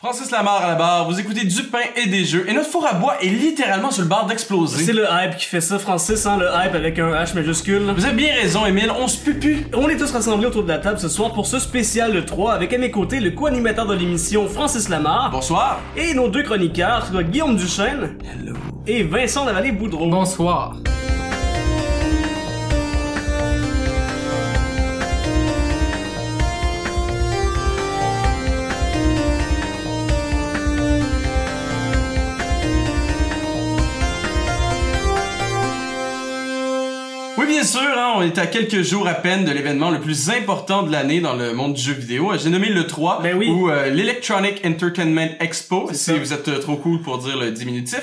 [0.00, 2.86] Francis Lamar à la barre, vous écoutez du pain et des jeux, et notre four
[2.86, 4.84] à bois est littéralement sur le bord d'exploser.
[4.84, 7.82] C'est le hype qui fait ça, Francis, hein, le hype avec un H majuscule.
[7.96, 9.66] Vous avez bien raison, Emile, on se pupu.
[9.74, 12.52] On est tous rassemblés autour de la table ce soir pour ce spécial le 3
[12.52, 15.80] avec à mes côtés le co-animateur de l'émission Francis Lamar Bonsoir.
[15.96, 18.54] et nos deux chroniqueurs, Guillaume Duchesne Hello.
[18.86, 20.08] et Vincent Lavallée-Boudreau.
[20.08, 20.76] Bonsoir.
[38.18, 41.34] On est à quelques jours à peine de l'événement le plus important de l'année dans
[41.34, 42.32] le monde du jeu vidéo.
[42.36, 43.48] J'ai nommé le 3, Ben oui.
[43.48, 46.14] ou euh, l'Electronic Entertainment Expo, si ça.
[46.14, 48.02] Vous êtes euh, trop cool pour dire le diminutif.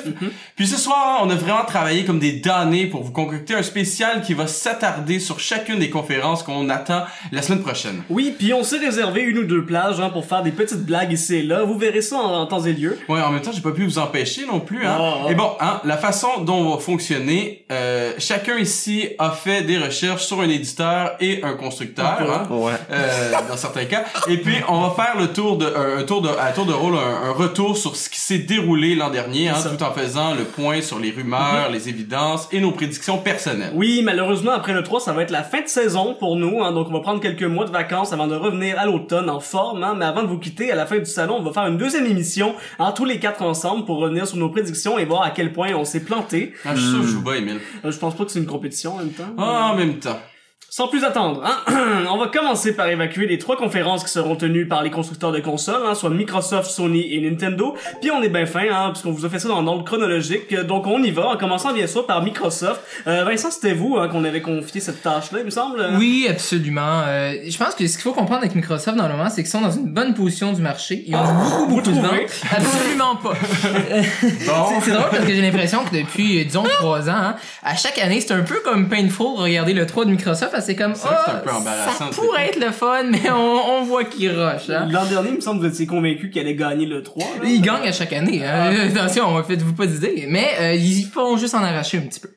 [0.56, 4.22] Puis ce soir, on a vraiment travaillé comme des damnés pour vous concocter un spécial
[4.22, 8.02] qui va s'attarder sur chacune des conférences qu'on attend la semaine prochaine.
[8.10, 11.12] Oui, puis on s'est réservé une ou deux plages hein, pour faire des petites blagues
[11.12, 11.64] ici et là.
[11.64, 12.98] Vous verrez ça en, en temps et lieu.
[13.10, 14.86] Ouais, en même temps, j'ai pas pu vous empêcher non plus.
[14.86, 14.96] Hein.
[14.98, 15.32] Ah, ah.
[15.32, 19.78] Et bon, hein, la façon dont on va fonctionner, euh, chacun ici a fait des
[19.78, 22.72] recherches sur un éditeur et un constructeur, hein, Ouais.
[22.92, 24.04] euh, dans certains cas.
[24.28, 26.74] Et puis, on va faire le tour de un, un tour de à tour de
[26.74, 30.34] rôle, un, un retour sur ce qui s'est déroulé l'an dernier, hein, tout en faisant
[30.34, 33.72] le point sur les rumeurs, les évidences et nos prédictions personnelles.
[33.76, 36.62] Oui, malheureusement, après le 3, ça va être la fin de saison pour nous.
[36.64, 39.40] Hein, donc, on va prendre quelques mois de vacances avant de revenir à l'automne en
[39.40, 39.84] forme.
[39.84, 41.78] Hein, mais avant de vous quitter, à la fin du salon, on va faire une
[41.78, 45.32] deuxième émission, hein, tous les quatre ensemble, pour revenir sur nos prédictions et voir à
[45.32, 46.54] quel point on s'est planté.
[46.66, 47.60] Ah, je suis sûr que je joue pas, Emile.
[47.84, 49.24] Euh, je pense pas que c'est une compétition en même temps.
[49.38, 50.35] Ah, en même temps.
[50.70, 54.68] Sans plus attendre, hein, on va commencer par évacuer les trois conférences qui seront tenues
[54.68, 57.76] par les constructeurs de consoles, hein, soit Microsoft, Sony et Nintendo.
[58.02, 60.54] Puis on est bien fin, hein, puisqu'on vous a fait ça dans l'ordre chronologique.
[60.54, 62.82] Donc on y va, en commençant bien sûr par Microsoft.
[63.08, 65.82] Euh, Vincent, c'était vous hein, qu'on avait confié cette tâche-là, il me semble.
[65.98, 67.04] Oui, absolument.
[67.08, 69.52] Euh, je pense que ce qu'il faut comprendre avec Microsoft dans le moment, c'est qu'ils
[69.52, 71.04] sont dans une bonne position du marché.
[71.08, 72.12] Ils ont beaucoup, beaucoup de ventes.
[72.52, 73.34] Absolument pas.
[73.66, 74.02] Euh,
[74.46, 74.80] Bon.
[74.82, 77.98] c'est drôle parce que j'ai l'impression que depuis, euh, disons, trois ans, hein, à chaque
[77.98, 80.54] année, c'est un peu comme painful de regarder le 3 de Microsoft.
[80.66, 84.04] C'est comme, un Ah, peu embarrassant, ça pourrait être le fun, mais on, on voit
[84.04, 84.70] qu'il rush.
[84.70, 84.88] Hein.
[84.92, 87.24] L'an dernier, il me semble que vous étiez convaincu qu'il allait gagner le 3.
[87.24, 87.50] là.
[87.50, 88.44] Ils gagnent à chaque année.
[88.46, 88.74] Hein.
[88.96, 90.26] Attention, faites-vous pas d'idée.
[90.28, 92.30] Mais euh, ils font juste en arracher un petit peu.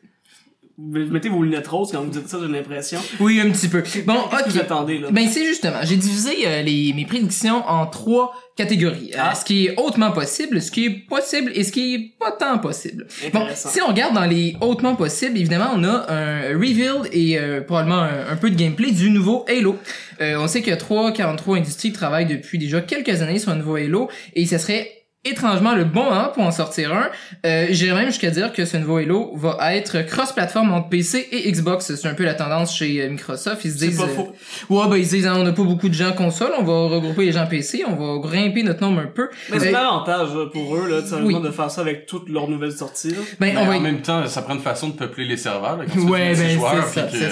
[0.81, 3.01] Vous mettez vos lunettes roses quand vous dites ça, j'ai l'impression.
[3.19, 3.83] Oui, un petit peu.
[4.07, 4.57] Bon, vous ok.
[4.61, 5.09] attendez, là?
[5.11, 9.11] Ben c'est justement, j'ai divisé euh, les, mes prédictions en trois catégories.
[9.15, 9.35] Euh, Ah.
[9.35, 12.59] ce qui est hautement possible, ce qui est possible et ce qui est pas tant
[12.59, 13.09] possible.
[13.33, 17.61] Bon, si on regarde dans les hautement possibles, évidemment, on a un reveal et euh,
[17.61, 19.77] probablement un, un peu de gameplay du nouveau Halo.
[20.21, 24.09] Euh, on sait que 343 Industries travaille depuis déjà quelques années sur un nouveau Halo
[24.35, 24.93] et ce serait
[25.25, 27.09] étrangement le bon moment pour en sortir un.
[27.45, 31.51] Euh, J'irais même jusqu'à dire que ce nouveau Halo va être cross-platform entre PC et
[31.51, 31.93] Xbox.
[31.95, 33.65] C'est un peu la tendance chez euh, Microsoft.
[33.65, 33.99] Ils se C'est disent...
[33.99, 34.33] pas euh, faux.
[34.71, 36.95] Ouais, ben ils se disent, hein, on n'a pas beaucoup de gens console, on va
[36.95, 39.29] regrouper les gens PC, on va grimper notre nombre un peu.
[39.53, 41.35] Mais c'est Euh, un avantage pour eux, là, Oui.
[41.43, 43.11] de faire ça avec toutes leurs nouvelles sorties.
[43.11, 43.17] là.
[43.41, 45.77] ben, Mais on va en même temps, ça prend une façon de peupler les serveurs.
[45.79, 47.31] Là, quand tu Ouais, ben, joueurs, c'est ça, puis que c'est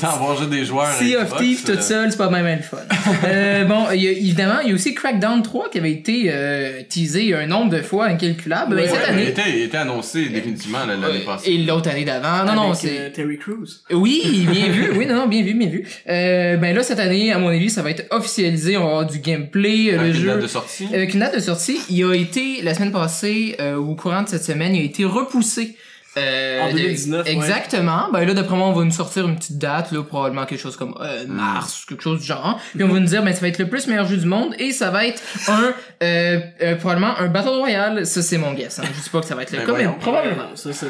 [0.00, 0.36] ça.
[0.36, 0.92] Juste des joueurs.
[0.92, 2.76] Sea of Thieves euh, toute seule, c'est pas même le fun.
[3.24, 6.24] euh, bon, il y a- évidemment, il y a aussi Crackdown 3 qui avait été
[6.28, 6.82] euh,
[7.28, 8.76] teasé un nombre de fois incalculable.
[8.76, 9.30] Ouais, ben, cette ouais, mais Il année.
[9.30, 11.50] était, il était annoncé définitivement l'année passée.
[11.52, 12.44] et l'autre année d'avant.
[12.44, 12.98] Non, non, c'est.
[12.98, 13.66] euh, Terry Crews.
[13.90, 14.90] Oui, bien vu.
[14.96, 15.86] Oui, non, non, bien vu, bien vu.
[16.08, 18.76] Euh, ben là, cette année, à mon avis, ça va être officialisé.
[18.76, 20.26] On va avoir du gameplay, Avec le une jeu.
[20.28, 20.88] date de sortie.
[20.92, 24.22] Avec une date de sortie, il a été, la semaine passée, euh, ou au courant
[24.22, 25.76] de cette semaine, il a été repoussé.
[26.16, 27.32] Euh, En de- 2019, ouais.
[27.32, 28.08] Exactement.
[28.12, 30.76] Ben là, d'après moi, on va nous sortir une petite date, là, probablement quelque chose
[30.76, 32.60] comme euh, mars, quelque chose du genre.
[32.74, 34.54] Puis on va nous dire, ben ça va être le plus meilleur jeu du monde
[34.58, 35.72] et ça va être un,
[36.02, 38.06] euh, euh, probablement un Battle Royale.
[38.06, 38.80] Ça, c'est mon guess.
[38.80, 38.84] Hein.
[38.92, 40.56] Je dis pas que ça va être le Ben cas, mais probablement.
[40.56, 40.86] Ça, c'est...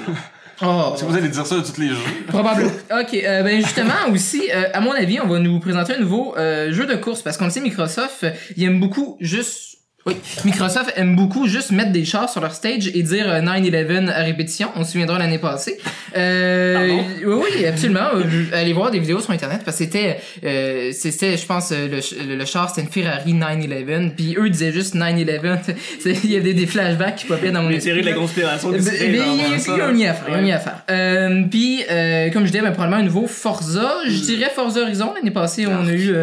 [0.62, 0.92] Oh.
[0.94, 1.96] Si vous allez dire ça de tous les jeux?
[2.28, 2.70] Probablement.
[2.90, 6.34] Ok, euh, ben justement aussi, euh, à mon avis, on va nous présenter un nouveau
[6.36, 9.69] euh, jeu de course parce qu'on le sait, Microsoft, euh, il aime beaucoup juste.
[10.06, 10.14] Oui,
[10.46, 14.22] Microsoft aime beaucoup juste mettre des chars sur leur stage et dire euh, 9-11 à
[14.22, 14.70] répétition.
[14.76, 15.76] On se souviendra l'année passée.
[16.16, 18.08] Euh, oui, oui, absolument.
[18.14, 18.22] Euh,
[18.54, 22.00] Allez voir des vidéos sur internet parce que c'était, euh, c'était, je pense, euh, le,
[22.28, 24.12] le, le char c'était une Ferrari 9-11.
[24.16, 25.58] Puis eux disaient juste 9-11.
[26.00, 27.90] C'est- Il y avait des flashbacks qui popaient dans mon esprit.
[27.90, 28.70] théories de la conspiration.
[28.72, 30.82] Créent il y a- il y a à faire, on y a à faire.
[30.90, 33.92] Euh, puis, euh, comme je disais, ben, probablement un nouveau Forza.
[34.08, 35.12] Je dirais Forza Horizon.
[35.14, 36.14] L'année passée, on a eu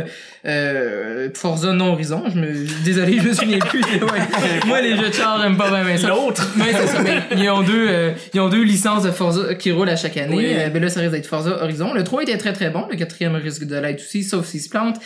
[0.47, 2.23] euh, Forza non Horizon.
[2.33, 3.81] Je me, désolé, je me souviens plus.
[3.97, 4.59] Ouais.
[4.65, 6.07] Moi, les jeux de char, j'aime pas bien ça.
[6.09, 6.47] L'autre.
[6.57, 7.01] Ouais, c'est ça.
[7.01, 10.17] Mais ils ont deux, euh, ils ont deux licences de Forza qui roulent à chaque
[10.17, 10.35] année.
[10.37, 10.45] Oui.
[10.49, 11.93] Euh, ben là, ça risque d'être Forza Horizon.
[11.93, 12.85] Le 3 était très très bon.
[12.89, 14.97] Le quatrième risque de l'être aussi, sauf s'il se plante.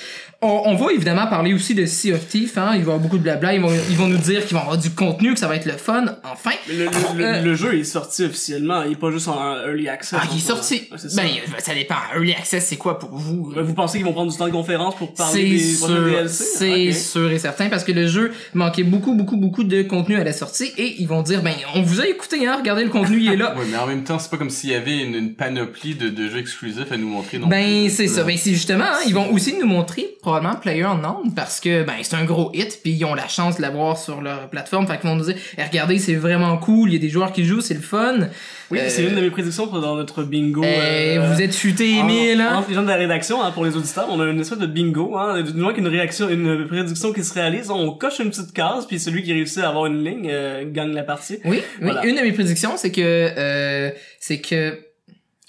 [0.42, 2.58] On, on va évidemment parler aussi de Sea of Thief.
[2.58, 2.72] Hein.
[2.74, 3.54] Il va y avoir beaucoup de blabla.
[3.54, 5.66] Ils vont, ils vont nous dire qu'ils vont avoir du contenu, que ça va être
[5.66, 6.06] le fun.
[6.32, 6.52] Enfin.
[6.70, 7.42] Le, le, le, Euh.
[7.42, 10.20] le jeu est sorti officiellement, il est pas juste en early access.
[10.22, 10.88] Ah, il est sorti.
[10.92, 11.22] Ouais, c'est ça.
[11.22, 11.30] Ben,
[11.60, 11.96] ça dépend.
[12.16, 13.52] Early access, c'est quoi pour vous?
[13.56, 16.44] Ben, vous pensez qu'ils vont prendre du temps de conférence pour parler C'est sûr, DLC?
[16.58, 16.94] c'est Ok.
[16.96, 20.34] sûr et certain parce que le jeu manquait beaucoup, beaucoup, beaucoup de contenu à la
[20.34, 23.32] sortie et ils vont dire ben on vous a écouté hein, regardez le contenu il
[23.32, 23.56] est là.
[23.58, 26.10] Ouais, mais en même temps, c'est pas comme s'il y avait une, une panoplie de,
[26.10, 29.14] de jeux exclusifs à nous montrer non Ben c'est ça, ben c'est justement, hein, ils
[29.14, 32.92] vont aussi nous montrer probablement Player Unknown parce que ben c'est un gros hit puis
[32.94, 35.64] ils ont la chance de l'avoir sur leur plateforme, fait qu'ils vont nous dire Eh,
[35.64, 38.30] regardez c'est vraiment cool, il y a des joueurs qui jouent, c'est le fun.
[38.72, 40.62] Oui, Euh, c'est une de mes prédictions pour dans notre bingo.
[40.64, 42.56] eh, euh, vous êtes futé en- Emile hein?
[42.58, 44.66] entre les gens de la rédaction, hein, pour les auditeurs, on a une espèce de
[44.66, 48.54] bingo, hein, du moins qu'une réaction, une prédiction qui se réalise, on coche une petite
[48.54, 51.40] case, puis celui qui réussit à avoir une ligne euh, gagne la partie.
[51.46, 52.06] Oui, oui, Voilà.
[52.06, 54.80] une de mes prédictions c'est que euh, c'est que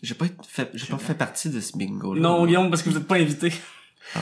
[0.02, 2.20] J'ai pas fait, j'ai pas fait partie de ce bingo là.
[2.20, 3.52] Non, Guillaume, parce que vous êtes pas invité.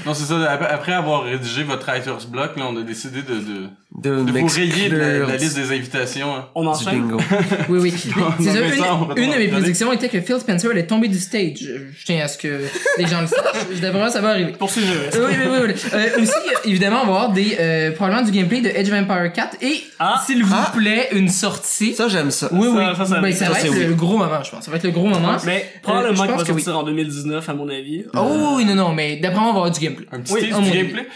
[0.06, 0.38] Non, c'est ça.
[0.50, 4.30] Après, après avoir rédigé votre writer's block, là, on a décidé de, de, De, de
[4.38, 6.32] vous rayer de la, liste des invitations.
[6.34, 6.46] hein.
[6.54, 7.08] On enchaîne?
[7.08, 7.18] bingo.
[7.68, 7.94] Oui, oui.
[8.38, 11.58] Une, une de mes prédictions était que Phil Spencer allait tomber du stage.
[11.58, 12.60] Je, tiens à ce que
[12.98, 13.80] les gens le sachent.
[13.82, 14.52] D'après ça va arriver.
[14.52, 14.86] Poursuivez.
[15.16, 15.74] Euh, Oui, oui, oui.
[15.74, 15.90] oui.
[15.92, 18.94] Euh, aussi, euh, évidemment, on va avoir des, euh, probablement du gameplay de Edge of
[18.94, 20.22] Empire 4 et, Ah.
[20.24, 20.72] s'il vous Ah.
[20.74, 21.92] plaît, une sortie.
[21.94, 22.48] Ça, j'aime ça.
[22.52, 22.76] oui, oui.
[22.78, 23.86] ça, ça, ça- ben, ça, ça, va être oui.
[23.86, 24.64] le gros moment, je pense.
[24.64, 25.36] Ça va être le gros moment.
[25.44, 26.62] Mais probablement Euh, qu'il va que oui.
[26.62, 28.04] sortir en 2019, à mon avis.
[28.16, 30.06] Oh, oui, non, non, mais d'après moi, on va avoir du gameplay.
[30.12, 31.06] Un petit Oui, à du gameplay?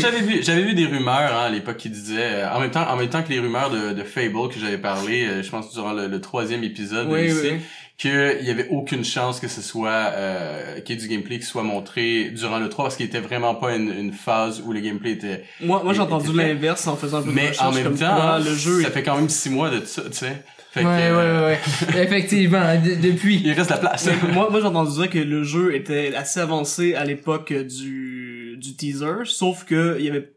[0.00, 2.86] J'avais vu, j'avais vu des rumeurs hein, à l'époque qui disaient, euh, en même temps,
[2.88, 5.72] en même temps que les rumeurs de, de Fable que j'avais parlé, euh, je pense
[5.72, 7.60] durant le, le troisième épisode Oui, ici, oui,
[7.98, 11.44] qu'il y avait aucune chance que ce soit euh, qu'il y ait du gameplay qui
[11.46, 14.80] soit montré durant le 3 parce qu'il était vraiment pas une, une phase où le
[14.80, 15.44] gameplay était.
[15.60, 18.38] Moi, moi j'ai entendu l'inverse en faisant un peu de Mais en même temps, quoi
[18.38, 18.90] le jeu ça est...
[18.90, 20.42] fait quand même six mois de ça, tu sais.
[20.72, 21.58] Fait Ouais, que, ouais, euh, ouais,
[21.96, 22.02] ouais.
[22.04, 23.42] Effectivement, d- depuis.
[23.44, 24.06] Il reste la place.
[24.06, 28.56] Mais moi, moi j'ai entendu dire que le jeu était assez avancé à l'époque du,
[28.56, 30.30] du teaser, sauf que il y avait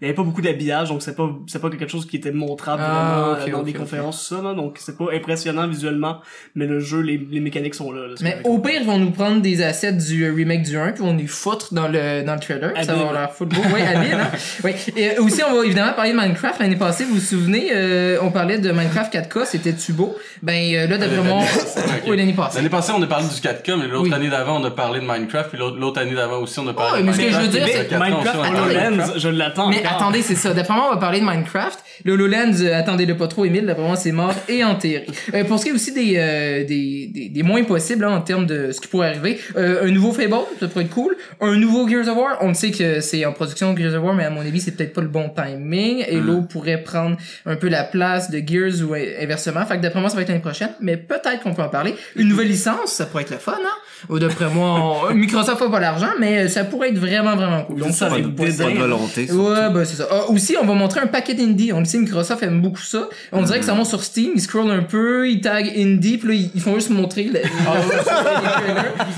[0.00, 2.30] il y avait pas beaucoup d'habillage, donc c'est pas c'est pas quelque chose qui était
[2.30, 3.78] montrable Ah, vraiment euh, dans des ok.
[3.78, 6.20] conférences tout ça là, donc c'est pas impressionnant visuellement,
[6.54, 8.06] mais le jeu les, les mécaniques sont là.
[8.06, 10.92] là, Mais au pire, ils vont nous prendre des assets du euh, remake du 1
[10.92, 12.72] puis on nous foutre dans le, dans le trailer.
[12.84, 13.60] Ça va avoir l'air football.
[13.72, 14.30] Ouais, habile, hein?
[14.64, 14.72] Oui.
[14.96, 16.60] Et euh, aussi, on va évidemment parler de Minecraft.
[16.60, 20.16] L'année passée, vous vous souvenez, euh, on parlait de Minecraft 4K, c'était Tubo.
[20.42, 21.42] Ben, euh, là, d'après moi,
[22.06, 22.58] oui, l'année passée.
[22.58, 24.14] L'année passée, on a parlé du 4K, mais l'autre Oui.
[24.14, 26.92] année d'avant, on a parlé de Minecraft, puis l'autre année d'avant aussi, on a parlé
[26.92, 27.52] Ouais, de mais ce que je veux Minecraft.
[27.56, 29.18] dire, Puis Mais c'est- le 4K aussi, Minecraft HoloLens, Minecraft.
[29.18, 29.76] je l'attends Mais.
[29.94, 30.54] Attendez, c'est ça.
[30.54, 31.78] D'après moi, on va parler de Minecraft.
[32.04, 33.66] Le HoloLens, euh, attendez-le pas trop, Emile.
[33.66, 35.06] D'après moi, c'est mort et enterré.
[35.34, 38.20] Euh, pour ce qui est aussi des, euh, des, des, des moins possibles hein, en
[38.20, 41.16] termes de ce qui pourrait arriver, euh, un nouveau Fable, ça pourrait être cool.
[41.40, 44.24] Un nouveau Gears of War, on sait que c'est en production Gears of War, mais
[44.24, 46.04] à mon avis, c'est peut-être pas le bon timing.
[46.04, 49.64] Halo pourrait prendre un peu la place de Gears ou inversement.
[49.66, 51.94] Fait que d'après moi, ça va être l'année prochaine, mais peut-être qu'on peut en parler.
[52.16, 53.68] Une nouvelle licence, ça pourrait être le fun, hein?
[54.08, 57.62] Ou d'après moi, on- Microsoft a pas l'argent, mais euh, ça pourrait être vraiment, vraiment
[57.64, 57.80] cool.
[57.80, 59.30] Donc ça, ça avec Pas de volonté.
[59.30, 60.06] Ouais, bah c'est ça.
[60.10, 61.72] Ah, aussi, on va montrer un paquet d'indie.
[61.72, 63.08] On le sait, Microsoft aime beaucoup ça.
[63.32, 66.28] On dirait que ça monte sur Steam, ils scrollent un peu, ils taguent indie, puis
[66.38, 67.50] là, ils- font juste montrer le, trailers.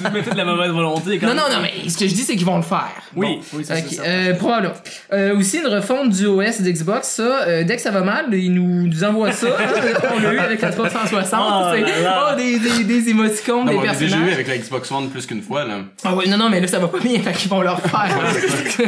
[0.03, 1.43] Vous mettez de la mauvaise volonté quand Non, même.
[1.51, 2.89] non, non, mais ce que je dis, c'est qu'ils vont le faire.
[3.17, 3.59] Oui, Bon.
[3.59, 4.03] oui, c'est Ok, ça.
[4.05, 4.75] euh, probablement.
[5.13, 8.53] Euh, aussi, une refonte du OS d'Xbox, ça, euh, dès que ça va mal, ils
[8.53, 9.47] nous, nous envoient ça.
[9.49, 10.11] hein.
[10.17, 11.41] on l'a eu avec la 360.
[11.43, 12.29] Oh c'est- là là.
[12.33, 14.39] oh, des, des, des émoticônes, Non, des on l'a déjà personnages.
[14.71, 15.79] Xbox One plus qu'une fois, là.
[16.05, 18.09] Ah ouais, non, non, mais là, ça va pas bien, fait qu'ils vont le refaire.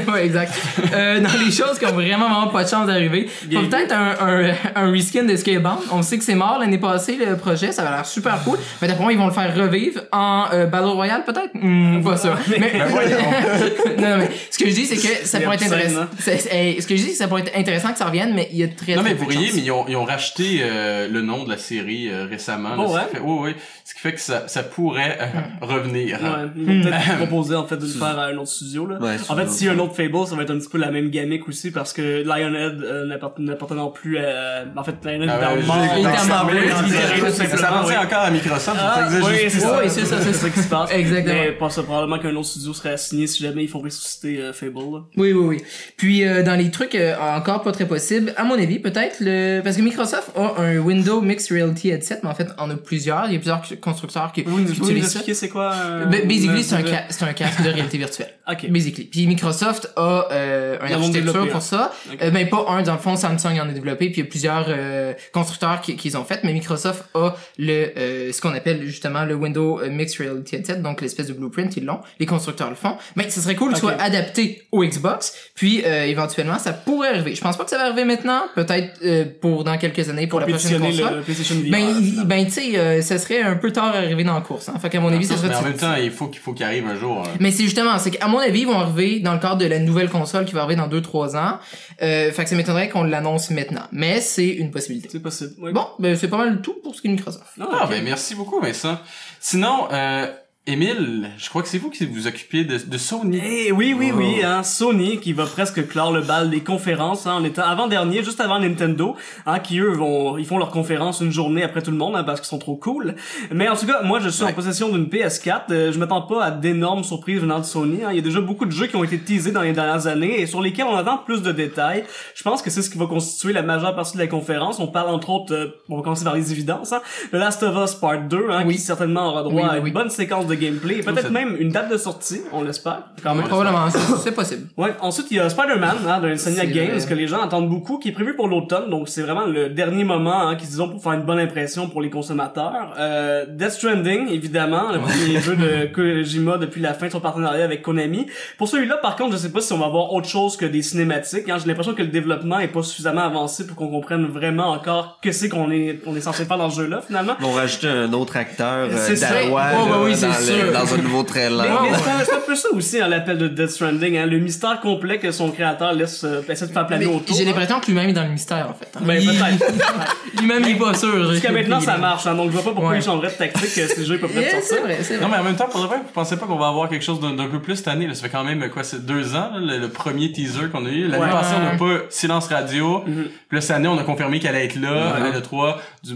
[0.13, 0.53] ouais, exact.
[0.95, 4.55] Euh, dans les choses qui ont vraiment, vraiment pas de chance d'arriver, peut-être un, un,
[4.77, 5.79] un reskin de Scalebound.
[5.91, 8.59] On sait que c'est mort l'année passée, le projet, ça va l'air super cool.
[8.81, 11.51] Mais d'après moi, ils vont le faire revivre en euh, Battle Royale, peut-être?
[11.55, 12.37] Hmm, pas ça.
[12.49, 12.73] Mais,
[13.99, 16.03] non, non, mais ce que je dis, c'est que ça pourrait être intéressant.
[16.03, 16.33] hein.
[16.51, 18.49] Hey, ce que je dis, c'est que ça pourrait être intéressant que ça revienne, mais
[18.53, 19.97] il y a très, Non, très mais peu vous de riez, mais ils ont, ils
[19.97, 22.71] ont racheté euh, le nom de la série euh, récemment.
[22.71, 22.77] là.
[22.79, 23.01] Oh, Ce ouais?
[23.13, 23.55] fait- oui, oui.
[23.85, 25.27] Ce qui fait que ça, ça pourrait euh,
[25.75, 26.19] revenir.
[26.23, 28.99] Ouais, ils vont peut-être proposer en fait de le faire à un autre studio là.
[28.99, 30.79] Ouais, en fait, s'il y a un autre Fable, ça va être un petit peu
[30.79, 35.31] la même gamique aussi parce que Lionhead euh, n'appart- n'appartenant plus à en fait Lionhead
[35.33, 37.97] Ah est dans ouais, est en Ouais, oui, oui, oui, Ça appartient oui.
[38.07, 39.79] encore à Microsoft, Ah, ça existe oui, c'est ça.
[39.83, 40.91] Oui, c'est ça, c'est c'est ça qui se passe.
[40.95, 41.35] Exactement.
[41.35, 44.53] Mais pas ça, probablement qu'un autre studio serait assigné si jamais ils font ressusciter euh,
[44.53, 44.73] Fable.
[44.79, 45.01] Là.
[45.17, 45.63] Oui, oui, oui.
[45.97, 49.61] Puis euh, dans les trucs euh, encore pas très possibles, à mon avis, peut-être le
[49.63, 53.27] parce que Microsoft a un Windows Mixed Reality headset, mais en fait, on a plusieurs.
[53.27, 55.19] Il y a plusieurs constructeurs qui, Vous qui pouvez nous utilisent ça.
[55.21, 57.69] expliquer c'est quoi euh, Ba- Basically, le- c'est un, le- ca- c'est un casque de
[57.71, 58.29] réalité virtuelle.
[58.51, 58.69] Ok.
[58.71, 59.05] Basically.
[59.05, 61.61] Puis Microsoft a euh, ont architecture pour hein.
[61.61, 61.93] ça.
[62.13, 62.19] Ok.
[62.23, 64.29] Euh, ben pas un, dans le fond, Samsung en a développé, puis il y a
[64.29, 68.53] plusieurs euh, constructeurs qui, qui les ont fait, mais Microsoft a le euh, ce qu'on
[68.53, 72.69] appelle justement le Windows Mixed Reality Headset, donc l'espèce de blueprint, ils l'ont, les constructeurs
[72.69, 72.97] le font.
[73.15, 73.93] Mais ce serait cool que ce Ok.
[73.93, 77.37] soit adapté au Xbox, puis euh, éventuellement ça pourrait arriver.
[77.37, 80.41] Je pense pas que ça va arriver maintenant, peut-être euh, pour dans quelques années pour
[80.41, 81.17] la prochaine console.
[81.19, 81.71] le PlayStation VR.
[81.71, 82.25] Ben, il- finalement.
[82.25, 84.69] ben tu sais, euh, ça serait un peu tard à arriver dans la course.
[84.69, 84.75] Hein.
[84.83, 86.65] Fait qu'à mon avis, ça serait Mais en même temps, il faut qu'il faut qu'il
[86.65, 87.23] arrive un jour.
[87.25, 87.31] hein.
[87.41, 89.79] mais c'est justement, c'est qu'à mon avis, ils vont arriver dans le cadre de la
[89.79, 91.59] nouvelle console qui va arriver dans 2-3 ans.
[92.03, 93.83] Euh, fait que ça m'étonnerait qu'on l'annonce maintenant.
[93.93, 95.09] Mais c'est une possibilité.
[95.13, 95.53] c'est possible.
[95.59, 95.73] Oui.
[95.73, 97.45] Bon, ben c'est pas mal tout pour ce qui est Microsoft.
[97.61, 98.99] Ah, Ah, ben merci beaucoup, Vincent.
[99.41, 100.27] Sinon, euh,
[100.69, 103.41] Émile, je crois que c'est vous qui vous occupez de, de Sony.
[103.45, 104.47] Eh oui, oui, oui, Oh.
[104.47, 108.41] hein, Sony qui va presque clore le bal des conférences hein, en étant avant-dernier, juste
[108.41, 111.97] avant Nintendo, hein, qui eux vont, ils font leur conférence une journée après tout le
[111.97, 113.17] monde hein, parce qu'ils sont trop cool.
[113.51, 115.63] Mais en tout cas, moi je suis en possession d'une PS4.
[115.73, 118.05] euh, je m'attends pas à d'énormes surprises venant de Sony.
[118.05, 118.11] hein.
[118.13, 120.41] Il y a déjà beaucoup de jeux qui ont été teasés dans les dernières années
[120.43, 122.05] et sur lesquels on attend plus de détails.
[122.37, 124.79] Je pense que c'est ce qui va constituer la majeure partie de la conférence.
[124.79, 127.03] On parle entre autres, euh, on va commencer par les évidences, hein,
[127.33, 128.75] The Last of Us Part 2, hein, Oui.
[128.77, 129.91] qui certainement aura droit Oui, à une oui.
[129.91, 133.05] bonne séquence de gameplay et peut-être même une date de sortie, on l'espère.
[133.23, 133.47] Quand même.
[133.47, 134.67] Probablement, c'est c'est possible.
[134.77, 137.09] Ouais, ensuite il y a Spider-Man hein, de Insomniac Games vrai.
[137.09, 140.05] que les gens attendent beaucoup, qui est prévu pour l'automne, donc c'est vraiment le dernier
[140.05, 142.95] moment hein, qui disons pour faire une bonne impression pour les consommateurs.
[142.99, 147.65] Euh, Death Stranding, évidemment, le premier jeu de Kojima depuis la fin de son partenariat
[147.65, 148.27] avec Konami.
[148.59, 150.83] Pour celui-là, par contre, je sais pas si on va avoir autre chose que des
[150.83, 151.49] cinématiques.
[151.49, 151.57] Hein.
[151.61, 155.33] J'ai l'impression que le développement est pas suffisamment avancé pour qu'on comprenne vraiment encore que
[155.33, 157.35] c'est qu'on est on est censé faire dans ce jeu-là finalement.
[157.39, 159.31] Ils vont rajouter un autre acteur, euh, C'est ça.
[159.33, 160.67] Danois, Oh, bah oui, c'est sûr.
[160.67, 161.83] le- dans un nouveau trailer.
[161.83, 164.39] mais c'est un- c'est un peu ça aussi, hein, l'appel de Death Stranding, hein, le
[164.39, 167.37] mystère complet que son créateur laisse euh, essaie de faire planer Mais autour.
[167.37, 167.47] J'ai hein.
[167.47, 168.89] l'impression que lui-même est dans le mystère, en fait.
[168.97, 169.01] hein.
[169.05, 170.41] Ben, Il- peut-être.
[170.41, 171.31] Lui-même, il est pas sûr.
[171.33, 172.99] Jusqu'à maintenant, ça marche, hein, donc je vois pas pourquoi Ouais.
[172.99, 174.63] il changerait de tactique euh, si le jeu est pas prêt de sortir.
[174.69, 175.25] c'est vrai, c'est vrai.
[175.27, 177.05] Non, mais en même temps, pour de vrai, vous pensez pas qu'on va avoir quelque
[177.05, 178.07] chose d'un peu plus cette année?
[178.07, 178.15] Là?
[178.15, 180.89] Ça fait quand même, quoi, c'est deux ans, là, le, le premier teaser qu'on a
[180.91, 181.07] eu.
[181.09, 181.31] L'année Ouais.
[181.31, 183.03] passée, on n'a pas Silence Radio.
[183.07, 183.25] Mhm.
[183.49, 185.33] Puis là, cette année, on a confirmé qu'elle allait être là, Ouais.
[185.33, 185.81] le 3.
[186.05, 186.15] Du...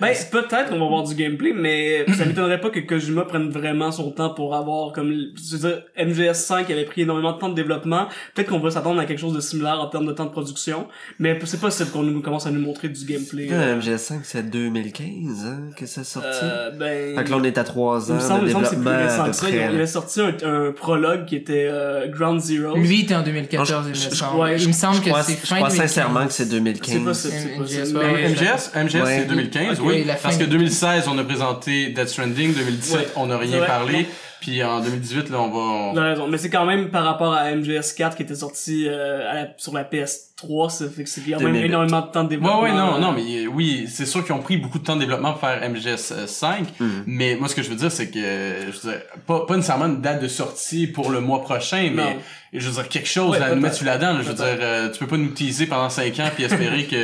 [0.00, 3.90] Ben, peut-être qu'on va voir du gameplay, mais ça m'étonnerait pas que Kojima prenne vraiment
[3.90, 7.54] son temps pour avoir, comme, je veux dire, MGS5 avait pris énormément de temps de
[7.56, 8.06] développement.
[8.34, 10.86] Peut-être qu'on va s'attendre à quelque chose de similaire en termes de temps de production,
[11.18, 13.46] mais c'est possible qu'on nous commence à nous montrer du gameplay.
[13.48, 16.28] Le MGS5, c'est 2015 hein, que ça sorti?
[16.42, 17.16] Euh, ben...
[17.18, 18.64] Fait que là, on est à 3 il ans me semble, de il me semble
[18.64, 19.50] que c'est plus développement à récent peu que ça.
[19.50, 22.76] Il avait sorti un, un prologue qui était euh, Ground Zero.
[22.76, 24.38] Lui était en 2014, Non, il je- me je- semble.
[24.40, 25.90] ouais, il me semble Je que crois, c'est je fin crois 2015.
[25.90, 27.02] sincèrement que c'est c'est 2015.
[27.04, 27.98] possible, c'est MGS, possible.
[27.98, 28.28] ouais.
[28.28, 29.23] MGS, MGS Ouais.
[29.24, 30.06] C'est 2015, Ok, oui.
[30.22, 32.54] Parce que de- 2016, on a présenté Death Stranding.
[32.54, 33.06] 2017, Ouais.
[33.16, 34.06] on n'a rien parlé.
[34.44, 35.56] Puis en 2018, là, on va...
[35.58, 39.30] on- T'as raison, mais c'est quand même par rapport à MGS4 qui était sorti euh,
[39.30, 41.64] à la- sur la PS3, ça fait que c'est quand même 2008.
[41.66, 42.62] énormément de temps de Ouais, développement.
[42.62, 45.00] ouais, non, non, mais euh, oui, c'est sûr qu'ils ont pris beaucoup de temps de
[45.00, 47.04] développement pour faire MGS 5, Mhm.
[47.06, 49.56] mais moi, ce que je veux dire, c'est que, euh, je veux dire, pas, pas
[49.56, 52.16] nécessairement une date de sortie pour le mois prochain, mais, Non.
[52.52, 54.90] je veux dire, quelque chose Ouais, à nous mettre là-dedans, là, je veux dire, euh,
[54.90, 56.96] tu peux pas nous teaser pendant 5 ans puis espérer que...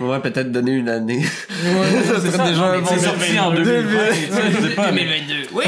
[0.06, 1.18] Ouais, peut-être donner une année.
[1.64, 4.92] Ouais, ça serait déjà un bon c'est sorti en 2020, tu sais, je sais pas,
[4.92, 5.34] mais- 2022.
[5.52, 5.64] Oui!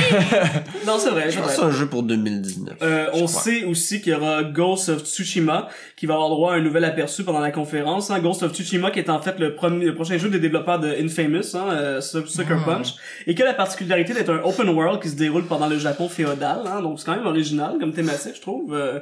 [0.86, 1.54] Non, c'est vrai, Je c'est pense vrai.
[1.54, 2.76] que c'est un jeu pour 2019.
[2.82, 3.28] Euh, on crois.
[3.42, 6.84] sait aussi qu'il y aura Ghost of Tsushima qui va avoir droit à un nouvel
[6.84, 8.10] aperçu pendant la conférence.
[8.10, 8.18] Hein.
[8.20, 10.88] Ghost of Tsushima qui est en fait le, premier, le prochain jeu des développeurs de
[10.88, 12.64] Infamous, hein, euh, Su- Sucker Ah.
[12.64, 12.94] Punch,
[13.26, 16.08] et qui a la particularité d'être un open world qui se déroule pendant le Japon
[16.08, 16.60] féodal.
[16.66, 18.74] Hein, donc c'est quand même original comme thématique, je trouve.
[18.74, 19.00] Euh,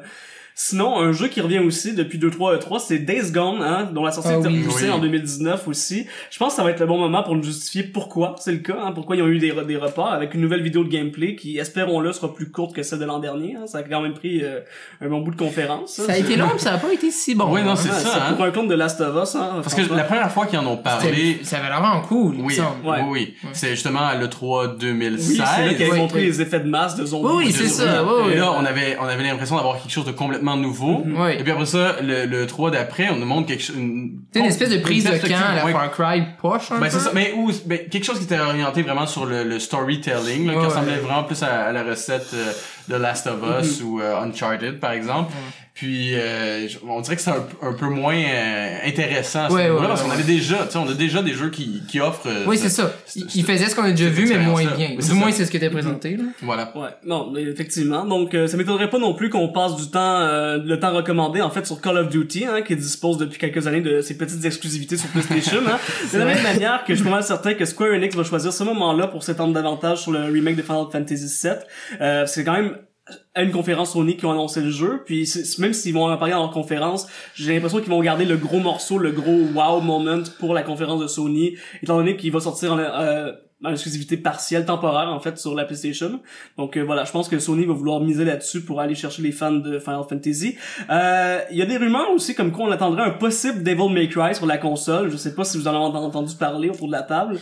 [0.59, 4.11] Sinon, un jeu qui revient aussi depuis 2-3 E3, c'est Days Gone, hein, dont la
[4.11, 4.63] sortie Ah était oui.
[4.63, 4.91] repoussée Oui.
[4.91, 6.07] en 2019 aussi.
[6.31, 8.59] Je pense que ça va être le bon moment pour nous justifier pourquoi c'est le
[8.59, 11.37] cas, hein, pourquoi ils ont eu des, des reports avec une nouvelle vidéo de gameplay
[11.37, 13.55] qui, espérons-le, sera plus courte que celle de l'an dernier.
[13.57, 13.67] hein.
[13.67, 14.61] Ça a quand même pris euh,
[15.03, 15.99] un bon bout de conférence.
[15.99, 16.05] hein.
[16.07, 17.53] Ça a été long, mais ça a pas été si bon.
[17.53, 18.33] Ouais, non, c'est Ouais, ça, hein.
[18.33, 20.67] Pour un compte de Last of Us, hein, Parce que la première fois qu'ils en
[20.67, 21.39] ont parlé...
[21.43, 22.83] Ça avait l'air vraiment cool, Oui, semble.
[22.83, 23.01] Ouais.
[23.07, 23.51] oui, oui.
[23.53, 25.29] C'est justement à l'E3 2016.
[25.29, 27.27] Oui, c'est là qu'il avait Ouais, montré les effets de masse de zombies.
[27.29, 30.13] Oui, oui, c'est ça, Et là, on avait, on avait l'impression d'avoir quelque chose de
[30.13, 31.03] complètement nouveau.
[31.05, 31.41] Ouais.
[31.41, 34.39] Et puis après ça, le, le 3 d'après, on nous montre quelque chose, une, C'est
[34.39, 35.67] une espèce de prise de camp à la.
[35.73, 36.91] Far Cry poche, un Ben peu.
[36.91, 40.47] c'est ça, mais où, ben, quelque chose qui était orienté vraiment sur le, le storytelling,
[40.47, 40.99] là, qui Ouais, ressemblait ouais.
[41.01, 42.53] vraiment plus à, à la recette euh,
[42.89, 45.33] de Last of Us ou euh, Uncharted par exemple.
[45.77, 49.69] Puis euh, on dirait que c'est un, un peu moins euh, intéressant à ce Ouais,
[49.69, 52.27] ouais, parce qu'on avait déjà, tu sais, on a déjà des jeux qui, qui offrent.
[52.29, 52.93] euh, Oui, ce- c'est ça.
[53.15, 54.95] Il, ce- il faisait ce qu'on a déjà vu, mais moins bien.
[54.95, 56.25] Du c'est moins, c'est ce qui était présenté, là.
[56.41, 56.73] Voilà.
[56.75, 58.07] Ouais, non, mais effectivement.
[58.07, 61.43] Donc, euh, ça m'étonnerait pas non plus qu'on passe du temps, euh, le temps recommandé,
[61.43, 64.47] en fait, sur Call of Duty, hein, qui dispose depuis quelques années de ses petites
[64.47, 65.61] exclusivités sur PlayStation.
[65.69, 65.79] hein.
[66.13, 68.51] De la même manière que je suis pas mal certain que Square Enix va choisir
[68.51, 71.53] ce moment-là pour s'étendre davantage sur le remake de Final Fantasy VII.
[72.01, 72.79] Euh, c'est quand même
[73.37, 76.33] à une conférence Sony qui ont annoncé le jeu, puis même s'ils vont en parler
[76.33, 80.55] leur conférence, j'ai l'impression qu'ils vont garder le gros morceau, le gros wow moment pour
[80.55, 85.09] la conférence de Sony, étant donné qu'il va sortir en, euh, en exclusivité partielle, temporaire
[85.09, 86.21] en fait, sur la PlayStation.
[86.57, 89.33] Donc euh, voilà, je pense que Sony va vouloir miser là-dessus pour aller chercher les
[89.33, 90.57] fans de Final Fantasy.
[90.89, 94.09] Euh, Il y a des rumeurs aussi comme quoi on attendrait un possible Devil May
[94.09, 95.11] Cry sur la console.
[95.11, 97.39] Je sais pas si vous en avez entendu parler autour de la table.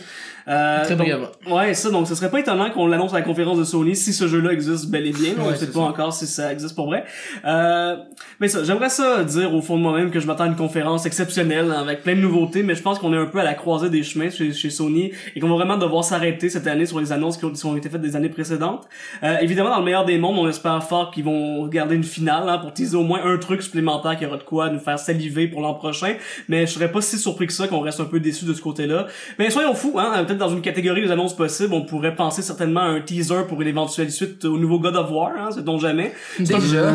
[0.47, 1.27] Euh, Très brièvement.
[1.49, 4.13] Ouais, ça, donc ce serait pas étonnant qu'on l'annonce à la conférence de Sony si
[4.13, 5.33] ce jeu-là existe bel et bien.
[5.39, 7.03] on Ouais, sait pas encore si ça existe pour vrai.
[7.45, 7.95] Euh,
[8.39, 11.05] mais ça, j'aimerais ça dire au fond de moi-même que je m'attends à une conférence
[11.05, 13.89] exceptionnelle avec plein de nouveautés, mais je pense qu'on est un peu à la croisée
[13.89, 17.11] des chemins chez, chez Sony et qu'on va vraiment devoir s'arrêter cette année sur les
[17.11, 18.87] annonces qui ont, qui ont été faites des années précédentes.
[19.23, 22.47] Euh, évidemment, dans le meilleur des mondes, on espère fort qu'ils vont garder une finale
[22.49, 25.47] hein, pour teaser au moins un truc supplémentaire qui aura de quoi nous faire saliver
[25.47, 26.15] pour l'an prochain.
[26.49, 28.61] Mais je serais pas si surpris que ça qu'on reste un peu déçu de ce
[28.61, 29.07] côté-là.
[29.39, 32.81] Mais soyons fous, hein, peut-être dans une catégorie des annonces possibles, on pourrait penser certainement
[32.81, 35.81] à un teaser pour une éventuelle suite au nouveau God of War, hein, c'est donc
[35.81, 36.13] jamais.
[36.39, 36.91] Déjà,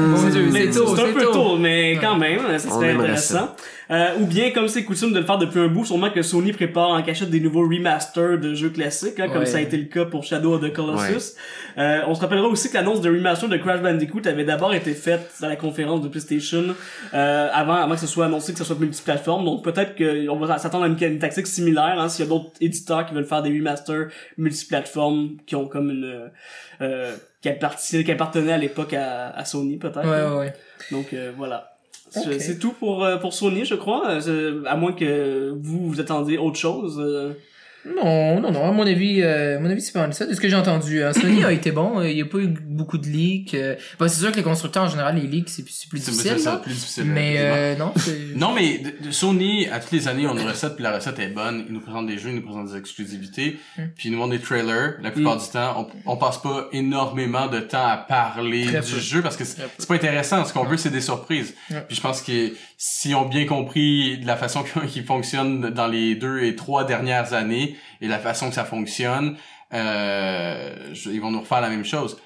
[0.73, 1.56] C'est un peu tôt.
[1.56, 3.54] mais quand même, ça serait intéressant.
[3.90, 6.52] Euh, ou bien, comme c'est coutume de le faire depuis un bout, sûrement que Sony
[6.52, 9.47] prépare en cachette des nouveaux remasters de jeux classiques, hein, comme Ouais.
[9.47, 11.35] ça a été le cas pour Shadow of the Colossus.
[11.76, 14.94] Euh, on se rappellera aussi que l'annonce de remaster de Crash Bandicoot avait d'abord été
[14.94, 16.75] faite à la conférence de PlayStation
[17.14, 19.44] euh, avant, avant que ce soit annoncé que ce soit multiplateforme.
[19.44, 22.50] Donc peut-être qu'on va s'attendre à une, une tactique similaire hein, s'il y a d'autres
[22.61, 24.06] éditeurs qui veulent faire des remasters
[24.38, 26.30] multiplateformes qui ont comme une
[26.80, 30.04] euh, qui, appartient- qui appartenaient à l'époque à, à Sony peut-être.
[30.04, 30.52] Ouais, ouais, ouais.
[30.92, 31.73] Donc euh, voilà.
[32.11, 34.11] C'est- tout pour euh, pour Sony, je crois.
[34.26, 37.00] Euh, À moins que vous vous attendiez autre chose.
[37.87, 37.90] Euh.
[37.96, 40.26] Non, non, non, à mon avis, euh, à mon avis, c'est pas mal ça.
[40.26, 42.38] De ce que j'ai entendu, euh, Sony a été bon, euh, il y a pas
[42.38, 43.54] eu beaucoup de leaks.
[43.54, 46.38] euh, bah, c'est sûr que les constructeurs, en général, les leaks, c'est plus C'est difficile,
[46.38, 47.04] c'est plus difficile.
[47.04, 47.54] Mais, effectivement.
[47.56, 48.18] euh, non, c'est...
[48.37, 50.94] Non, mais de- de Sony, à toutes les années, on a une recette, puis la
[50.96, 51.64] recette est bonne.
[51.68, 53.82] Ils nous présentent des jeux, ils nous présentent des exclusivités, Mm.
[53.96, 54.94] puis ils nous montrent des trailers.
[55.02, 55.40] La plupart Mm.
[55.40, 58.99] du temps, on, on passe pas énormément de temps à parler Très du peu.
[59.00, 60.44] jeu parce que c'est pas intéressant.
[60.44, 61.54] Ce qu'on veut, c'est des surprises.
[61.88, 62.50] Puis je pense que
[62.82, 67.34] s'ils ont bien compris de la façon qu'ils fonctionnent dans les deux et trois dernières
[67.34, 69.37] années et la façon que ça fonctionne,
[69.75, 70.75] euh,
[71.06, 72.16] ils vont nous refaire la même chose.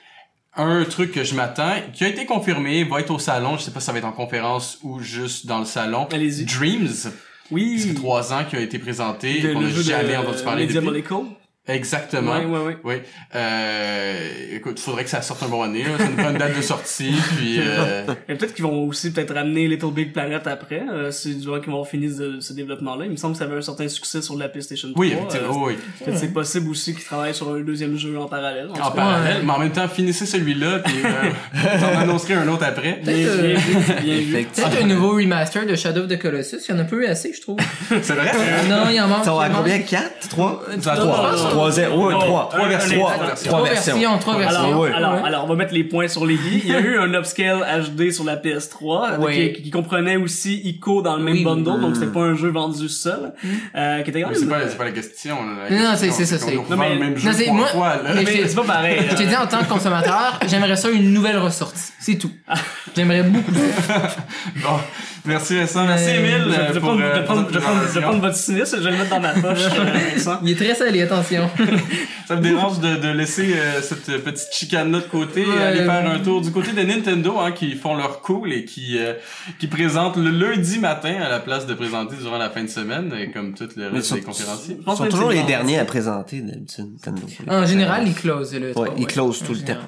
[0.57, 3.57] Un truc que je m'attends, qui a été confirmé, va être au salon.
[3.59, 6.07] Je sais pas si ça va être en conférence ou juste dans le salon.
[6.13, 6.45] Allez-y.
[6.45, 7.11] Dreams.
[7.51, 7.81] Oui.
[7.81, 9.41] Ça fait trois ans qu'il a été présenté.
[9.41, 10.81] De- qu'on le a jeu jamais de entendu parler.
[10.81, 11.27] Molecule.
[11.67, 12.33] Exactement.
[12.33, 12.77] Ouais, ouais, ouais.
[12.85, 12.95] Oui.
[13.35, 14.19] Euh,
[14.53, 15.85] écoute, faudrait que ça sorte un bon année.
[16.19, 17.15] prend une date de sortie.
[17.37, 20.83] Puis, euh, Et peut-être qu'ils vont aussi peut-être ramener Little Big Planet après.
[20.93, 23.07] Euh, c'est du moment qu'ils vont finir ce, ce développement-là.
[23.07, 25.01] Il me semble que ça avait un certain succès sur la PlayStation 3.
[25.01, 25.65] oui, Euh, effectivement.
[25.65, 25.79] oui.
[26.05, 28.69] peut-être c'est possible aussi qu'ils travaillent sur un deuxième jeu en parallèle.
[28.69, 31.31] En En parallèle, mais en même temps, finissez celui-là, puis euh,
[31.81, 33.01] j'en annoncerai un autre après.
[33.03, 34.45] Bien, Peut-être, bien euh.
[34.55, 36.59] Peut-être un nouveau remaster de Shadow of the Colossus.
[36.69, 37.59] Il y en a pas eu assez, je trouve.
[38.03, 38.31] C'est vrai?
[38.35, 39.25] Euh, non, il en manque.
[39.25, 39.63] Ça va il à en manque.
[39.63, 39.79] combien?
[39.79, 40.29] 4?
[40.29, 40.63] 3?
[40.83, 41.71] Ça a Non, trois.
[41.71, 41.71] non, non.
[41.71, 42.43] Trois, zéro, ouais, Oh, trois.
[42.43, 43.07] un- Trois un- versions.
[43.07, 43.95] un- Trois Trois Trois versions.
[43.99, 44.81] versions, trois Alors, alors,
[45.15, 45.21] Ouais.
[45.25, 46.63] alors, on va mettre les points sur les i.
[46.65, 49.53] Il y a eu un upscale HD sur la PS3 avec- Oui.
[49.55, 51.45] qui, qui comprenait aussi Ico dans le même Oui, oui.
[51.45, 53.33] bundle, donc c'était pas un jeu vendu seul.
[53.77, 55.37] Euh, qui était quand Mais même- c'est pas, c'est pas la question.
[55.71, 57.45] La Non, c'est- c'est ça, c'est- nous Non, revend mais- le même non, jeu c'est-
[57.45, 58.11] trois moi- fois, là.
[58.15, 58.99] mais- Mais c'est pas pareil.
[59.11, 61.93] Je t'ai dit, en tant que consommateur, j'aimerais ça une nouvelle ressortie.
[62.01, 62.31] C'est tout.
[62.97, 63.53] J'aimerais beaucoup.
[64.63, 64.79] Bon,
[65.25, 67.49] merci Vincent, merci Euh, Emile Je vais- euh, je pour, euh, je vais prendre- cette
[67.55, 68.01] je vais prendre- je vais présentation.
[68.03, 69.59] prendre votre cynisme, je vais le mettre dans ma poche,
[70.15, 70.39] Vincent.
[70.45, 71.51] Il est très salé, attention.
[72.27, 76.11] Ça me dérange de, de laisser euh, cette petite chicane-là de côté et aller faire
[76.11, 79.13] un tour du côté de Nintendo, hein, qui font leur cool et qui euh,
[79.59, 83.13] qui présentent le lundi matin à la place de présenter durant la fin de semaine,
[83.19, 84.79] et comme toutes les restes des conférenciers.
[84.87, 87.23] Ils sont toujours les le derniers à présenter d'habitude, Nintendo.
[87.49, 89.81] En général, il close le Ouais, trois, il close en tout le temps.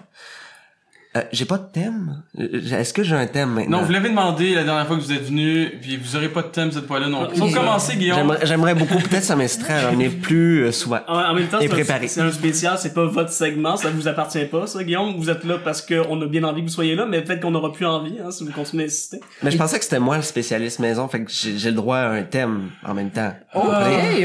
[1.17, 2.23] Euh, j'ai pas de thème.
[2.39, 3.79] Euh, Est-ce que j'ai un thème maintenant?
[3.79, 6.43] Non, vous l'avez demandé la dernière fois que vous êtes venu, puis vous aurez pas
[6.43, 7.39] de thème cette fois-là non plus.
[7.39, 8.37] Pour commencer, Guillaume.
[8.43, 11.01] J'aimerais, beaucoup, peut-être ça m'inciterait à revenir plus euh, souvent.
[11.09, 12.09] En, en même temps, Et c'est un, préparé.
[12.09, 15.15] c'est un spécial, c'est pas votre segment, ça vous appartient pas, ça, Guillaume?
[15.17, 17.55] Vous êtes là parce qu'on a bien envie que vous soyez là, mais peut-être qu'on
[17.55, 19.21] aura plus envie, hein, si vous continuez à insister.
[19.43, 22.11] Mais je pensais que c'était moi le spécialiste maison, fait que j'ai, le droit à
[22.11, 23.33] un thème en même temps.
[23.55, 23.65] Ok,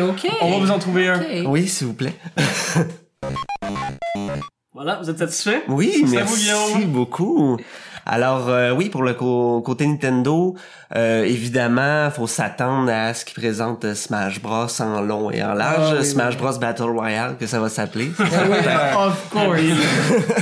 [0.02, 0.32] ok.
[0.42, 1.46] On va vous en trouver un.
[1.46, 2.14] Oui, s'il vous plaît.
[4.74, 5.64] Voilà, vous êtes satisfait?
[5.68, 6.92] Oui, C'est à vous, merci Guillaume.
[6.92, 7.58] beaucoup.
[8.06, 10.56] Alors euh, oui, pour le côté Nintendo,
[10.96, 15.90] euh, évidemment, faut s'attendre à ce qu'ils présentent Smash Bros en long et en large,
[15.92, 16.40] Ah, oui, Smash oui.
[16.42, 18.12] Bros Battle Royale que ça va s'appeler.
[18.20, 19.60] Ah oui, of course.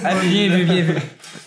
[0.06, 0.96] Ah, bien vu, bien vu.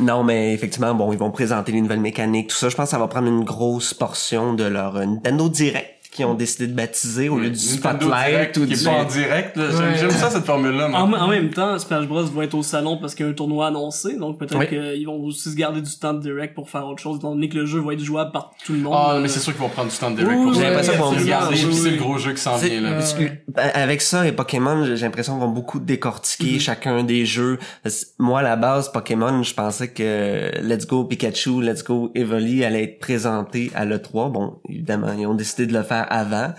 [0.01, 2.68] non, mais effectivement, bon, ils vont présenter les nouvelles mécaniques, tout ça.
[2.68, 6.27] Je pense que ça va prendre une grosse portion de leur euh, Nintendo Direct qu'ils
[6.27, 8.90] ont décidé de baptiser au lieu du Nintendo Spotlight Direct, ou qui du est pas
[8.90, 9.57] en direct.
[9.57, 9.64] là.
[9.70, 9.96] J'aime Ouais.
[9.98, 10.88] j'aime ça cette formule-là.
[10.88, 11.01] moi.
[11.01, 13.35] En, en même temps, Smash Bros va être au salon parce qu'il y a un
[13.35, 14.68] tournoi annoncé, donc peut-être Oui.
[14.68, 17.48] qu'ils vont aussi se garder du temps de direct pour faire autre chose, étant donné
[17.48, 18.94] que le jeu va être jouable par tout le monde.
[18.96, 21.11] Ah, mais c'est sûr qu'ils vont prendre du temps de direct pour j'ai l'impression qu'on
[21.12, 21.90] va regarder, oui, puis c'est oui.
[21.96, 22.88] le gros jeu qui s'en vient, là.
[22.90, 27.25] Euh, Ben, Avec ça et Pokémon, j'ai j'ai l'impression qu'on va beaucoup décortiquer chacun des
[27.27, 27.59] jeux.
[27.83, 32.11] Parce que Moi, à la base, Pokémon, je pensais que Let's Go Pikachu, Let's Go
[32.14, 34.31] Evoli allait être présenté à l'E3.
[34.31, 36.53] Bon, évidemment, ils ont décidé de le faire avant.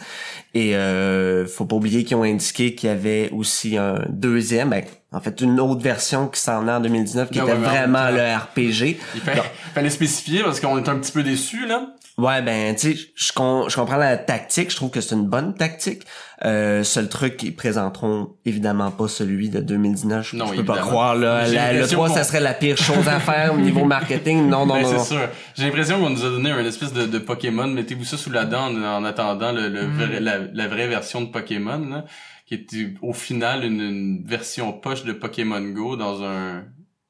[0.53, 4.83] Et euh, faut pas oublier qu'ils ont indiqué qu'il y avait aussi un deuxième, ben,
[5.11, 7.67] en fait, une autre version qui s'en est en 2019, qui Ah était ouais, mais
[7.67, 8.97] en vraiment le RPG.
[9.15, 11.87] Il fa- fallait spécifier parce qu'on est un petit peu déçus, là.
[12.19, 14.69] Ouais, ben, tu sais, je, com- je comprends la tactique.
[14.69, 16.03] Je trouve que c'est une bonne tactique.
[16.45, 20.29] Euh, seul truc, ils présenteront évidemment pas celui de 2019.
[20.31, 21.47] Je, Non, je peux pas croire, là.
[21.47, 24.47] La- le l'impression 3, qu'on- ça serait la pire chose à faire au niveau marketing.
[24.47, 24.99] Non, non, Ben, non.
[24.99, 25.27] c'est sûr.
[25.55, 27.65] J'ai l'impression qu'on nous a donné un espèce de, de Pokémon.
[27.67, 31.21] Mettez-vous ça sous la dent en, en attendant le, le vrai- la, la vraie version
[31.21, 32.05] de Pokémon, là,
[32.45, 36.63] qui était au final une, une version poche de Pokémon Go dans un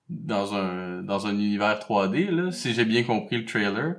[0.09, 3.95] dans un dans un univers 3D là, si j'ai bien compris le trailer.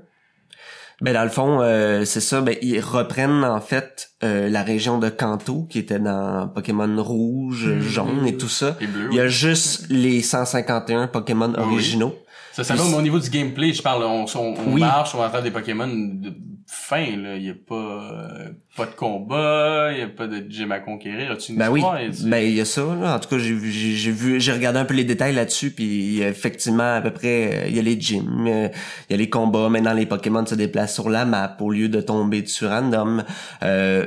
[1.04, 2.40] Ben dans le fond, euh, c'est ça.
[2.40, 7.66] Ben ils reprennent en fait euh, la région de Kanto qui était dans Pokémon rouge,
[7.66, 7.80] Mhm.
[7.82, 8.76] jaune et tout ça.
[8.80, 9.08] Et bleu.
[9.10, 11.62] Il y a juste les 151 Pokémon Oui.
[11.74, 12.14] originaux.
[12.52, 14.80] Ça, ça va, mais au niveau du gameplay, je parle, on, on, on Oui.
[14.80, 16.32] marche, on attrape des Pokémon de
[16.66, 17.36] fin, là.
[17.36, 20.80] Il y a pas, euh, pas de combat, il y a pas de gym à
[20.80, 21.30] conquérir.
[21.32, 21.96] As-tu une Ben oui, histoire?
[21.96, 22.82] As-tu- ben il y a ça.
[23.00, 23.14] Là.
[23.16, 25.70] En tout cas, j'ai vu, j'ai j'ai vu, j'ai regardé un peu les détails là-dessus,
[25.70, 28.68] puis a effectivement à peu près, euh, il y a les gyms, euh,
[29.08, 29.68] il y a les combats.
[29.68, 33.24] Maintenant, les Pokémon se déplacent sur la map au lieu de tomber dessus random.
[33.62, 34.06] Euh,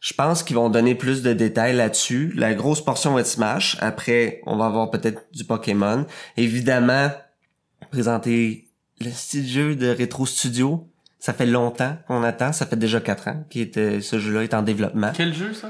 [0.00, 2.32] je pense qu'ils vont donner plus de détails là-dessus.
[2.36, 3.76] La grosse portion va être Smash.
[3.80, 6.04] Après, on va avoir peut-être du Pokémon.
[6.36, 7.10] Évidemment,
[7.92, 8.68] présenter
[9.00, 10.88] le style jeu de Retro Studio.
[11.24, 12.52] Ça fait longtemps qu'on attend.
[12.52, 15.68] Ça fait déjà quatre ans que ce jeu-là est en développement Quel jeu, ça?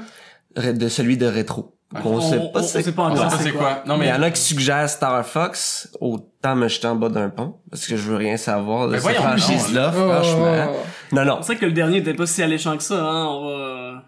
[0.73, 1.75] de celui de rétro.
[1.93, 3.51] Ah, on, sait on- pas on c'est sait pas On encore sait pas c'est c'est
[3.51, 3.83] quoi.
[3.85, 7.09] Non, mais il y en a qui suggèrent Star Fox, autant me jeter en bas
[7.09, 10.09] d'un pont, parce que je veux rien savoir de Ben cette voyons donc, franchise-là, Oh,
[10.11, 10.73] franchement.
[11.11, 11.37] Non, non.
[11.41, 13.25] C'est vrai que le dernier était pas si alléchant que ça, hein.
[13.27, 14.03] On va...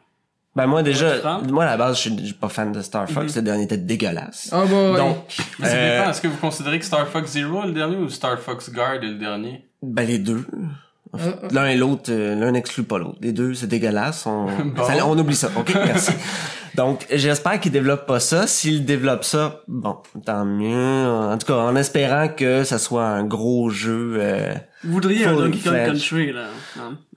[0.56, 3.36] Ben moi déjà, moi à la base, je suis pas fan de Star Fox, Mhm.
[3.36, 4.50] le dernier était dégueulasse.
[4.52, 4.96] Oh boy.
[4.98, 5.18] Donc,
[5.60, 6.10] Mais ça euh, dépend.
[6.10, 8.96] Est-ce que vous considérez que Star Fox Zero est le dernier ou Star Fox Guard
[8.96, 9.68] est le dernier?
[9.84, 10.44] ben les deux.
[11.20, 11.48] Euh, euh.
[11.52, 13.18] L'un et l'autre, euh, l'un n'exclut pas l'autre.
[13.22, 14.26] Les deux, c'est dégueulasse.
[14.26, 14.84] On, Bon.
[14.86, 15.50] ça- on oublie ça.
[15.56, 16.12] OK, merci.
[16.76, 18.48] Donc, j'espère qu'ils développent pas ça.
[18.48, 21.08] S'ils développent ça, bon, tant mieux.
[21.08, 24.18] En tout cas, en espérant que ça soit un gros jeu.
[24.20, 25.74] Euh, Vous voudriez un Donkey Kong.
[25.86, 26.48] Country, là.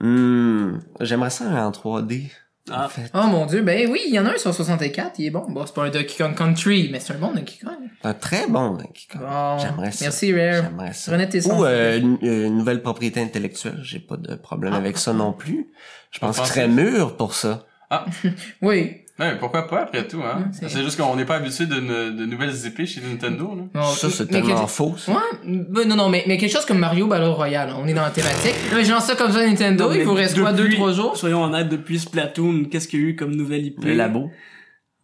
[0.00, 2.30] hmm, J'aimerais ça en 3D.
[2.72, 2.86] Ah.
[2.86, 3.10] En fait.
[3.14, 5.46] Oh mon dieu, ben oui, il y en a un sur 64, il est bon.
[5.48, 7.74] Bon, c'est pas un Donkey Kong Country, mais c'est un bon Donkey Kong.
[8.04, 9.22] Un très bon Donkey Kong.
[9.22, 10.04] Bon, J'aimerais ça.
[10.04, 10.62] Merci Rare.
[10.64, 11.12] J'aimerais ça.
[11.12, 11.58] Prenez tes sons.
[11.60, 13.78] Ou euh, une, une nouvelle propriété intellectuelle.
[13.82, 14.78] J'ai pas de problème Ah.
[14.78, 15.68] avec ça non plus.
[16.10, 17.64] Je pense qu'il serait mûr pour ça.
[18.62, 19.02] Oui.
[19.18, 20.44] Ouais, pourquoi pas après tout, hein?
[20.62, 23.62] Ouais, c'est- juste qu'on n'est pas habitué de, ne- de nouvelles épées chez Nintendo, là.
[23.74, 24.94] Bon, ça, c'est tellement quelque- faux.
[24.96, 25.10] ça.
[25.12, 28.02] Ouais, ben non, non, mais, mais quelque chose comme Mario Battle Royale, on est dans
[28.02, 28.54] la thématique.
[28.72, 31.16] Mais lance ça comme ça Nintendo, Non, il vous reste quoi, deux, depuis- trois jours?
[31.16, 33.84] Soyons honnêtes, depuis Splatoon, qu'est-ce qu'il y a eu comme nouvelle IP?
[33.84, 34.30] Le labo.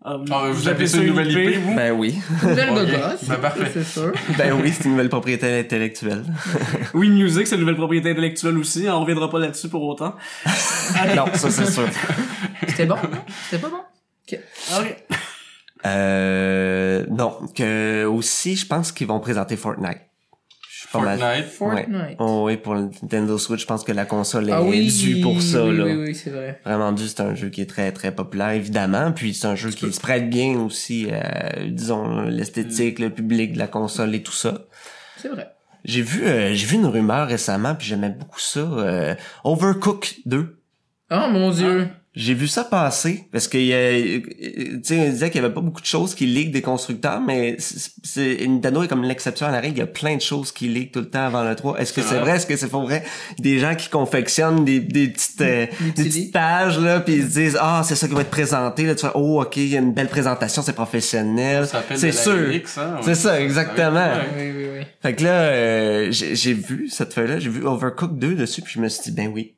[0.07, 1.75] Ah, Ah, vous appelez ça une nouvelle IP, vous?
[1.75, 2.15] Ben oui.
[2.43, 2.77] Nouvelle Ok.
[2.77, 3.71] gogosse, Ben, parfait.
[3.73, 4.13] c'est sûr.
[4.37, 6.23] ben oui, c'est une nouvelle propriété intellectuelle.
[6.95, 8.85] Oui, Music, c'est une nouvelle propriété intellectuelle aussi.
[8.89, 10.15] On reviendra pas là-dessus pour autant.
[11.17, 11.89] non, ça c'est sûr.
[12.69, 12.97] C'était bon?
[12.97, 13.19] non?
[13.51, 13.79] C'était pas bon?
[14.33, 14.39] Ok.
[15.87, 20.01] Euh, non, que aussi, je pense qu'ils vont présenter Fortnite.
[20.71, 21.19] Je suis pas mal.
[21.19, 21.47] Fortnite?
[21.91, 22.17] Fortnite.
[22.19, 25.21] Oh oui, pour le Nintendo Switch, je pense que la console est Ah oui, due
[25.21, 25.85] pour ça, oui, là.
[25.85, 26.59] oui, oui, c'est vrai.
[26.65, 29.71] Vraiment dû, c'est un jeu qui est très très populaire évidemment, puis c'est un jeu
[29.71, 34.33] qui se prête bien aussi, euh, disons l'esthétique, le public de la console et tout
[34.33, 34.65] ça.
[35.19, 35.49] C'est vrai.
[35.85, 38.61] J'ai vu euh, j'ai vu une rumeur récemment puis j'aimais beaucoup ça.
[38.61, 40.59] euh, Overcook 2.
[41.11, 41.89] Oh mon dieu.
[42.17, 45.61] J'ai vu ça passer parce que euh, tu sais on disait qu'il y avait pas
[45.61, 49.51] beaucoup de choses qui leak des constructeurs mais c'est c'est- Nintendo est comme l'exception à
[49.51, 51.57] la règle, il y a plein de choses qui leak tout le temps avant le
[51.57, 51.77] 3.
[51.81, 52.25] Est-ce que C'est c'est vrai.
[52.25, 52.37] vrai?
[52.37, 53.03] Est-ce que c'est pas vrai?
[53.41, 57.39] Des gens qui confectionnent des des petites euh, des petites pages là puis ils se
[57.41, 59.77] disent ah, c'est ça qui va être présenté là tu fais oh OK, il y
[59.77, 61.67] a une belle présentation, c'est professionnel.
[61.67, 62.23] Ça s'appelle C'est de la
[62.63, 62.81] sûr.
[62.81, 63.01] Hein.
[63.03, 64.09] C'est ça exactement.
[64.39, 64.85] Oui, oui, oui.
[65.03, 68.75] Fait que là, euh, j'ai j'ai vu cette feuille-là, j'ai vu Overcooked 2 dessus, puis
[68.77, 69.57] je me suis dit, ben oui.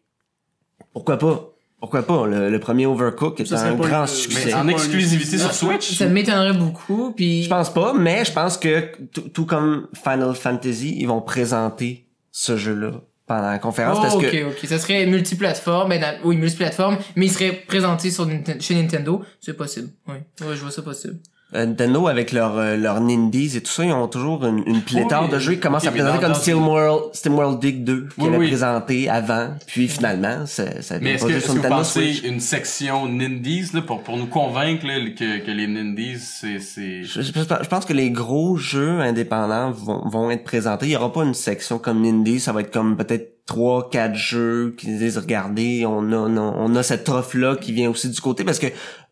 [0.95, 1.53] Pourquoi pas?
[1.81, 2.27] Pourquoi pas?
[2.27, 4.41] Le, le premier Overcooked est un grand le- succès.
[4.47, 5.95] Mais C'est en exclusivité sur Switch?
[5.97, 7.43] Ça m'étonnerait beaucoup, puis...
[7.43, 8.91] Je pense pas, mais je pense que
[9.33, 12.93] tout- comme Final Fantasy, ils vont présenter ce jeu-là
[13.27, 14.59] pendant la conférence Oh, parce ok, que ok.
[14.69, 18.27] Ça serait multiplateforme, ben, dans- oui, multiplateforme, mais il serait présenté sur
[18.61, 19.23] chez Nintendo.
[19.41, 19.89] C'est possible.
[20.09, 20.15] Oui.
[20.41, 21.19] Ouais, je vois ça possible.
[21.55, 24.83] Euh, Nintendo avec leur euh, leur Nindies et tout ça, ils ont toujours une, une
[24.83, 28.21] pléthore Oui, de jeux qui commencent à présenter comme dans- SteamWorld, SteamWorld Dig 2 qui
[28.21, 28.49] Oui, avait oui.
[28.49, 32.25] présenté avant, puis finalement ça ça Mais est-ce que, est-ce sur que vous pensez Switch.
[32.25, 37.05] une section Nindies, là, pour, pour nous convaincre, là, que, que les Nindies, c'est, c'est...
[37.05, 40.87] Je, je- je pense que les gros jeux indépendants vont, vont être présentés.
[40.87, 44.17] Il y aura pas une section comme Indie, ça va être comme peut-être trois, quatre
[44.17, 47.89] jeux qui disent regardez, on a, on a, on a cette offre là qui vient
[47.89, 48.67] aussi du côté parce que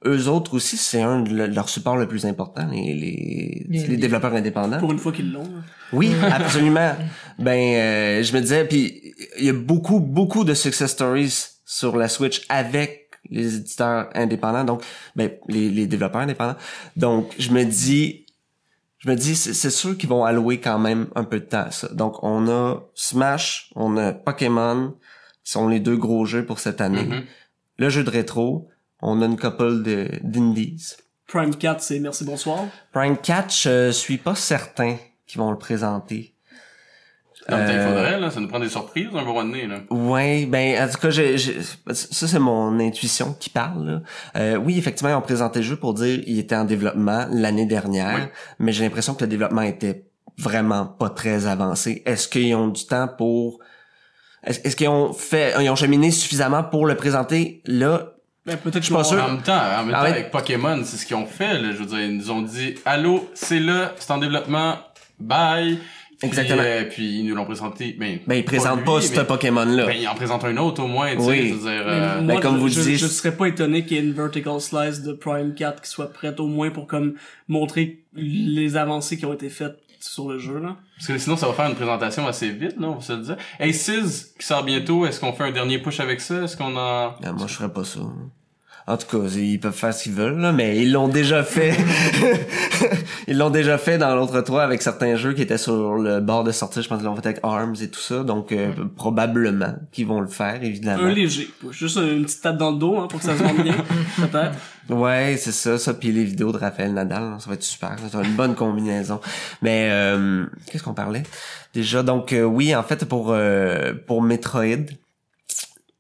[0.07, 3.97] eux autres aussi c'est un de le- leur support le plus important les les, Les
[3.97, 4.79] développeurs indépendants.
[4.79, 5.45] Pour une fois qu'ils l'ont.
[5.45, 5.63] hein.
[5.93, 6.95] Oui, absolument.
[7.39, 11.97] ben euh, je me disais puis il y a beaucoup beaucoup de success stories sur
[11.97, 14.83] la Switch avec les éditeurs indépendants donc
[15.17, 16.57] ben les, les développeurs indépendants.
[16.97, 18.27] Donc je me dis
[18.99, 21.71] je me dis c'est sûr qu'ils vont allouer quand même un peu de temps à
[21.71, 21.89] ça.
[21.89, 24.95] Donc on a Smash, on a Pokémon,
[25.43, 27.05] sont les deux gros jeux pour cette année.
[27.05, 27.23] Mhm.
[27.79, 28.69] Le jeu de rétro,
[29.05, 30.95] on a une couple de d'indies.
[31.27, 32.65] Prime 4, c'est merci, bonsoir.
[32.93, 36.35] Prime Catch, je suis pas certain qu'ils vont le présenter.
[37.49, 39.67] En même temps, il Euh, faudrait, là, ça nous prend des surprises un moment donné,
[39.67, 39.81] là.
[39.91, 41.61] Ouais, ben en tout cas, j'ai- j'ai-
[41.93, 43.87] ça c'est mon intuition qui parle.
[43.87, 44.01] là.
[44.37, 47.67] Euh, oui, effectivement, ils ont présenté le jeu pour dire il était en développement l'année
[47.67, 48.29] dernière, Oui.
[48.61, 50.07] mais j'ai l'impression que le développement était
[50.39, 52.03] vraiment pas très avancé.
[52.07, 53.59] Est-ce qu'ils ont du temps pour
[54.43, 57.61] est-ce est-ce qu'ils ont fait ils ont cheminé suffisamment pour le présenter?
[57.67, 58.14] Là
[58.47, 59.23] Ben, peut-être Je suis pas sûr.
[59.25, 61.73] En même temps, en même temps, avec Pokémon, c'est ce qu'ils ont fait, là.
[61.73, 64.77] Je veux dire, ils nous ont dit, allô, c'est là, c'est en développement,
[65.19, 65.79] bye.
[66.19, 66.63] Puis, Exactement.
[66.65, 67.97] euh, puis ils nous l'ont présenté.
[67.99, 69.87] Ben, Ben ils présentent lui, pas mais- ce Pokémon là.
[69.87, 71.27] Ben, ils en présentent un autre au moins, tu sais.
[71.29, 71.49] Oui.
[71.49, 73.37] Je veux dire, Mais euh, moi, ben, comme je, vous le je, disiez, je serais
[73.37, 76.47] pas étonné qu'il y ait une vertical slice de Prime 4 qui soit prête au
[76.47, 77.15] moins pour comme
[77.49, 79.77] montrer les avancées qui ont été faites
[80.11, 80.77] sur le jeu là.
[80.97, 82.93] Parce que sinon, ça va faire une présentation assez vite, non?
[82.93, 83.37] On va se le dire.
[83.59, 86.43] Hey, Sizz, qui sort bientôt, est-ce qu'on fait un dernier push avec ça?
[86.43, 87.17] Est-ce qu'on a...
[87.23, 88.01] Ah, moi je ferais pas ça.
[88.87, 91.75] En tout cas, ils peuvent faire ce qu'ils veulent, là, mais ils l'ont déjà fait.
[93.29, 96.45] ils l'ont déjà fait dans l'autre 3 avec certains jeux qui étaient sur le bord
[96.45, 96.83] de sortie.
[96.83, 98.23] Je pense qu'ils l'ont fait avec ARMS et tout ça.
[98.25, 101.05] Donc, euh, probablement qu'ils vont le faire, évidemment.
[101.05, 103.63] Un léger, juste une petite tape dans le dos hein, pour que ça se vende
[103.63, 103.77] bien,
[104.19, 104.59] peut-être.
[104.91, 105.79] Ouais, c'est ça.
[105.79, 107.97] Ça, puis les vidéos de Raphaël Nadal, ça va être super.
[107.99, 109.21] Ça va être une bonne combinaison.
[109.63, 111.23] Mais, euh, qu'est-ce qu'on parlait?
[111.73, 114.87] Déjà, donc, euh, oui, en fait, pour, euh, pour Metroid,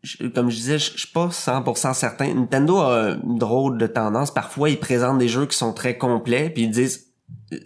[0.02, 2.34] je- comme je disais, je je suis pas 100% certain.
[2.34, 4.30] Nintendo a une drôle de tendance.
[4.32, 7.06] Parfois, ils présentent des jeux qui sont très complets, puis ils disent,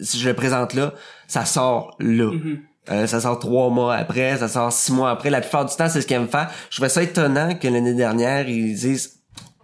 [0.01, 0.93] si je le présente là,
[1.27, 2.31] ça sort là.
[2.31, 2.59] Mhm.
[2.91, 5.29] Euh, ça sort trois mois après, ça sort six mois après.
[5.29, 6.49] La plupart du temps, c'est ce qu'ils aiment faire.
[6.69, 9.18] Je trouvais ça étonnant que l'année dernière, ils disent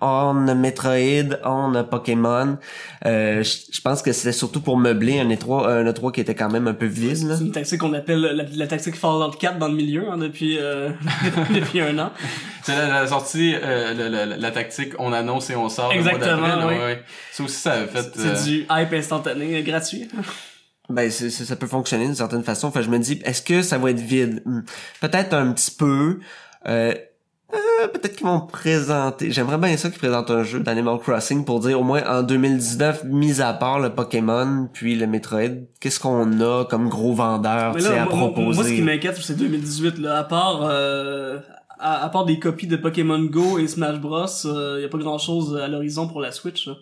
[0.05, 2.57] on a Metroid, on a Pokémon.
[3.05, 6.33] Euh, je je pense que c'était surtout pour meubler un E3, un E3 qui était
[6.35, 7.27] quand même un peu vide.
[7.27, 7.35] là.
[7.37, 10.57] C'est une tactique qu'on appelle la, la tactique Fallout 4 dans le milieu hein, depuis
[10.59, 10.89] euh,
[11.53, 12.11] depuis un an.
[12.63, 15.93] C'est la, la sortie, euh, la, la- la tactique, on annonce et on sort.
[15.93, 16.73] le mois Exactement, là, oui.
[16.75, 17.03] ouais, ouais.
[17.31, 18.11] Ça aussi, ça a fait...
[18.15, 20.07] C'est euh, du hype instantané, euh, gratuit.
[20.89, 22.67] Ben, c'est- c'est- ça peut fonctionner d'une certaine façon.
[22.67, 24.41] Enfin, je me dis, est-ce que ça va être vide?
[24.45, 24.61] Hmm.
[25.01, 26.19] Peut-être un petit peu.
[26.67, 26.93] Euh,
[27.53, 29.31] euh, peut-être qu'ils vont présenter.
[29.31, 33.03] J'aimerais bien ça qu'ils présentent un jeu d'Animal Crossing pour dire au moins en 2019,
[33.05, 35.41] mis à part le Pokémon puis le Metroid,
[35.79, 38.55] qu'est-ce qu'on a comme gros vendeur Mais tu sais, là, à moi, moi, proposer.
[38.55, 39.99] moi, ce qui m'inquiète, c'est 2018.
[39.99, 41.37] Là, à part euh,
[41.79, 44.97] à, à part des copies de Pokémon Go et Smash Bros, il y a pas
[44.97, 46.67] grand chose à l'horizon pour la Switch.
[46.67, 46.73] Là.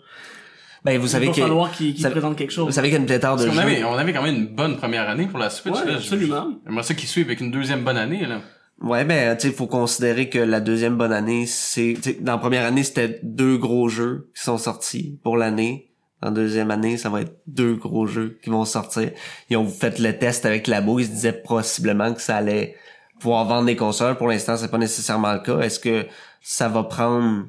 [0.84, 2.66] ben, vous Il savez va que falloir qu'ils présentent quelque chose.
[2.66, 3.68] vous savez qu'il y a une pléthore de Parce qu'on jeux.
[3.68, 5.74] avait, on avait quand même une bonne première année pour la Switch.
[5.74, 5.92] Ouais, là.
[5.92, 6.48] Je- absolument.
[6.66, 8.40] J'aimerais ça qu'ils suivent avec une deuxième bonne année, là.
[8.80, 12.66] Ouais, ben, tu sais, faut considérer que la deuxième bonne année, c'est, dans la première
[12.66, 15.90] année, c'était deux gros jeux qui sont sortis pour l'année.
[16.22, 19.10] En deuxième année, ça va être deux gros jeux qui vont sortir.
[19.50, 22.76] Ils ont fait le test avec Labo, ils se disaient possiblement que ça allait
[23.20, 24.16] pouvoir vendre des consoles.
[24.16, 25.60] Pour l'instant, c'est pas nécessairement le cas.
[25.60, 26.06] Est-ce que
[26.40, 27.46] ça va prendre,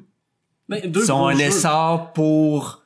[0.68, 1.40] Ben, deux ils ont gros un jeux.
[1.42, 2.82] essor pour,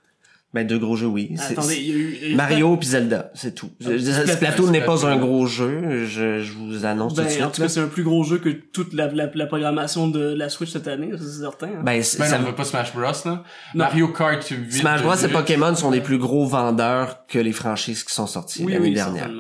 [0.53, 1.33] ben, deux gros jeux, oui.
[1.37, 2.15] C'est- Attendez, il y a eu...
[2.15, 3.71] il y a eu- Mario puis Zelda, c'est tout.
[3.85, 3.89] Ah,
[4.27, 4.71] Splatoon.
[4.71, 7.45] N'est pas un gros jeu, je, je vous annonce tout de Ben, suite.
[7.45, 7.67] en tout là.
[7.69, 10.71] cas, c'est un plus gros jeu que toute la, la, la programmation de la Switch
[10.73, 11.69] cette année, c'est certain.
[11.69, 11.83] hein.
[11.85, 13.15] Ben, c'est- Ben ça non, on veut pas Smash Bros, là.
[13.27, 13.43] Non.
[13.75, 14.73] Mario Kart 8.
[14.73, 18.65] Smash Bros et Pokémon sont des plus gros vendeurs que les franchises qui sont sorties
[18.65, 19.31] oui, l'année oui, dernière.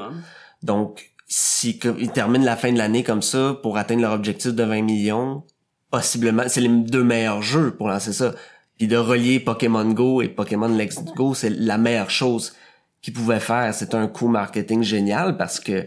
[0.62, 4.52] Donc, si comme- ils terminent la fin de l'année comme ça pour atteindre leur objectif
[4.54, 5.42] de 20 millions,
[5.90, 8.32] possiblement, c'est les deux meilleurs jeux pour lancer ça.
[8.80, 12.54] Puis de relier Pokémon Go et Pokémon Let's Go, c'est la meilleure chose
[13.02, 13.74] qu'ils pouvaient faire.
[13.74, 15.84] C'est un coup marketing génial parce que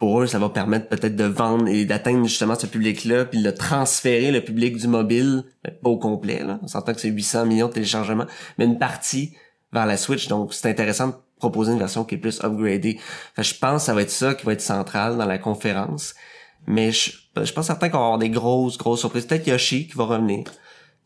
[0.00, 3.50] pour eux, ça va permettre peut-être de vendre et d'atteindre justement ce public-là, puis de
[3.50, 5.44] transférer le public du mobile,
[5.82, 6.58] pas au complet, là.
[6.62, 9.34] On s'entend que c'est 800 millions de téléchargements, mais une partie
[9.74, 10.26] vers la Switch.
[10.26, 12.98] Donc, c'est intéressant de proposer une version qui est plus upgradée.
[13.36, 16.14] Fait je pense que ça va être ça qui va être central dans la conférence.
[16.66, 19.26] Mais je, je pense certain qu'on va avoir des grosses, grosses surprises.
[19.26, 20.44] Peut-être Yoshi qui va revenir.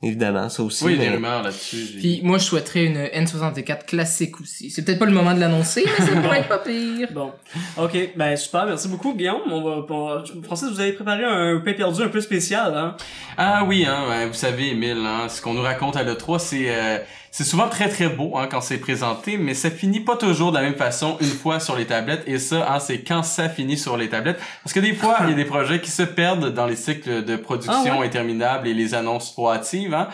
[0.00, 0.84] Évidemment, ça aussi.
[0.84, 1.96] Oui, il y a mais- des rumeurs là-dessus.
[1.98, 4.70] Puis moi, je souhaiterais une N64 classique aussi.
[4.70, 7.08] C'est peut-être pas le moment de l'annoncer, mais ça pourrait être pas pire.
[7.12, 7.32] Bon.
[7.76, 9.40] Ok, ben super, merci beaucoup Guillaume.
[9.50, 12.96] On va, on Francis, vous avez préparé un pain perdu un peu spécial, hein?
[13.37, 16.66] Ah oui, hein, ouais, vous savez, Emile, hein, ce qu'on nous raconte à l'E3, c'est
[16.68, 16.98] euh,
[17.30, 20.56] c'est souvent très très beau hein, quand c'est présenté, mais ça finit pas toujours de
[20.56, 22.22] la même façon une fois sur les tablettes.
[22.26, 24.40] Et ça, hein, c'est quand ça finit sur les tablettes.
[24.64, 27.24] Parce que des fois, il y a des projets qui se perdent dans les cycles
[27.24, 28.06] de production Ah ouais?
[28.06, 29.94] interminables et les annonces trop hâtives.
[29.94, 30.08] Hein.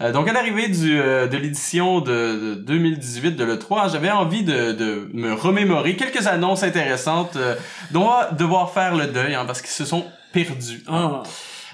[0.00, 4.44] Euh, donc à l'arrivée du euh, de l'édition de, de 2018 de l'E3, j'avais envie
[4.44, 7.56] de, de me remémorer quelques annonces intéressantes euh,
[7.90, 10.84] dont on va devoir faire le deuil hein, parce qu'ils se sont perdus.
[10.86, 11.22] hein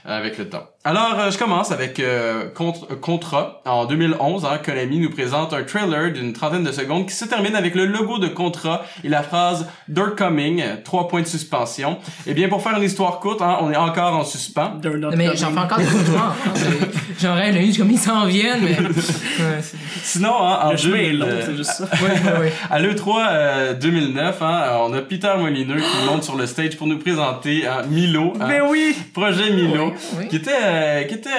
[0.07, 0.14] Ah.
[0.16, 0.64] avec le temps.
[0.87, 3.62] Alors, euh, je commence avec euh, Contra, euh, Contra.
[3.64, 7.57] En 2011, hein, Konami nous présente un trailer d'une trentaine de secondes qui se termine
[7.57, 11.97] avec le logo de Contra et la phrase They're coming, trois points de suspension.
[12.27, 14.79] Eh bien, pour faire une histoire courte, hein, on est encore en suspens.
[14.83, 16.35] They're not Mais j'en fais encore des hein.
[17.18, 18.77] J'aurais le comme ils s'en viennent, mais.
[19.35, 19.61] Ouais,
[20.03, 21.85] Sinon, hein, en Le chemin est 2000, long, euh, c'est juste ça.
[21.85, 22.53] ouais, ouais, ouais.
[22.70, 26.87] À l'E3 euh, 2009, hein, on a Peter Molineux qui monte sur le stage pour
[26.87, 28.94] nous présenter hein, Milo, hein, Mais oui!
[29.12, 30.29] projet Milo, Oui, oui.
[30.29, 31.31] qui était euh, qui était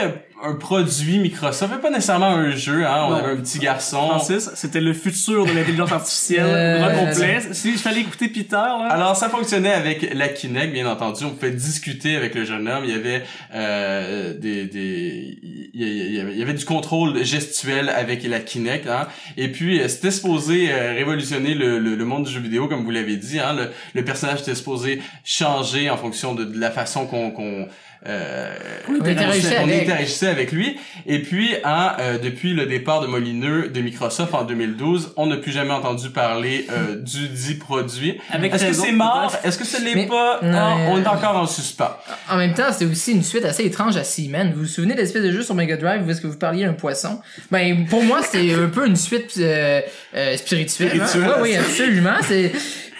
[0.43, 2.85] un produit Microsoft, mais pas nécessairement un jeu.
[2.85, 3.15] Hein, on Non.
[3.15, 4.09] avait un petit garçon.
[4.09, 6.45] Francis, c'était le futur de l'intelligence artificielle.
[6.45, 7.39] Euh, complet.
[7.53, 8.87] Si je fallait écouter Peter, là.
[8.89, 11.23] Alors ça fonctionnait avec la Kinect, bien entendu.
[11.25, 12.83] On pouvait discuter avec le jeune homme.
[12.85, 15.37] Il y avait euh, des, des
[15.73, 18.87] il y il avait, il y avait du contrôle gestuel avec la Kinect.
[18.87, 19.07] Hein.
[19.37, 22.83] Et puis euh, c'était supposé euh, révolutionner le, le, le monde du jeu vidéo, comme
[22.83, 23.39] vous l'avez dit.
[23.39, 23.53] Hein.
[23.53, 27.67] Le, le personnage était supposé changer en fonction de, de la façon qu'on qu'on
[28.07, 28.53] euh,
[28.89, 29.83] On interagissait on avec.
[29.83, 30.77] interagissait avec lui.
[31.07, 35.37] Et puis, hein, euh, depuis le départ de Molineux de Microsoft en 2012, on n'a
[35.37, 38.19] plus jamais entendu parler euh, du dit produit.
[38.33, 39.35] Est-ce que c'est mort?
[39.43, 40.39] Est-ce que ce Mais- pas?
[40.43, 41.95] Ah, on est encore en suspens.
[42.29, 44.51] En même temps, c'était aussi une suite assez étrange à Seaman.
[44.53, 46.65] Vous vous souvenez de l'espèce de jeu sur Mega Drive où est-ce que vous parliez
[46.65, 47.19] un poisson?
[47.51, 49.81] Ben, pour moi, c'est un peu une suite euh,
[50.15, 51.01] euh, spirituelle.
[51.01, 51.19] hein.
[51.19, 52.15] Ouais, oui, absolument.
[52.21, 52.51] C'est...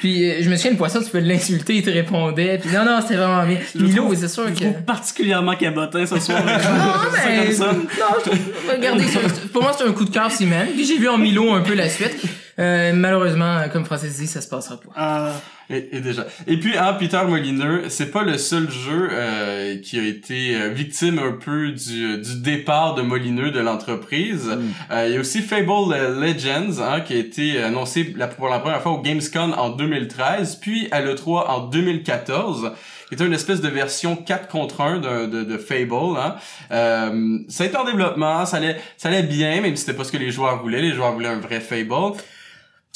[0.05, 2.59] Puis euh, je me souviens, le poisson, tu peux l'insulter, il te répondait.
[2.59, 3.57] Puis non, non, c'était vraiment bien.
[3.73, 4.65] Milo, c'est sûr que...
[4.85, 6.43] particulièrement cabotin ce soir.
[6.45, 7.45] Non, mais...
[7.45, 7.73] comme ça.
[7.73, 8.35] Non.
[8.71, 9.05] Regardez,
[9.51, 10.67] pour moi, c'est un coup de cœur, Seaman.
[10.75, 12.21] Puis j'ai vu en Milo un peu la suite.
[12.57, 14.91] Euh, malheureusement, comme Francis dit, ça se passera pas.
[14.95, 15.31] Ah,
[15.69, 16.25] Et, et déjà.
[16.47, 20.69] Et puis, hein, Peter Molineux, c'est pas le seul jeu euh, qui a été euh,
[20.69, 24.49] victime un peu du, du départ de Molineux de l'entreprise.
[24.91, 28.59] Euh, il y a aussi Fable Legends, hein, qui a été annoncé la- pour la
[28.59, 32.71] première fois au Gamescom en 2013, puis à l'E3 en 2014
[33.07, 36.17] qui était une espèce de version 4 contre 1 de, de, de Fable.
[36.17, 36.37] Hein.
[36.71, 40.03] Euh, ça a été en développement, ça allait, ça allait bien, même si c'était pas
[40.03, 40.81] ce que les joueurs voulaient.
[40.81, 42.17] Les joueurs voulaient un vrai Fable.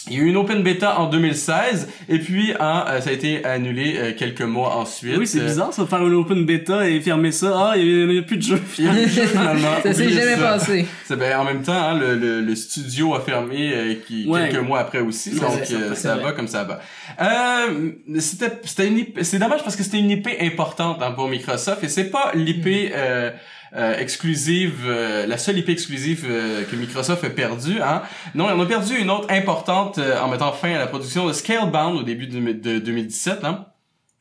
[0.08, 3.44] Il y a eu une open beta en 2016 et puis hein, ça a été
[3.46, 5.18] annulé euh, quelques mois ensuite.
[5.18, 7.54] oui, c'est bizarre ça, faire une open beta et fermer ça.
[7.72, 8.56] Ah, il n'y a, plus de jeu.
[8.68, 10.42] finalement, ça s'est jamais ça.
[10.42, 10.86] passé.
[11.06, 14.50] C'est ben, en même temps, hein, le, le, le studio a fermé euh, qui, Ouais.
[14.50, 16.80] quelques mois après aussi, donc euh, ça va comme ça va.
[17.22, 21.84] Euh, c'était c'était une c'est dommage parce que c'était une IP importante hein, pour Microsoft
[21.84, 23.32] et c'est pas l'IP Mm.
[23.76, 27.82] Euh, exclusive, euh, la seule IP exclusive euh, que Microsoft a perdue.
[27.82, 28.02] Hein.
[28.36, 31.34] Non, on a perdu une autre importante euh, en mettant fin à la production de
[31.34, 33.44] Scalebound au début de, de 2017.
[33.44, 33.66] Hein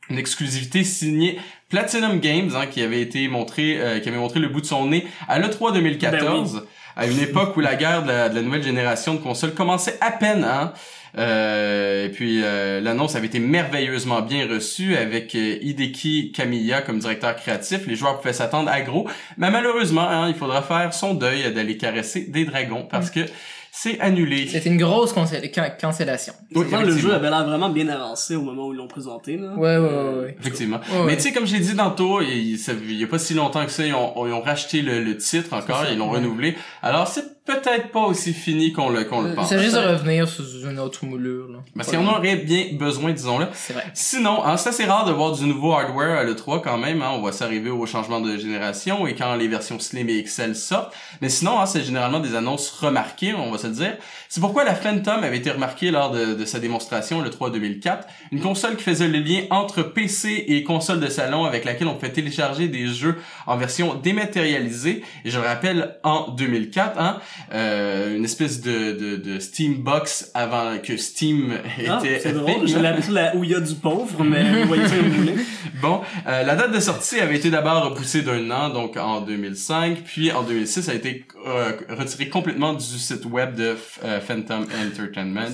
[0.09, 4.49] une exclusivité signée Platinum Games hein, qui avait été montré euh, qui avait montré le
[4.49, 8.29] bout de son nez à l'E3 2014 à une époque où la guerre de la,
[8.29, 10.73] de la nouvelle génération de consoles commençait à peine hein.
[11.17, 16.99] Euh, et puis euh, l'annonce avait été merveilleusement bien reçue avec euh, Hideki Kamiya comme
[16.99, 17.87] directeur créatif.
[17.87, 21.77] Les joueurs pouvaient s'attendre à gros, mais malheureusement, hein, il faudra faire son deuil d'aller
[21.77, 23.21] caresser des dragons parce que
[23.71, 24.47] c'est annulé.
[24.47, 25.25] C'était une grosse can-
[25.79, 26.33] cancellation.
[26.55, 29.37] Oui, Pourtant, le jeu avait l'air vraiment bien avancé au moment où ils l'ont présenté.
[29.37, 29.53] Là.
[29.55, 30.37] Ouais, ouais, ouais, ouais.
[30.39, 30.79] Effectivement.
[30.91, 31.05] Ouais, ouais.
[31.05, 33.63] Mais tu sais, comme j'ai dit tantôt, il, ça- il y a pas si longtemps
[33.65, 36.17] que ça, ils ont, ils ont racheté le, le titre encore, ils l'ont ouais.
[36.17, 36.55] renouvelé.
[36.81, 39.49] Alors c'est peut-être pas aussi fini qu'on le, qu'on le pense.
[39.49, 41.59] Ça risque de revenir sous une autre moulure, là.
[41.75, 43.47] Parce qu'on aurait bien besoin, disons-le.
[43.53, 43.85] C'est vrai.
[43.93, 47.01] Sinon, hein, c'est assez rare de voir du nouveau hardware à l'E3 quand même.
[47.01, 50.55] Hein, on va s'arriver au changement de génération et quand les versions Slim et XL
[50.55, 50.93] sortent.
[51.21, 53.97] Mais sinon, hein, c'est généralement des annonces remarquées, on va se le dire.
[54.27, 58.07] C'est pourquoi la Phantom avait été remarquée lors de, de sa démonstration l'E3 2004.
[58.31, 61.95] Une console qui faisait le lien entre PC et console de salon avec laquelle on
[61.95, 65.03] pouvait télécharger des jeux en version dématérialisée.
[65.25, 67.19] Et je le rappelle, en 2004, hein,
[67.53, 71.53] euh, une espèce de, de, de Steam Box avant que Steam
[71.87, 72.61] Ah, était c'est drôle.
[72.67, 72.67] Je
[73.01, 75.35] sur la ouïa du pauvre, mais vous voyez ça comme vous voulez.
[75.81, 80.03] Bon, euh, la date de sortie avait été d'abord repoussée d'un an, donc en 2005,
[80.03, 84.65] puis en 2006, ça a été euh, retiré complètement du site web de euh, Phantom
[84.85, 85.47] Entertainment.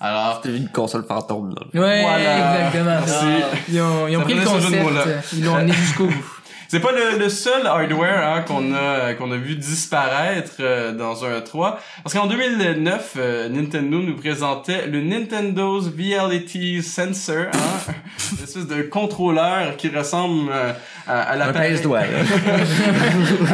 [0.00, 1.80] Alors, C'était une console fantôme, là.
[1.80, 2.66] Ouais, Voilà.
[2.66, 2.84] exactement.
[3.06, 3.44] Merci.
[3.68, 6.37] Ils ont, ils ont pris le ce concept, ils l'ont amené jusqu'au bout.
[6.70, 11.40] C'est pas le, seul hardware hein, qu'on a qu'on a vu disparaître euh, dans un
[11.40, 17.92] 3 parce qu'en 2009 euh, Nintendo nous présentait le Nintendo's Reality Sensor hein,
[18.32, 20.72] une espèce de contrôleur qui ressemble euh,
[21.08, 21.36] à,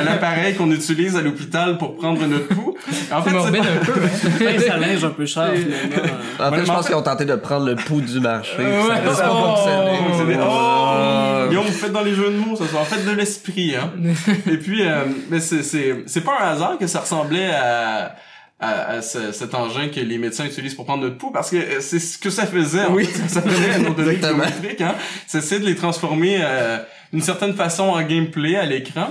[0.04, 2.74] l'appareil qu'on utilise à l'hôpital pour prendre notre pouls.
[3.12, 4.70] En fait, c'est un peu, hein.
[4.74, 6.12] À linge un peu cher, finalement.
[6.40, 8.56] En Ouais, fait, je pense fait- qu'ils ont tenté de prendre le pouls du marché.
[8.56, 10.36] Ça ouais, a pas fonctionné.
[10.40, 13.04] Oh, Euh, oh, Guillaume, vous faites dans les jeux de mots, ça soit en fait
[13.04, 13.90] de l'esprit, hein.
[14.50, 18.14] Et puis, euh, mais c'est, c'est, c'est pas un hasard que ça ressemblait à,
[18.60, 21.56] à, à ce- cet engin que les médecins utilisent pour prendre notre pouls, parce que
[21.56, 23.04] euh, c'est ce que ça faisait, en Oui.
[23.06, 23.28] fait.
[23.28, 24.94] Ça prenait nos données biométriques, hein.
[25.26, 26.78] C'est essayer de les transformer, euh,
[27.12, 29.08] d'une certaine façon en gameplay à l'écran.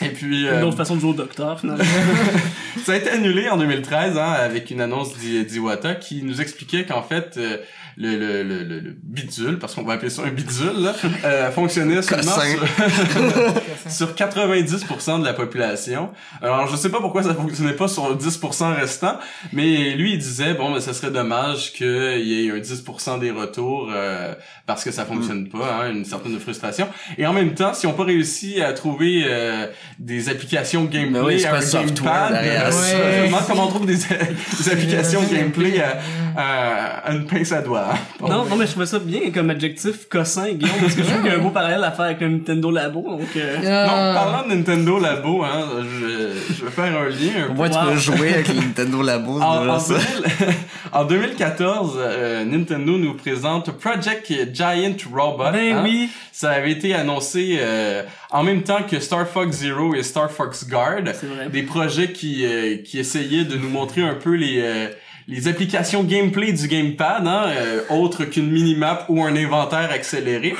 [0.00, 1.82] Et puis, Une euh, autre façon de jouer au docteur, finalement.
[2.84, 6.84] ça a été annulé en 2013 hein, avec une annonce d'I- d'Iwata qui nous expliquait
[6.84, 7.56] qu'en fait euh,
[7.98, 11.50] le, le, le, le, le bidule, parce qu'on va appeler ça un bidule, là, euh,
[11.50, 16.10] fonctionnait seulement sur, sur 90% de la population.
[16.40, 19.18] Alors je sais pas pourquoi ça fonctionnait pas sur le 10% restant,
[19.52, 23.32] mais lui il disait bon mais ça serait dommage qu'il y ait un 10% des
[23.32, 24.34] retours euh,
[24.66, 26.86] parce que ça fonctionne pas, hein, une certaine frustration.
[27.16, 29.66] Et en même temps, si on pas réussi à trouver euh,
[29.98, 32.86] des applications gameplay Ben oui, c'est à un gamepad, euh, ça.
[32.96, 33.96] je me demande comment on trouve des,
[34.58, 35.98] des applications gameplay à,
[36.36, 37.87] à, à une pince à doigts.
[38.20, 41.22] Non, non, mais je trouvais ça bien comme adjectif cossin, Guillaume, parce que je trouve
[41.22, 43.20] qu'il y a un beau parallèle à faire avec le Nintendo Labo, donc...
[43.36, 43.56] Euh...
[43.62, 47.48] Euh, Non, parlant de Nintendo Labo, hein, je, je vais faire un lien un Au
[47.48, 47.54] peu.
[47.54, 47.84] moins, tu Wow.
[47.92, 49.94] peux jouer avec le Nintendo Labo, En, en, ça.
[50.38, 50.54] 2000
[50.92, 55.52] en 2014, euh, Nintendo nous présente Project Giant Robot.
[55.52, 55.80] Ben hein.
[55.84, 60.30] oui, Ça avait été annoncé euh, en même temps que Star Fox Zero et Star
[60.30, 61.02] Fox Guard.
[61.14, 61.48] c'est vrai.
[61.50, 64.88] Des projets qui, euh, qui essayaient de nous montrer un peu les, euh,
[65.28, 70.56] les applications gameplay du gamepad, hein, euh, autre qu'une minimap ou un inventaire accéléré.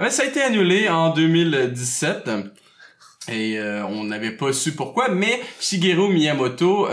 [0.00, 2.30] Euh, ça a été annulé en 2017.
[3.28, 6.88] Et euh, on n'avait pas su pourquoi, mais Shigeru Miyamoto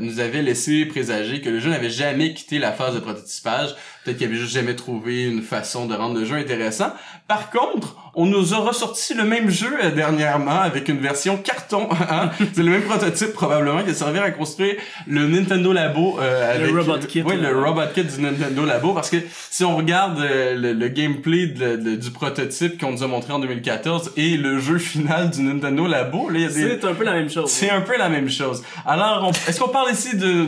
[0.00, 3.74] nous avait laissé présager que le jeu n'avait jamais quitté la phase de prototypage.
[4.06, 6.92] Peut-être qu'il avait juste jamais trouvé une façon de rendre le jeu intéressant.
[7.26, 11.88] Par contre, on nous a ressorti le même jeu euh, dernièrement avec une version carton.
[12.10, 12.30] hein?
[12.54, 14.76] C'est le même prototype probablement qui a servi à construire
[15.08, 19.10] le Nintendo Labo euh, avec Robot Kit, Oui, le Robot Kit du Nintendo Labo parce
[19.10, 19.16] que
[19.50, 23.32] si on regarde euh, le, le gameplay de- de- du prototype qu'on nous a montré
[23.32, 26.84] en 2014 et le jeu final du Nintendo Labo, là, il y a des C'est
[26.86, 27.50] un peu la même chose.
[27.50, 28.62] c'est un peu la même chose.
[28.86, 30.44] Alors, on- est-ce qu'on parle ici de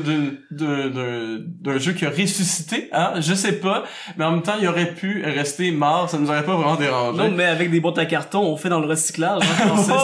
[0.53, 3.15] de- de- d'un jeu qui a ressuscité hein?
[3.21, 3.84] Je sais pas,
[4.16, 7.18] mais en même temps, il aurait pu rester mort, ça nous aurait pas vraiment dérangé.
[7.18, 9.42] Non, mais avec des boîtes à carton, on fait dans le recyclage.
[9.42, 9.74] hein,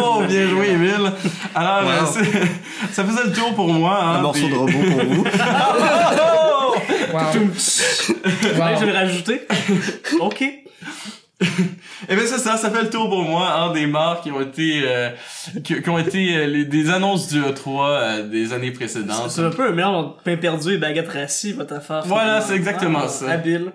[0.00, 1.12] Oh, bien joué, Emile.
[1.54, 1.88] Alors, Wow.
[2.18, 2.22] euh,
[2.92, 3.98] ça faisait le tour pour moi.
[4.02, 5.24] Hein, Un morceau des- de robot pour vous.
[6.20, 6.74] Oh!
[7.14, 7.18] wow.
[7.18, 7.24] Ouais,
[8.58, 8.78] Wow.
[8.80, 9.40] je vais le rajouter.
[10.20, 10.44] ok.
[11.40, 14.40] Eh bien c'est ça, ça fait le tour pour moi, hein, des morts qui ont
[14.40, 15.10] été, euh,
[15.62, 19.30] qui, qui ont été euh, les, des annonces du E3 euh, des années précédentes.
[19.30, 22.02] C'est un peu un mélange entre pain perdu et baguette rassis, votre affaire.
[22.06, 23.30] Voilà, c'est exactement Ah, ça.
[23.30, 23.72] Habile.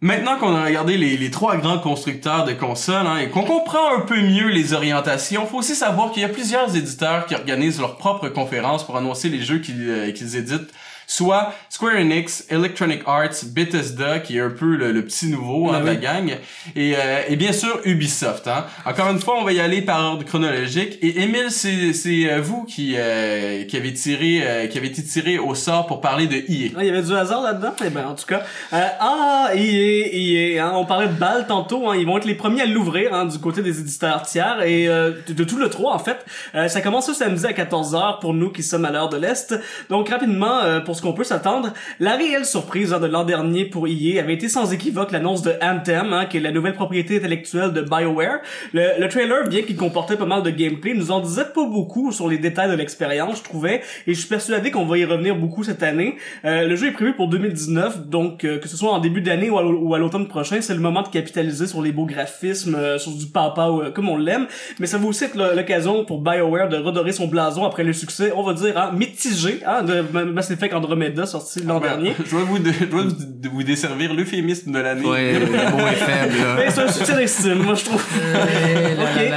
[0.00, 3.96] Maintenant qu'on a regardé les, les trois grands constructeurs de consoles hein, et qu'on comprend
[3.96, 7.80] un peu mieux les orientations, faut aussi savoir qu'il y a plusieurs éditeurs qui organisent
[7.80, 10.72] leurs propres conférences pour annoncer les jeux qu'ils euh, qu'ils éditent.
[11.10, 15.76] Soit Square Enix, Electronic Arts, Bethesda, qui est un peu le, le petit nouveau hein,
[15.76, 16.36] Ah de la gang,
[16.76, 18.46] et, euh, et bien sûr Ubisoft.
[18.46, 18.66] Hein.
[18.84, 20.98] Encore une fois, on va y aller par ordre chronologique.
[21.00, 25.02] Et Emile, c'est c'est, euh, vous qui euh, qui avez tiré, euh, qui avez été
[25.02, 26.72] tiré au sort pour parler de EA.
[26.76, 27.74] Ah, il y avait du hasard là-dedans?
[27.82, 28.42] Eh ben, en tout cas.
[28.74, 32.34] Euh, ah, EA, EA, hein, on parlait de balles tantôt, hein, ils vont être les
[32.34, 35.70] premiers à l'ouvrir, hein, du côté des éditeurs tiers, et euh, de, de tout le
[35.70, 36.18] 3, en fait.
[36.54, 39.58] Euh, ça commence ce samedi à 14h pour nous qui sommes à l'heure de l'Est.
[39.88, 43.86] Donc, rapidement, euh, pour ce qu'on peut s'attendre, la réelle surprise de l'an dernier pour
[43.86, 47.72] EA avait été sans équivoque l'annonce de Anthem, hein, qui est la nouvelle propriété intellectuelle
[47.72, 48.40] de BioWare.
[48.72, 52.10] Le, le trailer, bien qu'il comportait pas mal de gameplay, nous en disait pas beaucoup
[52.10, 55.36] sur les détails de l'expérience, je trouvais, et je suis persuadé qu'on va y revenir
[55.36, 56.16] beaucoup cette année.
[56.44, 59.50] Euh, le jeu est prévu pour 2019, donc euh, que ce soit en début d'année
[59.50, 63.12] ou à, l'automne prochain, c'est le moment de capitaliser sur les beaux graphismes, euh, sur
[63.12, 64.46] du papa comme on l'aime,
[64.80, 68.32] mais ça va aussi être l'occasion pour BioWare de redorer son blason après le succès,
[68.34, 70.87] on va dire, hein, mitigé, hein, de Mass Effect Andromeda
[71.26, 72.14] sorti l'an Ben, dernier.
[72.24, 75.06] Je dois vous, je dois vous- vous desservir l'euphémisme de l'année.
[75.06, 78.04] Ouais, le mot est faible, Mais c'est un succès d'estime, moi je trouve.
[78.22, 79.16] Euh, là, Ok.
[79.16, 79.36] là, là,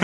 [0.00, 0.03] là.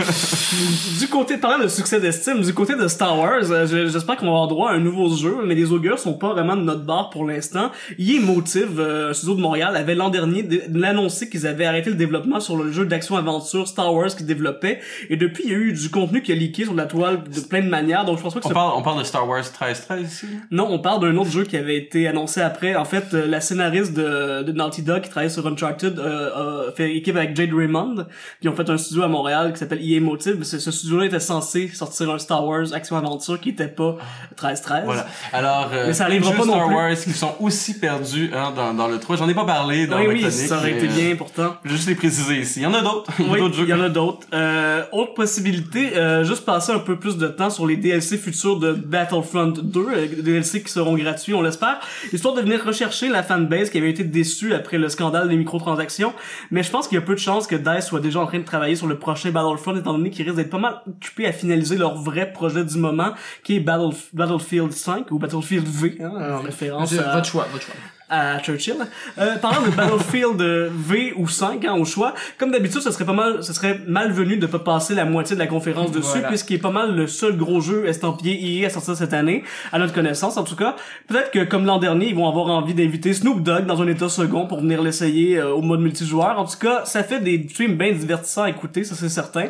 [0.99, 4.25] Du côté, parlant de succès d'estime, du côté de Star Wars, euh, je- j'espère qu'on
[4.25, 6.81] va avoir droit à un nouveau jeu, mais les augures sont pas vraiment de notre
[6.83, 7.71] barre pour l'instant.
[7.97, 10.45] EA Motive, euh, un studio de Montréal, avait l'an dernier
[10.83, 15.15] annoncé qu'ils avaient arrêté le développement sur le jeu d'action-aventure Star Wars qu'ils développaient, et
[15.15, 17.61] depuis, il y a eu du contenu qui a leaké sur la toile de plein
[17.61, 20.01] de manières, donc je pense pas que On parle, on parle de Star Wars 13-13
[20.05, 20.25] ici?
[20.51, 22.75] non, on parle d'un autre jeu qui avait été annoncé après.
[22.75, 26.95] En fait, euh, la scénariste de, de Naughty Dog qui travaillait sur Uncharted euh, fait
[26.95, 28.05] équipe avec Jade Raymond.
[28.39, 30.43] Puis ont fait un studio à Montréal qui s'appelle EA Motive.
[30.43, 33.97] Ce, ce studio-là était censé sortir un Star Wars action-aventure qui était pas
[34.39, 34.83] 13-13.
[34.85, 35.07] Voilà.
[35.33, 36.75] Alors, euh, Mais ça arrivera pas non Star plus.
[36.75, 39.17] Wars qui sont aussi perdus hein, dans, dans le 3.
[39.17, 41.55] J'en ai pas parlé dans Oui, la oui, chronique, ça aurait été euh, bien pourtant.
[41.63, 42.59] je vais juste les préciser ici.
[42.61, 43.11] Il y en a d'autres.
[43.19, 44.27] Il y a Oui, il y en a d'autres.
[44.33, 48.59] Euh, autre possibilité, euh, juste passer un peu plus de temps sur les DLC futurs
[48.59, 51.79] de Battlefront 2, euh, DLC qui seront gratuits, on l'espère,
[52.11, 56.13] histoire de venir rechercher la fanbase qui avait été déçue après le scandale des microtransactions.
[56.51, 58.39] Mais je pense qu'il y a peu de chances que DICE soit déjà en train
[58.39, 61.33] de travailler sur le prochain Battlefront, étant donné qu'il risque d'être pas mal occupés à
[61.33, 63.13] finaliser leur vrai projet du moment,
[63.43, 67.65] qui est Battle, Battlefield 5 ou Battlefield V, hein, en référence à, Votre choix, votre
[67.65, 67.75] choix.
[68.11, 68.75] À Churchill.
[69.17, 73.05] Euh, parlant de Battlefield euh, V ou 5 hein, au choix, comme d'habitude, ce serait
[73.05, 76.27] pas mal, ce serait malvenu de pas passer la moitié de la conférence dessus, Voilà.
[76.27, 79.79] puisqu'il est pas mal le seul gros jeu estampillé EA à sortir cette année, à
[79.79, 80.75] notre connaissance en tout cas.
[81.07, 84.09] Peut-être que comme l'an dernier, ils vont avoir envie d'inviter Snoop Dogg dans un état
[84.09, 86.37] second pour venir l'essayer euh, au mode multijoueur.
[86.37, 89.47] En tout cas, ça fait des streams bien divertissants à écouter, ça c'est certain.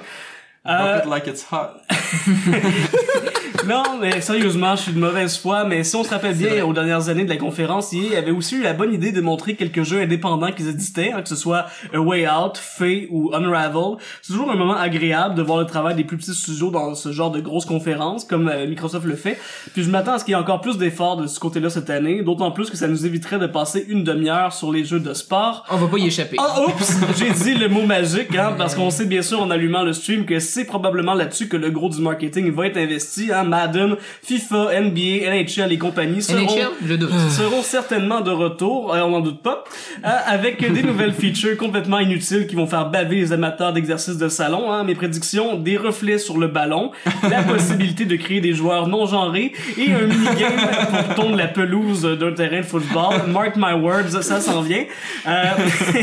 [0.67, 1.81] Euh, Drop it like it's hot.
[3.67, 6.73] non, mais sérieusement, je suis de mauvaise foi, mais si on se rappelle bien, aux
[6.73, 9.83] dernières années de la conférence, il avait aussi eu la bonne idée de montrer quelques
[9.83, 13.97] jeux indépendants qui existaient, hein, que ce soit A Way Out, Fate ou Unravel.
[14.21, 17.11] C'est toujours un moment agréable de voir le travail des plus petits studios dans ce
[17.11, 19.37] genre de grosses conférences, comme euh, Microsoft le fait.
[19.73, 21.89] Puis je m'attends à ce qu'il y ait encore plus d'efforts de ce côté-là cette
[21.89, 25.13] année, d'autant plus que ça nous éviterait de passer une demi-heure sur les jeux de
[25.13, 25.65] sport.
[25.69, 26.37] On va pas y échapper.
[26.39, 26.97] Oh, oups!
[27.17, 30.25] J'ai dit le mot magique, hein, parce qu'on sait bien sûr en allumant le stream
[30.25, 34.81] que c'est probablement là-dessus que le gros du marketing va être investi, hein, Madden, FIFA,
[34.81, 39.65] NBA, NHL et compagnie seront, NHL, certainement de retour, euh, on n'en doute pas,
[40.05, 44.29] euh, avec des nouvelles features complètement inutiles qui vont faire baver les amateurs d'exercices de
[44.29, 46.91] salon, hein, mes prédictions, des reflets sur le ballon,
[47.29, 50.53] la possibilité de créer des joueurs non genrés et un minigame
[50.89, 53.27] pour tondre la pelouse d'un terrain de football.
[53.27, 54.85] Mark my words, ça s'en vient.
[55.27, 55.43] Euh,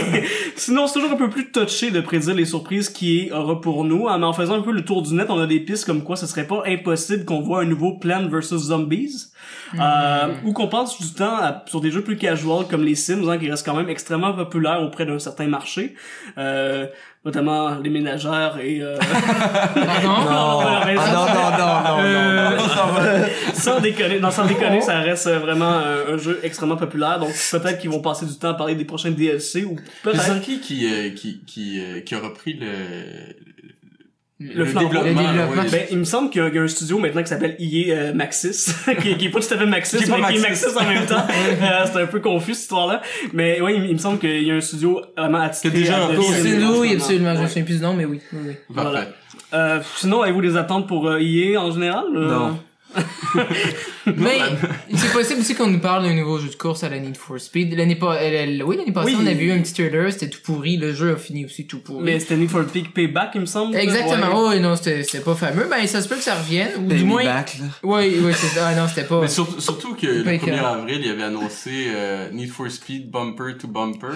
[0.57, 4.07] sinon, c'est toujours un peu plus touché de prédire les surprises qui aura pour nous,
[4.07, 6.03] hein, mais en faisant un peu le tour du net, on a des pistes comme
[6.03, 9.27] quoi ce serait pas impossible qu'on voit un nouveau Plan vs Zombies,
[9.79, 13.29] euh, ou qu'on passe du temps à- sur des jeux plus casual comme les Sims,
[13.29, 15.95] hein, qui restent quand même extrêmement populaires auprès d'un certain marché,
[16.39, 16.87] euh,
[17.25, 18.81] notamment les ménagères et...
[18.83, 18.97] Euh...
[19.75, 20.09] Pardon?
[20.09, 23.53] non, Ah non, non, non, non, Euh, non.
[23.55, 27.19] sans déconner, non, sans déconner, ça reste euh, vraiment un, un jeu extrêmement populaire.
[27.19, 30.23] Donc peut-être qu'ils vont passer du temps à parler des prochains DLC ou peut-être.
[30.23, 32.67] c'est qui qui, euh, qui, qui, euh, qui a repris le,
[34.41, 35.03] Le développement.
[35.03, 35.63] Le développement.
[35.63, 35.69] ouais.
[35.71, 37.57] Ben, il me semble qu'il y a- qu'il y a un studio maintenant qui s'appelle
[37.59, 38.71] EA euh, Maxis,
[39.03, 40.65] qui, qui est pas tout à fait Maxis, Qui est mais pas qui est Maxis.
[40.67, 41.27] Maxis en même temps.
[41.61, 43.03] Euh, c'est un peu confus cette histoire-là.
[43.33, 46.05] Mais oui, il, il me semble qu'il y a un studio vraiment attitré Que déjà
[46.05, 47.33] un peu- oui, absolument.
[47.35, 47.49] Je me Ouais.
[47.49, 48.21] souviens plus du nom, mais oui.
[48.33, 48.53] oui.
[48.69, 49.07] Voilà.
[49.55, 52.05] Euh, sinon, avez-vous des attentes pour euh, EA en général?
[52.15, 52.59] Euh, Non.
[54.17, 54.39] Mais
[54.95, 57.39] c'est possible aussi qu'on nous parle d'un nouveau jeu de course à la Need for
[57.39, 57.77] Speed.
[57.77, 59.19] L'année pas, elle- elle- oui, l'année passée, Oui.
[59.23, 60.77] on avait eu un petit trailer, c'était tout pourri.
[60.79, 62.03] Le jeu a fini aussi tout pourri.
[62.05, 63.77] Mais c'était Need for Speed Payback, il me semble.
[63.77, 64.49] Exactement.
[64.49, 64.55] Ouais.
[64.57, 65.67] Oui, non, c'était pas fameux.
[65.71, 66.69] Ben, ça se peut que ça revienne.
[66.79, 67.25] Ou du Baby moins.
[67.25, 67.67] back, là.
[67.83, 68.69] Oui, oui, c'est ça.
[68.69, 69.21] Ah, non, c'était pas.
[69.21, 70.75] Mais surtout, surtout que le pas 1er écœurant.
[70.75, 74.09] avril, il avait annoncé euh, Need for Speed Bumper to Bumper.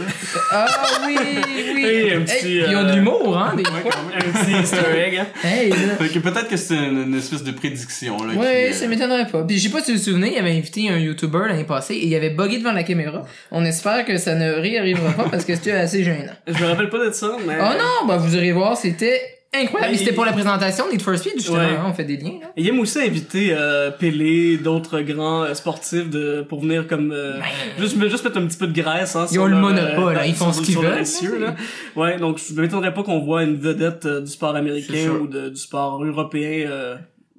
[0.51, 0.67] Ah
[1.07, 1.73] oui, oui.
[1.75, 3.93] Oui, un petit, Hey, Ils ont de euh, l'humour, hein, des Ouais, fois.
[4.17, 5.17] Un petit easter egg.
[5.19, 5.27] hein.
[5.45, 5.77] Hey, là.
[5.99, 8.35] Fait que peut-être que c'est une, une espèce de prédiction, là.
[8.35, 9.43] Ouais, qui, ça euh, m'étonnerait pas.
[9.45, 11.95] Puis je sais pas si vous vous souvenez, il avait invité un YouTuber l'année passée
[11.95, 13.23] et il avait bugué devant la caméra.
[13.51, 16.33] On espère que ça ne réarrivera pas parce que c'était assez gênant.
[16.47, 17.57] Je me rappelle pas de ça, mais...
[17.61, 19.21] Oh non, bah vous irez voir, c'était
[19.55, 19.93] incroyable.
[19.93, 21.59] Mais C'était pour la présentation Need for Speed, justement.
[21.59, 21.77] Ouais.
[21.77, 22.53] hein, on fait des liens, là.
[22.57, 27.39] Il aime aussi inviter euh, Pelé, d'autres grands euh, sportifs de pour venir comme euh,
[27.79, 30.25] juste juste mettre un petit peu de graisse hein, Ils ont le monopole, euh, hein,
[30.27, 31.55] ils font ce qu'ils veulent, là.
[31.97, 35.57] Ouais, donc je m'étonnerais pas qu'on voit une vedette du sport américain ou de, du
[35.57, 36.97] sport européen euh,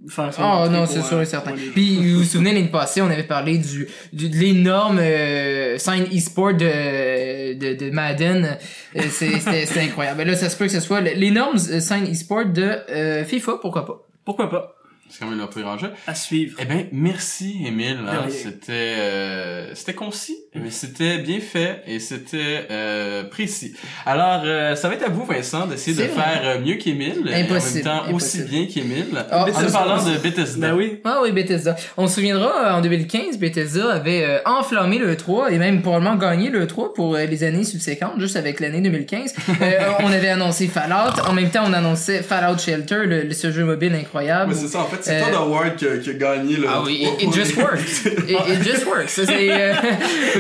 [0.10, 1.56] faire Oh non, c'est euh, sûr et certain.
[1.56, 5.78] les- Puis vous vous souvenez l'année passée, on avait parlé du, du de l'énorme euh,
[5.78, 8.58] sign e-sport de, de, de Madden.
[8.96, 10.18] Euh, c'est- C'était c'était incroyable.
[10.20, 13.54] Ben là, ça se peut que ce soit l'énorme euh, sign e-sport de euh, FIFA,
[13.62, 14.02] pourquoi pas?
[14.26, 14.76] Pourquoi pas?
[15.10, 15.92] C'est quand même leur premier enjeu.
[16.08, 16.58] à suivre.
[16.60, 18.00] Eh ben, merci, Émile.
[18.08, 18.26] hein.
[18.30, 23.74] C'était, euh, c'était concis, mais c'était bien fait et c'était euh, précis.
[24.06, 26.22] Alors, euh, ça va être à vous, Vincent, d'essayer de vrai.
[26.22, 29.06] faire euh, mieux qu'Émile et en même Impossible, temps aussi bien qu'Émile.
[29.32, 30.68] Ah, en parlant de Bethesda.
[30.68, 31.00] Ben oui.
[31.04, 31.76] Ah oui, Bethesda.
[31.98, 36.50] On se souviendra, en 2015, Bethesda avait euh, enflammé le 3 et même probablement gagné
[36.50, 39.34] le 3 pour euh, les années subséquentes, juste avec l'année 2015.
[39.62, 41.20] Euh, on avait annoncé Fallout.
[41.28, 44.52] En même temps, on annonssit Fallout Shelter, le, le- ce jeu mobile incroyable.
[44.54, 46.66] Mais c'est ça, en fait, c'est Euh, Todd Howard qui a, gagné le.
[46.68, 48.06] Ah oui, trois it, it just pour- works.
[48.06, 49.10] It, it just works.
[49.10, 49.50] Ça, c'est,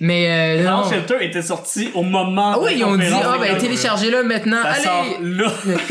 [0.00, 0.88] Mais euh, non.
[0.90, 2.52] Shelter était sorti au moment.
[2.54, 4.58] Ah oui, ils ont dit, ah ben téléchargez-le maintenant.
[4.62, 5.34] Ça sort Allez!
[5.36, 5.46] là.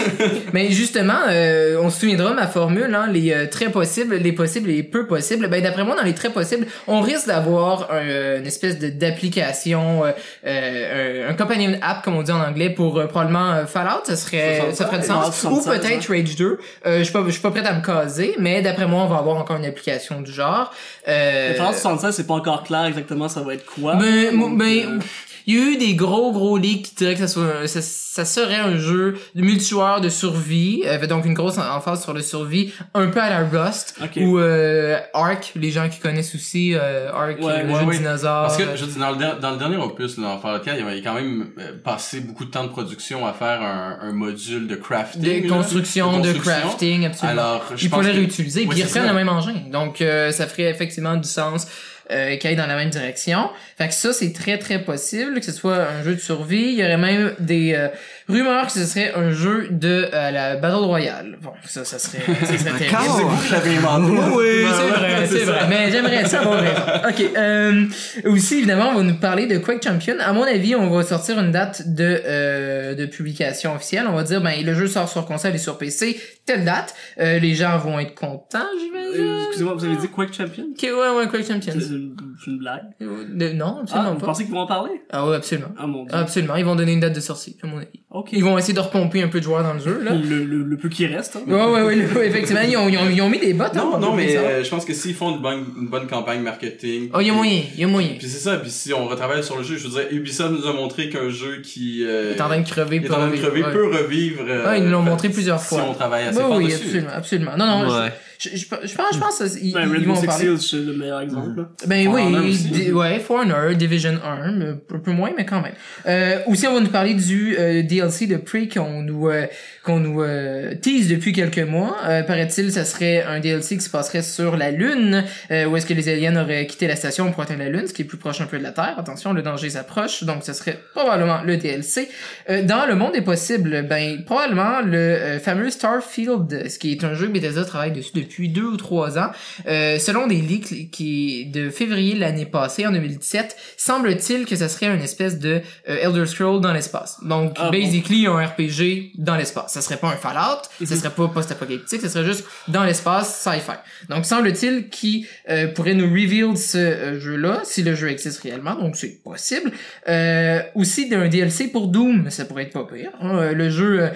[0.53, 4.69] Mais justement, euh, on se souviendra ma formule, hein, les euh, très possibles, les possibles
[4.69, 5.47] et les peu possibles.
[5.47, 10.11] Ben d'après moi, dans les très possibles, on risque d'avoir un- une espèce d'application, euh,
[10.45, 14.15] euh, un, un companion app comme on dit en anglais pour euh, probablement Fallout, ça
[14.15, 15.43] serait, ça ferait du sens.
[15.43, 16.59] Ou 76, peut-être Rage 2.
[16.85, 19.07] Euh, je suis pas, je suis pas prête à me caser, mais d'après moi, on
[19.07, 20.71] va avoir encore une application du genre.
[21.07, 23.95] Euh, Fallout 76, c'est pas encore clair exactement ça ça va être quoi.
[23.95, 24.99] Ben, Donc, ben, euh,
[25.47, 27.81] il y a eu des gros gros leaks qui diraient que ça, soit, un- ça,
[27.81, 32.13] ça serait un jeu de multijoueur de survie, euh, avec donc une grosse emphase sur
[32.13, 36.75] le survie, un peu à la Rust, ou euh, Ark, les gens qui connaissent aussi
[36.75, 37.97] euh, Ark, Ouais, euh, le ouais, jeu de ouais.
[37.97, 38.43] dinosaures.
[38.43, 40.63] Parce que, euh, je dis, dans le, der- dans le dernier opus, là, dans Fallout
[40.63, 43.97] 4, il avait quand même euh, passé beaucoup de temps de production à faire un,
[44.07, 45.21] un module de crafting.
[45.23, 47.41] de là, construction, de, crafting, absolument.
[47.41, 49.55] Alors, je Ils pourraient réutiliser, puis ils reprennent le même engin.
[49.71, 51.65] Donc, euh, ça ferait effectivement du sens
[52.11, 53.49] euh, qu'ils aillent dans la même direction.
[53.77, 56.73] Fait que ça, c'est très, très possible que ce soit un jeu de survie.
[56.73, 57.87] Il y aurait même des euh,
[58.27, 61.37] rumeurs que ce serait un jeu de euh, la Battle Royale.
[61.41, 62.97] Bon, ça, ça serait, ça serait terrible.
[63.15, 64.11] C'est vous qui l'avez inventé.
[64.35, 65.67] Oui, Ben c'est vrai, c'est vrai.
[65.69, 67.09] Mais j'aimerais ça avoir raison.
[67.09, 67.31] OK.
[67.37, 67.85] Euh,
[68.25, 70.15] aussi, évidemment, on va nous parler de Quake Champion.
[70.19, 74.05] À mon avis, on va sortir une date de, euh, de publication officielle.
[74.07, 76.93] On va dire, ben, le jeu sort sur console et sur PC, telle date.
[77.19, 79.39] Euh, les gens vont être contents, j'imagine.
[79.47, 80.65] Excusez-moi, vous avez dit Quake Champion?
[80.71, 81.73] Ok, ouais, ouais, Quake Champions.
[81.99, 82.83] C'est une, c'est une blague?
[83.01, 84.25] Euh, non, Ah, absolument vous pas.
[84.27, 84.91] pensez qu'ils vont en parler?
[85.11, 85.69] Ah ouais, absolument.
[85.77, 86.15] Ah mon dieu.
[86.15, 86.55] Absolument.
[86.55, 87.87] Ils vont donner une date de sortie, à mon avis.
[88.11, 88.29] ok.
[88.31, 90.13] Ils vont essayer de repomper un peu de joueurs dans le jeu, là.
[90.13, 91.35] Le, le, le peu qui reste.
[91.37, 91.41] Hein.
[91.51, 92.61] Ouais, ouais, ouais, le- effectivement.
[92.67, 94.63] Ils ont, ils ont, ils ont mis des bottes, hein, Non, pour non, mais euh,
[94.63, 97.09] je pense que s'ils font une bonne, une bonne campagne marketing.
[97.13, 98.09] Oh, il y a moyen, il y a moyen.
[98.17, 100.67] Puis c'est ça, puis si on retravaille sur le jeu, je veux dire, Ubisoft nous
[100.67, 103.15] a montré qu'un jeu qui euh, Il est en train de crever est en pour
[103.17, 103.71] train de crever ouais.
[103.73, 104.43] peut revivre.
[104.47, 105.79] euh, Ouais, ils nous l'ont montré plusieurs fois.
[105.81, 106.75] Si on travaille assez Ouais, fort oui, dessus.
[106.85, 107.57] absolument, absolument.
[107.57, 108.11] Non, non, Ouais.
[108.39, 110.45] je, je, je, je pense, je pense Ben, ils Rainbow vont en Six parler.
[110.57, 111.67] Siege, c'est le meilleur exemple.
[111.89, 112.67] Ben For oui, aussi.
[112.69, 115.73] di- ouais, For Honor, Division 1, mais un peu moins, mais quand même.
[116.07, 119.47] Euh, aussi, on va nous parler du euh, DLC de Prey qu'on nous euh,
[119.83, 121.97] qu'on nous euh, tease depuis quelques mois.
[122.07, 125.93] Euh, Paraît-il, ça serait un DLC qui se passerait sur la Lune, où est-ce que
[125.93, 128.39] les aliens auraient quitté la station pour atteindre la Lune, ce qui est plus proche
[128.41, 128.95] un peu de la Terre.
[128.97, 132.07] Attention, le danger s'approche, donc ce serait probablement le DLC.
[132.49, 137.13] Euh, dans le monde des possibles, ben probablement le fameux Starfield, ce qui est un
[137.13, 139.31] jeu que Bethesda travaille dessus depuis deux ou trois ans.
[139.67, 144.87] Euh, selon des leaks qui de février l'année passée, en 2017, semble-t-il que ça serait
[144.87, 147.17] une espèce de euh, Elder Scroll dans l'espace.
[147.23, 147.71] Donc, Ah bon.
[147.71, 149.71] basically, un RPG dans l'espace.
[149.73, 153.77] Ça serait pas un Fallout, ça serait pas post-apocalyptique, ça serait juste dans l'espace sci-fi.
[154.09, 158.75] Donc, semble-t-il qu'il euh, pourrait nous reveal ce euh, jeu-là, si le jeu existe réellement,
[158.75, 159.71] donc c'est possible.
[160.09, 163.11] Euh, aussi d'un DLC pour Doom, ça pourrait être pas pire.
[163.21, 163.51] hein.
[163.53, 164.09] Le jeu,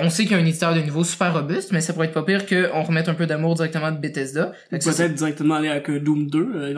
[0.00, 2.14] on sait qu'il y a un éditeur de niveau super robuste, mais ça pourrait être
[2.14, 4.52] pas pire qu'on remette un peu d'amour directement de Bethesda.
[4.70, 6.72] Peut-être directement aller avec Doom 2, euh,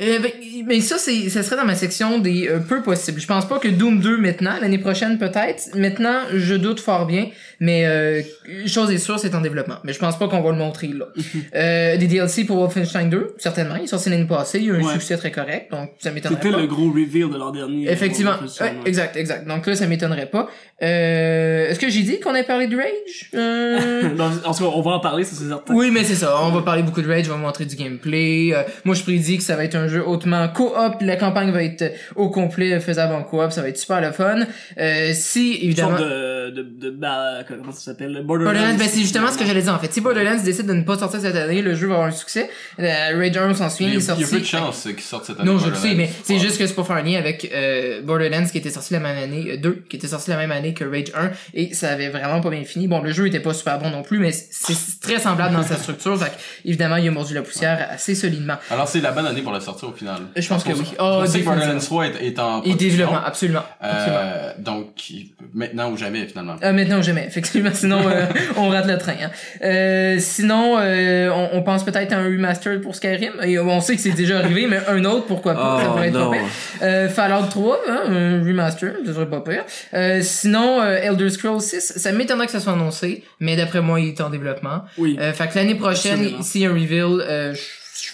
[0.00, 0.32] euh, ben,
[0.66, 3.20] mais ça, c'est, ça serait dans ma section des euh, peu possibles.
[3.20, 5.74] Je pense pas que Doom 2 maintenant, l'année prochaine peut-être.
[5.74, 7.28] Maintenant, je doute fort bien,
[7.60, 8.22] mais euh,
[8.66, 9.76] chose est sûre, c'est en développement.
[9.84, 11.06] Mais je pense pas qu'on va le montrer là.
[11.54, 13.76] euh, des DLC pour Wolfenstein 2, certainement.
[13.76, 14.92] Il est sorti l'année passée, il y a eu un Ouais.
[14.92, 16.60] succès très correct, donc ça m'étonnerait C'était pas.
[16.60, 17.90] le gros reveal de l'an dernier.
[17.90, 18.76] Effectivement, Euh, Ouais, ouais.
[18.86, 19.46] exact, exact.
[19.48, 20.48] Donc là, ça m'étonnerait pas.
[20.82, 23.30] Euh, est-ce que j'ai dit qu'on a parlé de Rage?
[23.34, 24.02] Euh...
[24.16, 25.74] Non, en tout cas, on va en parler, ça c'est certain.
[25.74, 26.36] Oui, mais c'est ça.
[26.42, 28.50] On va parler beaucoup de Rage, on va montrer du gameplay.
[28.54, 30.72] Euh, moi, je prédis que ça va être un jeu hautement coop.
[31.00, 33.50] La campagne va être au complet faisable en coop.
[33.50, 34.40] Ça va être super le fun.
[34.78, 35.96] Euh, si, Une évidemment...
[35.98, 38.22] sorte de, de, de, bah, comment ça s'appelle?
[38.24, 38.52] Borderlands.
[38.52, 39.92] Borderlands, ben c'est justement ce que j'allais dire en fait.
[39.92, 42.50] Si Borderlands décide de ne pas sortir cette année, le jeu va avoir un succès.
[42.78, 42.84] Euh,
[43.18, 45.00] Rage 1, on s'en souvient, Il est a, il y a peu de chances qu'ils
[45.00, 45.50] sortent cette année.
[45.50, 48.02] Non, je le sais, mais c'est juste que c'est pour faire un lien avec euh,
[48.02, 50.74] Borderlands qui était sorti la même année, euh, 2, qui était sorti la même année
[50.74, 52.88] que Rage 1, et ça avait vraiment pas bien fini.
[52.88, 55.76] Bon, le jeu était pas super bon non plus, mais c'est très semblable dans sa
[55.76, 56.32] structure, fait
[56.64, 58.54] évidemment, il a mordu la poussière assez solidement.
[58.70, 60.22] Alors c'est la bonne année pour la sortir au final.
[60.34, 60.84] Je pense que oui.
[60.92, 61.54] Je Oh, définitivement.
[61.56, 63.62] Borderlands 3 est, est en Et développement, absolument.
[63.80, 64.18] absolument.
[64.22, 65.12] Euh, donc
[65.54, 66.56] maintenant ou jamais finalement.
[66.62, 68.24] Euh, maintenant ou jamais, effectivement, sinon euh,
[68.56, 69.12] on rate le train.
[69.22, 69.30] Hein.
[69.62, 73.32] Euh, sinon, euh, on, on pense peut-être à un remaster pour Skyrim.
[73.44, 76.08] Et on sait que c'est déjà arrivé, mais un autre, pourquoi pas, ça Oh, pourrait
[76.08, 76.30] être non.
[76.30, 76.46] pas pire.
[76.82, 79.64] Euh, Fallout 3, hein, un remaster, ça serait pas pire.
[79.94, 84.00] Euh, sinon, euh, Elder Scrolls 6, ça m'étonnerait que ça soit annoncé, mais d'après moi,
[84.00, 84.82] il est en développement.
[84.98, 85.16] Oui.
[85.20, 87.60] Euh, fait que l'année prochaine, s'il y a un reveal, euh, je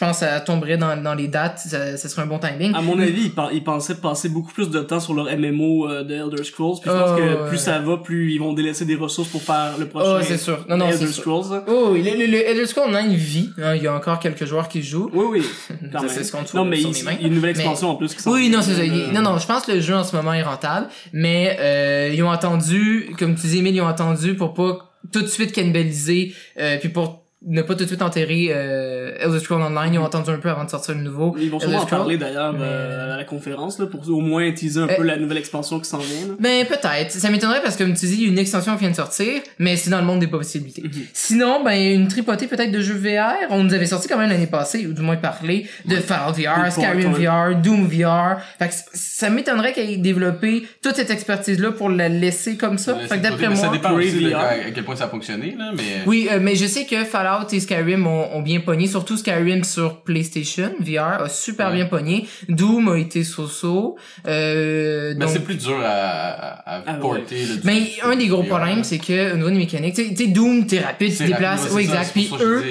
[0.04, 2.74] pense que ça tomberait dans, dans les dates, ça, ça serait un bon timing.
[2.74, 5.88] À mon avis, ils, pen- ils pensaient passer beaucoup plus de temps sur leur MMO
[5.88, 6.76] euh, de Elder Scrolls.
[6.80, 7.48] Puis je pense Oh, que ouais.
[7.48, 10.38] plus ça va, plus ils vont délaisser des ressources pour faire le Oh, prochain c'est
[10.38, 10.64] sûr.
[10.68, 11.14] Non, non, Elder sûr.
[11.14, 11.62] Scrolls.
[11.68, 13.50] Oh, oui, le, le, le Elder Scrolls Online il vit.
[13.62, 15.10] hein, il y a encore quelques joueurs qui jouent.
[15.14, 15.42] Oui, oui.
[16.08, 17.12] C'est ce qu'on trouve non, mais sur il, les mains.
[17.12, 18.80] il y a une nouvelle Mais- expansion en plus qui Oui, non, c'est ça.
[18.80, 21.56] Euh, Il- Non, non, je pense que le jeu en ce moment est rentable, mais
[21.60, 25.26] euh, ils ont attendu, comme tu dis, Emile, ils ont attendu pour pas tout de
[25.26, 29.94] suite cannibaliser, euh, puis pour ne pas tout de suite enterrer euh, Elder Scrolls Online.
[29.94, 31.34] Ils ont attendu un peu avant de sortir le nouveau.
[31.40, 34.50] Ils vont sûrement en parler d'ailleurs mais- euh, à la conférence là, pour au moins
[34.52, 36.28] teaser un Euh, peu la nouvelle expansion qui s'en vient.
[36.28, 36.34] là.
[36.38, 37.10] Ben peut-être.
[37.10, 38.96] Ça m'étonnerait parce que comme tu dis, il y a une extension qui vient de
[38.96, 40.82] sortir, mais c'est dans le monde des possibilités.
[40.82, 40.90] Mhm.
[41.12, 43.34] Sinon, ben une tripotée peut-être de jeux VR.
[43.50, 46.70] On nous avait sorti quand même l'année passée, ou du moins parlé, de Fallout VR,
[46.70, 48.38] Skyrim VR, Doom VR.
[48.58, 52.94] Fait que ça m'étonnerait qu'ils aient développé toute cette expertise-là pour la laisser comme ça.
[52.94, 53.76] Fait que d'après mais Ça moi.
[53.76, 55.82] dépend aussi de à quel point ça a fonctionné là, mais.
[56.06, 59.16] Oui, euh, mais je sais que Fallout Fallout et Skyrim ont, ont bien pogné, surtout
[59.16, 61.74] Skyrim sur PlayStation VR a super Ouais.
[61.76, 62.26] bien pogné.
[62.48, 63.96] Doom a été so-so.
[64.26, 67.46] Euh, Mais donc- c'est plus dur à, à, à Ah, porter.
[67.46, 70.26] là, du- mais un des gros problèmes, c'est que au niveau des mécaniques, tu sais-
[70.26, 72.10] Doom, t'es rapide, tu déplaces, oui, ouais, exact.
[72.12, 72.62] Puis eux,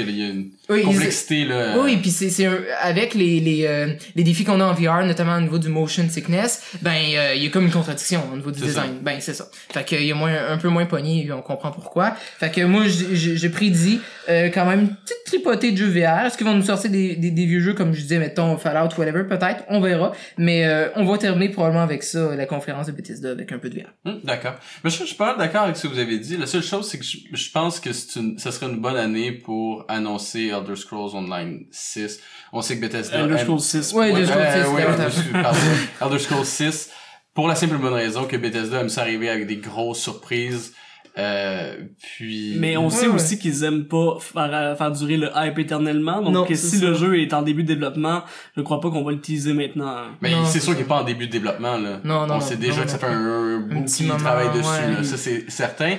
[0.72, 1.76] oui, complexité, là.
[1.80, 2.48] oui, puis c'est
[2.82, 6.08] avec les les euh, les défis qu'on a en VR, notamment au niveau du motion
[6.10, 9.00] sickness, ben euh, il y a comme une contradiction au niveau du design.
[9.02, 9.48] Ben c'est ça.
[9.72, 12.16] Fait que il y a moins un peu moins pogné, on comprend pourquoi.
[12.40, 14.00] Fait que moi j'ai- prédit
[14.30, 16.26] euh, quand même une petite tripotée de jeux VR.
[16.26, 18.90] Est-ce qu'ils vont nous sortir des, des, des vieux jeux comme je disais mettons Fallout
[18.98, 19.24] whatever?
[19.28, 20.14] Peut-être, on verra.
[20.38, 23.70] Mais euh, on va terminer probablement avec ça la conférence de Bethesda avec un peu
[23.70, 23.88] de VR.
[24.06, 24.56] Hum, d'accord.
[24.84, 26.38] Mais je, je suis pas d'accord avec ce que vous avez dit.
[26.38, 28.96] La seule chose, c'est que je, je pense que c'est une, ça serait une bonne
[28.98, 32.20] année pour annoncer Elder Scrolls Online 6.
[32.54, 33.20] On sait que Bethesda...
[33.20, 33.94] Elder Scrolls 6.
[33.94, 35.14] Ouais, Elder Scrolls euh, 6, ouais, davantage.
[35.16, 35.60] je suis- pardon.
[36.02, 36.90] Elder Scrolls 6.
[37.34, 40.74] Pour la simple et bonne raison que Bethesda aime s'arriver avec des grosses surprises.
[41.18, 42.56] Euh, puis...
[42.58, 46.22] Mais on sait Ouais, aussi qu'ils aiment pas faire, faire durer le hype éternellement.
[46.22, 46.86] Donc Non, que c'est si ça.
[46.86, 48.24] le jeu est en début de développement,
[48.56, 50.06] je crois pas qu'on va le teaser maintenant.
[50.22, 52.00] Mais Non, c'est sûr qu'il est pas en début de développement, là.
[52.06, 54.08] Non, non, On non, sait déjà non, que ça fait un, un bout petit qu'il
[54.08, 54.94] moment, travaille dessus, ouais.
[54.94, 55.04] là.
[55.04, 55.96] Ça, c'est certain.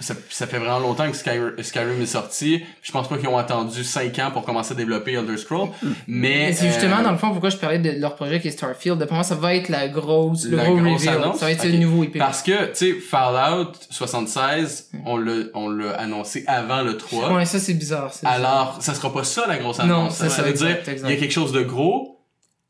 [0.00, 2.62] Ça, ça fait vraiment longtemps que Sky- Skyrim est sorti.
[2.82, 5.68] Je pense pas qu'ils ont attendu 5 ans pour commencer à développer Elder Scrolls.
[5.82, 8.48] Mais, Mais c'est justement euh, dans le fond pourquoi je parlais de leur projet qui
[8.48, 8.98] est Starfield.
[8.98, 11.22] D'après moi, ça va être la grosse, le La gros grosse reveal.
[11.22, 11.38] annonce?
[11.38, 11.70] Ça va être Ok.
[11.72, 12.18] le nouveau IP.
[12.18, 17.32] Parce que, tu sais, Fallout 76, on l'a, on l'a annoncé avant le 3.
[17.32, 18.12] Ouais, ça c'est bizarre.
[18.24, 20.16] Alors, ça sera pas ça la grosse Non, annonce.
[20.16, 22.15] c'est ça ça, veut exact, dire, il y a quelque chose de gros,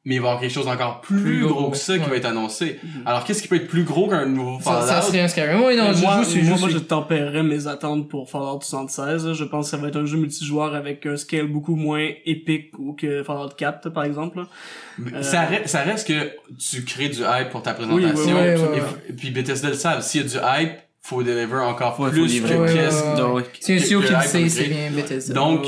[0.07, 2.09] mais il va y avoir quelque chose d'encore plus, Plus gros, gros, que ça qui
[2.09, 2.79] va être annoncé.
[3.05, 4.87] Alors, qu'est-ce qui peut être plus gros qu'un nouveau Ça, Fallout?
[4.87, 5.65] ça serait un Skyrim.
[5.65, 6.61] Oui, non, je moi, joue, moi, juste.
[6.61, 9.33] moi, je tempérerais mes attentes pour Fallout 76.
[9.33, 12.79] Je pense que ça va être un jeu multijoueur avec un scale beaucoup moins épique
[12.79, 14.39] ou que Fallout 4, par exemple.
[14.99, 18.37] Mais Ça, reste, ça reste que tu crées du hype pour ta Oui, présentation.
[18.37, 20.03] oui, oui, et, puis Bethesda le savent.
[20.03, 22.55] S'il y a du hype, faut deliver encore Ouais, faut plus livrer.
[22.57, 23.03] que qu'est-ce-
[23.67, 25.35] que- studio que qui le hype sait, on c'est bien Bethesda.
[25.35, 25.67] Donc.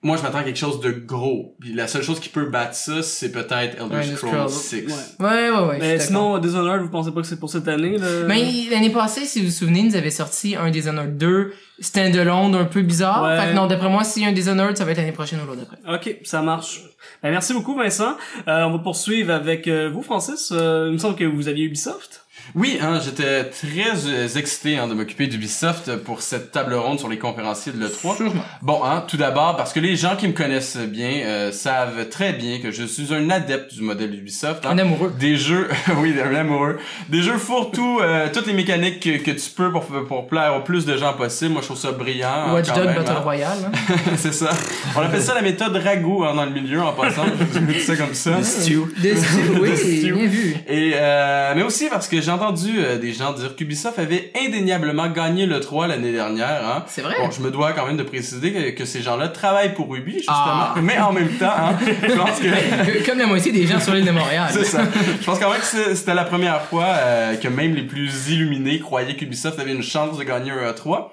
[0.00, 1.56] Moi, je m'attends à quelque chose de gros.
[1.58, 4.50] Puis la seule chose qui peut battre ça, c'est peut-être Elder Ouais, Scrolls Scrolls.
[4.50, 4.86] 6.
[4.86, 5.26] Ouais.
[5.26, 5.78] Ouais, ouais, ouais.
[5.80, 8.06] Mais sinon, Dishonored, vous pensez pas que c'est pour cette année, là?
[8.28, 12.64] Mais l'année passée, si vous vous souvenez, ils avaient sorti un Dishonored 2 standalone un
[12.64, 13.24] peu bizarre.
[13.24, 13.40] Ouais.
[13.40, 15.40] Fait que non, d'après moi, s'il y a un Dishonored, ça va être l'année prochaine
[15.42, 15.78] ou l'autre d'après.
[15.92, 16.82] Ok, ça marche.
[17.22, 18.16] Ben, merci beaucoup, Vincent.
[18.46, 20.52] Euh, on va poursuivre avec euh, vous, Francis.
[20.52, 22.24] Euh, il me semble que vous aviez Ubisoft.
[22.54, 23.68] Oui, hein, j'étais très
[24.06, 28.16] euh, excité hein, de m'occuper d'Ubisoft pour cette table ronde sur les conférenciers de l'E3.
[28.16, 28.42] Sûrement.
[28.62, 32.32] Bon, hein, tout d'abord, parce que les gens qui me connaissent bien euh, savent très
[32.32, 34.64] bien que je suis un adepte du modèle Ubisoft.
[34.66, 34.70] hein.
[34.70, 35.12] Un amoureux.
[35.18, 35.68] Des jeux,
[35.98, 36.78] oui, un amoureux.
[37.08, 40.60] Des jeux fourre-tout, euh, toutes les mécaniques que, que tu peux pour, pour plaire au
[40.62, 41.52] plus de gens possible.
[41.52, 42.28] Moi, je trouve ça brillant.
[42.48, 43.20] hein, Watch Dogs Battle hein.
[43.20, 43.58] Royale.
[43.72, 43.92] hein.
[44.16, 44.50] C'est ça.
[44.96, 47.24] On appelle ça la méthode ragout hein, dans le milieu, en passant.
[47.54, 48.42] Je dis ça comme ça.
[48.42, 48.86] Stew.
[49.02, 50.14] De Stew, oui, De Stew.
[50.14, 50.56] bien vu.
[50.68, 55.08] Et euh, mais aussi parce que j'ai entendu euh, des gens dire qu'Ubisoft avait indéniablement
[55.08, 56.62] gagné le 3 l'année dernière.
[56.64, 56.84] Hein.
[56.86, 57.14] C'est vrai.
[57.20, 60.14] Bon, je me dois quand même de préciser que, que ces gens-là travaillent pour Ubi,
[60.14, 60.36] justement.
[60.36, 60.74] Ah.
[60.82, 63.06] Mais en même temps, hein, je pense que...
[63.06, 64.48] Comme la moitié des gens sur l'île de Montréal.
[64.50, 64.82] C'est ça.
[65.20, 68.78] Je pense quand même que c'était la première fois euh, que même les plus illuminés
[68.78, 71.08] croyaient qu'Ubisoft avait une chance de gagner un E3.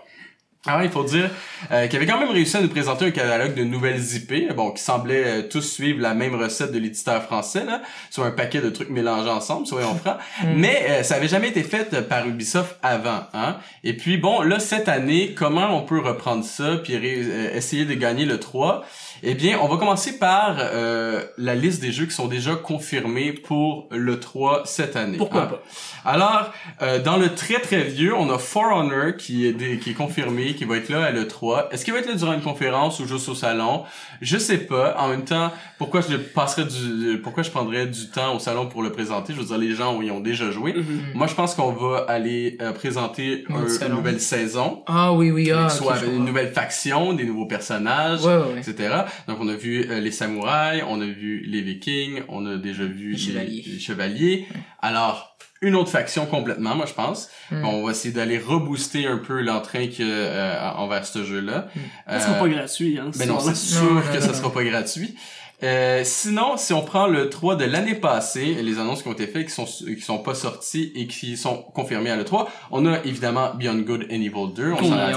[0.68, 1.30] Alors, il faut dire
[1.72, 4.72] euh, qu'il avait quand même réussi à nous présenter un catalogue de nouvelles IP, bon,
[4.72, 8.62] qui semblaient euh, tous suivre la même recette de l'éditeur français, là, soit un paquet
[8.62, 10.18] de trucs mélangés ensemble, soyons francs.
[10.56, 13.58] Mais euh, ça avait jamais été fait par Ubisoft avant, hein.
[13.84, 17.94] Et puis bon, là cette année, comment on peut reprendre ça puis euh, essayer de
[17.94, 18.84] gagner le 3
[19.22, 23.32] Eh bien, on va commencer par euh, la liste des jeux qui sont déjà confirmés
[23.34, 25.18] pour le 3 cette année.
[25.18, 25.46] Pourquoi hein.
[25.46, 25.64] pas?
[26.04, 26.52] Alors,
[26.82, 29.94] euh, dans le très très vieux, on a For Honor qui est, dé- qui est
[29.94, 31.70] confirmé, qui va être là à l'E3.
[31.72, 33.84] Est-ce qu'il va être là durant une conférence ou juste au salon?
[34.22, 34.96] Je sais pas.
[34.98, 38.82] En même temps, pourquoi je passerais du, pourquoi je prendrais du temps au salon pour
[38.84, 39.34] le présenter?
[39.34, 40.74] Je veux dire, les gens y ont déjà joué.
[40.74, 40.84] Mhm.
[41.14, 44.84] Moi, je pense qu'on va aller euh, présenter un- une nouvelle saison.
[44.88, 45.70] Ah oui, oui, ah.
[45.70, 48.60] ce soit une nouvelle faction, des nouveaux personnages, Ouais, ouais, ouais.
[48.60, 48.94] etc.
[49.28, 52.84] Donc on a vu euh, les samouraïs, on a vu les vikings, on a déjà
[52.86, 54.48] vu Les les chevaliers.
[54.82, 55.35] Alors
[55.66, 57.30] une autre faction complètement, moi je pense.
[57.52, 57.66] Mm.
[57.66, 61.68] On va essayer d'aller rebooster un peu l'entrain que euh, envers ce jeu-là.
[62.08, 63.12] Ça sera pas gratuit, hein.
[63.18, 64.34] Ben non, c'est sûr que non, ça non.
[64.34, 65.16] sera pas gratuit.
[65.64, 69.26] Euh, sinon, si on prend le 3 de l'année passée, les annonces qui ont été
[69.26, 72.86] faites, qui sont qui sont pas sorties et qui sont confirmées à le 3, on
[72.86, 75.16] a évidemment Beyond Good and Evil 2, on s'en rappelle.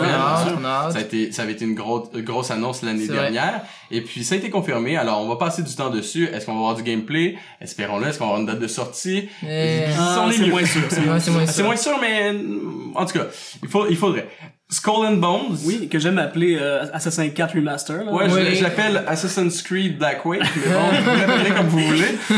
[0.93, 3.63] Ça a été, ça avait été une grosse, grosse annonce l'année dernière.
[3.91, 4.97] Et puis, ça a été confirmé.
[4.97, 6.27] Alors, on va passer du temps dessus.
[6.33, 7.37] Est-ce qu'on va avoir du gameplay?
[7.61, 8.07] Espérons-le.
[8.07, 9.29] Est-ce qu'on va avoir une date de sortie?
[9.43, 10.83] Mais- Ah, On est c'est moins sûr.
[10.89, 11.19] c'est moins
[11.65, 11.99] moins sûr.
[12.01, 12.33] mais,
[12.95, 13.27] en tout cas,
[13.63, 14.29] il faut, il faudrait.
[14.71, 15.57] Skull and Bones.
[15.65, 18.05] Oui, que j'aime appeler euh, Assassin's 4 Remaster.
[18.05, 18.13] Là.
[18.13, 18.55] Ouais, je- Oui.
[18.55, 20.81] je, l'appelle Assassin's Creed Black Wake, mais bon,
[21.13, 22.19] vous l'appellerez comme vous voulez.
[22.33, 22.35] Euh,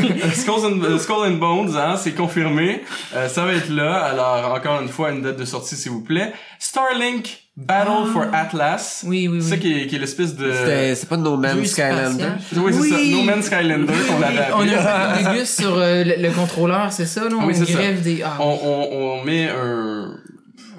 [0.64, 2.82] and, euh, Skull and Bones, hein, c'est confirmé.
[3.16, 3.94] Euh, ça va être là.
[4.04, 6.32] Alors, encore une fois, une date de sortie, s'il vous plaît.
[6.60, 9.04] Starlink Battle for Atlas.
[9.06, 9.42] Oui, oui, oui.
[9.42, 10.52] C'est ça qui est, qui est l'espèce de...
[10.52, 12.24] C'était- C'est pas No Man's Skylander.
[12.56, 12.96] Oui, c'est ça.
[13.10, 14.74] No Man's Skylander qu'on Oui, avait on appelé.
[14.76, 17.30] a fait des gus sur euh, le, le contrôleur, c'est ça, là?
[17.38, 17.78] On Oui, c'est ça.
[18.02, 18.22] des...
[18.24, 20.14] Ah, on, on, on met un,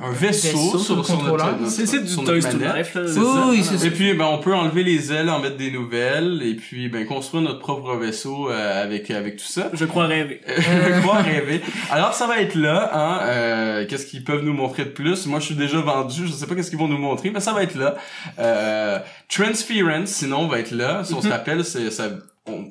[0.03, 2.75] un vaisseau, Vaisseau sur sur, notre, C'est c'est du sur Toys notre to manette.
[2.77, 3.01] Life, là.
[3.07, 3.45] C'est Oui, ça.
[3.49, 3.85] oui, c'est ça.
[3.87, 7.05] Et puis, ben, on peut enlever les ailes, en mettre des nouvelles, et puis, ben,
[7.05, 9.69] construire notre propre vaisseau euh, avec avec tout ça.
[9.73, 10.41] Je crois rêver.
[10.57, 11.61] Je crois rêver.
[11.91, 13.19] Alors, ça va être là, hein.
[13.27, 15.25] euh, qu'est-ce qu'ils peuvent nous montrer de plus?
[15.27, 16.27] Moi, je suis déjà vendu.
[16.27, 17.95] Je sais pas qu'est-ce qu'ils vont nous montrer, mais ça va être là.
[18.39, 18.99] Euh,
[19.29, 21.03] Transference, sinon, va être là.
[21.03, 22.09] Si on se rappelle, c'est ça.
[22.47, 22.65] On,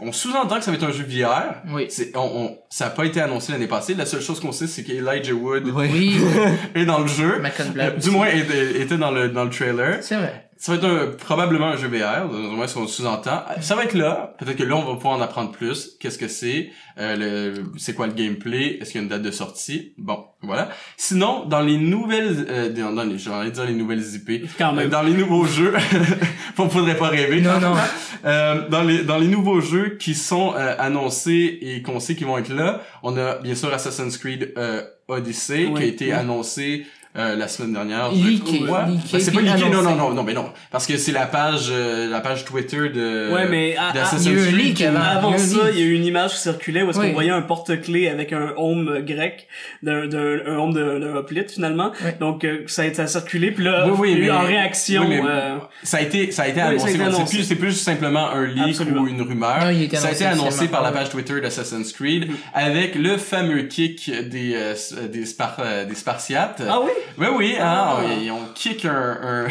[0.00, 1.62] on sous-entend que ça va être un jeu VR.
[1.68, 1.86] Oui.
[1.90, 3.94] C'est, on, on- ça a pas été annoncé l'année passée.
[3.94, 6.16] La seule chose qu'on sait, c'est qu'Elijah Wood Oui.
[6.74, 7.34] Est dans le jeu.
[7.36, 7.38] Euh,
[7.72, 8.10] Black du aussi.
[8.10, 9.98] moins, était, était dans le dans le trailer.
[10.02, 10.48] C'est vrai.
[10.64, 13.42] Ça va être un- probablement un jeu VR, du moins ce qu'on sous-entend.
[13.60, 14.36] Ça va être là.
[14.38, 15.96] Peut-être que là, on va pouvoir en apprendre plus.
[15.98, 16.70] Qu'est-ce que c'est?
[16.98, 18.78] Euh, c'est quoi le gameplay?
[18.80, 19.92] Est-ce qu'il y a une date de sortie?
[19.98, 20.68] Bon, voilà.
[20.96, 24.48] Sinon, dans les nouvelles, euh, dans, dans les, j'ai envie de dire les nouvelles IP.
[24.56, 24.86] Quand même.
[24.86, 25.74] Euh, Dans les nouveaux jeux,
[26.58, 27.40] on faudrait pas rêver.
[27.40, 27.74] Non, non.
[28.24, 32.28] Euh, dans les dans les nouveaux jeux qui sont euh, annoncés et qu'on sait qu'ils
[32.28, 35.84] vont être là, on a bien sûr Assassin's Creed euh, Odyssey qui a Oui.
[35.86, 36.86] été annoncé
[37.16, 38.10] euh, la semaine dernière.
[38.10, 38.68] Leaké, Ouais.
[38.88, 41.26] leaké, Ben, c'est pas leaké, non, non, non, non, mais non, parce que c'est la
[41.26, 44.56] page, euh, la page Twitter de Ouais, mais à- il y a eu un Creed
[44.56, 44.98] leak avant.
[45.00, 45.74] Avant il y a un ça, leak.
[45.74, 47.08] il y a eu une image qui circulait où est-ce Oui.
[47.08, 49.46] qu'on voyait un porte-clés avec un home grec,
[49.82, 51.92] d'un, d'un, un home de, d'un hoplite finalement.
[52.04, 52.10] Oui.
[52.20, 54.26] Donc euh, ça a, ça a circulé, puis là, Oui, oui, il y a eu
[54.28, 55.02] mais- en réaction.
[55.02, 56.92] oui, mais euh, ça a été, ça a été annoncé.
[56.92, 59.02] C'est plus, c'est plus simplement un leak Absolument.
[59.02, 59.58] ou une rumeur.
[59.64, 62.94] Non, il a été ça a été annoncé par la page Twitter d'Assassin's Creed avec
[62.94, 66.62] le fameux kick des euh, s- des, spar- euh, des Spartiates.
[66.68, 66.90] Ah oui?
[67.18, 67.98] Oui, oui, hein, Ah.
[68.20, 69.46] ils ont kick un, un,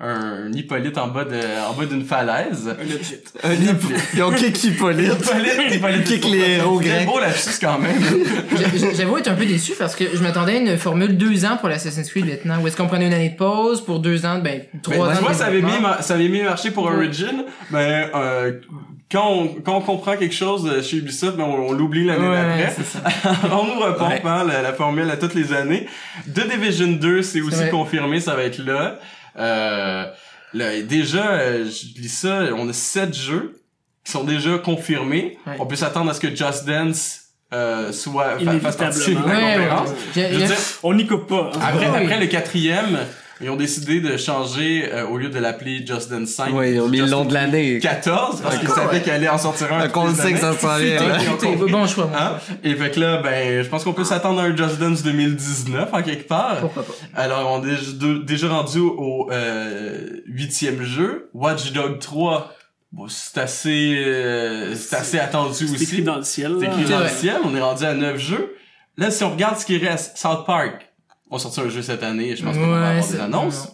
[0.00, 1.36] un Hippolyte en bas de,
[1.68, 2.68] en bas d'une falaise.
[2.68, 3.32] Un hoplite.
[3.42, 5.12] Un hip- Ils ont kick Hippolyte.
[5.12, 6.04] Hippolyte, Hippolyte.
[6.04, 7.06] Kick les héros grecs.
[7.06, 8.00] beau lapsus quand même.
[8.56, 11.44] J'a- j'a- J'avoue être un peu déçu parce que je m'attendais à une formule deux
[11.44, 12.60] ans pour l'Assassin's Creed maintenant.
[12.62, 15.20] Où est-ce qu'on prenait une année de pause pour deux ans, ben, trois Ben, ans
[15.20, 18.52] vois, ça avait, bien, mar- ça avait bien marché pour Origin, mais euh,
[19.10, 22.28] quand, on, quand on comprend quelque chose euh, chez Ubisoft, ben, on, on l'oublie l'année
[22.28, 23.48] Ouais, d'après.
[23.52, 24.20] on nous repompe Ouais.
[24.24, 25.86] hein, la, la formule à toutes les années.
[26.34, 27.70] The Division 2, c'est aussi vrai.
[27.70, 28.98] confirmé, ça va être là.
[29.38, 30.04] Euh,
[30.54, 33.60] là, déjà, euh, je lis ça, on a sept jeux
[34.04, 35.38] qui sont déjà confirmés.
[35.46, 35.56] Ouais.
[35.60, 37.20] On peut s'attendre à ce que Just Dance
[37.52, 39.88] euh, soit fa- fasse partie de la conférence.
[40.16, 41.50] Je veux j'ai- dire, On n'y coupe pas.
[41.54, 41.58] hein.
[41.62, 42.04] après, oui.
[42.04, 42.98] après le quatrième,
[43.40, 46.80] ils ont décidé de changer, euh, au lieu de l'appeler Just Dance 5, Oui, ils
[46.80, 47.78] ont mis le nom de l'année.
[47.80, 49.84] 14, parce qu'ils savaient qu'elle allait en sortir un.
[49.86, 51.70] Donc, on le toutes les sait que ça compris.
[51.70, 52.18] bon choix, moi.
[52.18, 52.38] Hein?
[52.64, 55.88] Et fait que là, ben, je pense qu'on peut s'attendre à un Just Dance 2019,
[55.92, 56.60] en quelque part.
[56.60, 56.92] Pourquoi pas.
[57.14, 61.30] Alors, on est déjà- rendu au euh, huitième jeu.
[61.34, 62.52] Watch Dog 3,
[62.92, 65.82] bon, c'est assez, euh, c'est assez attendu C'est aussi.
[65.84, 66.56] écrit dans le ciel.
[66.60, 68.54] C'est écrit C'est dans le ciel, on est rendu à 9 jeux.
[68.96, 70.85] Là, si on regarde ce qui reste, South Park,
[71.30, 73.68] on sortit un jeu cette année, je pense qu'on va Ouais, avoir des annonces.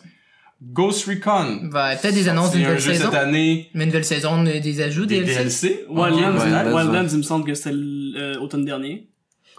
[0.64, 3.04] Ghost Recon, Va peut-être des annonces c'est d'une un nouvelle jeu saison.
[3.10, 5.38] cette année, Mais une nouvelle saison, euh, des ajouts, des DLC.
[5.38, 5.84] DLC.
[5.88, 6.72] Wildlands, ouais, ouais.
[6.72, 9.08] Wildlands, il me semble que c'était l'automne dernier.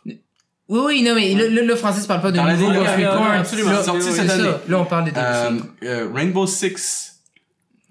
[0.06, 2.80] Oui, oui, non, mais le, le, le Francis parle pas de Dans la nouveau ligne,
[2.80, 3.24] Ghost ouais, ouais, Recon.
[3.26, 3.84] ouais, absolument.
[3.84, 4.50] Sorti cette année.
[4.70, 5.28] Là, on parle des DLC.
[5.28, 7.10] Euh, euh, Rainbow Six,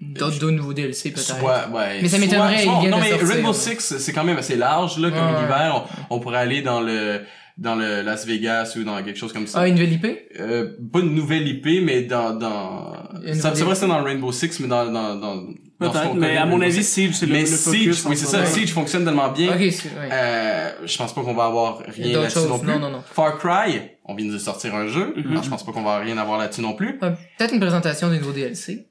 [0.01, 1.41] D'autres nouveaux DLC, peut-être.
[1.71, 1.99] ouais.
[2.01, 3.53] Mais ça m'étonnerait, Non, de mais sortir, Rainbow.
[3.53, 5.39] Six, c'est quand même assez large, là, comme Ouais.
[5.39, 5.85] univers.
[6.09, 7.21] On, on pourrait aller dans le,
[7.57, 9.59] dans le Las Vegas ou dans quelque chose comme ça.
[9.61, 10.05] Ah, une nouvelle IP?
[10.39, 12.93] Euh, pas une nouvelle IP, mais dans, dans,
[13.33, 15.43] ça, c'est vrai, c'est dans le Rainbow Six, mais dans, dans, dans,
[15.79, 16.83] Peut-être, mais à mon Rainbow avis.
[16.83, 18.45] Siege, c'est le, mais le Siege, oui, c'est ce ça.
[18.45, 19.49] Siege fonctionne tellement bien.
[19.53, 20.09] Ok, c'est, ouais.
[20.11, 22.67] Euh, je pense pas qu'on va avoir rien là-dessus non plus.
[22.71, 23.03] non, non, non.
[23.05, 25.13] Far Cry, on vient de sortir un jeu.
[25.17, 25.31] Mhm.
[25.31, 26.99] Alors, je pense pas qu'on va rien avoir là-dessus non plus.
[27.03, 28.87] Euh, Peut-être une présentation des nouveaux DLC.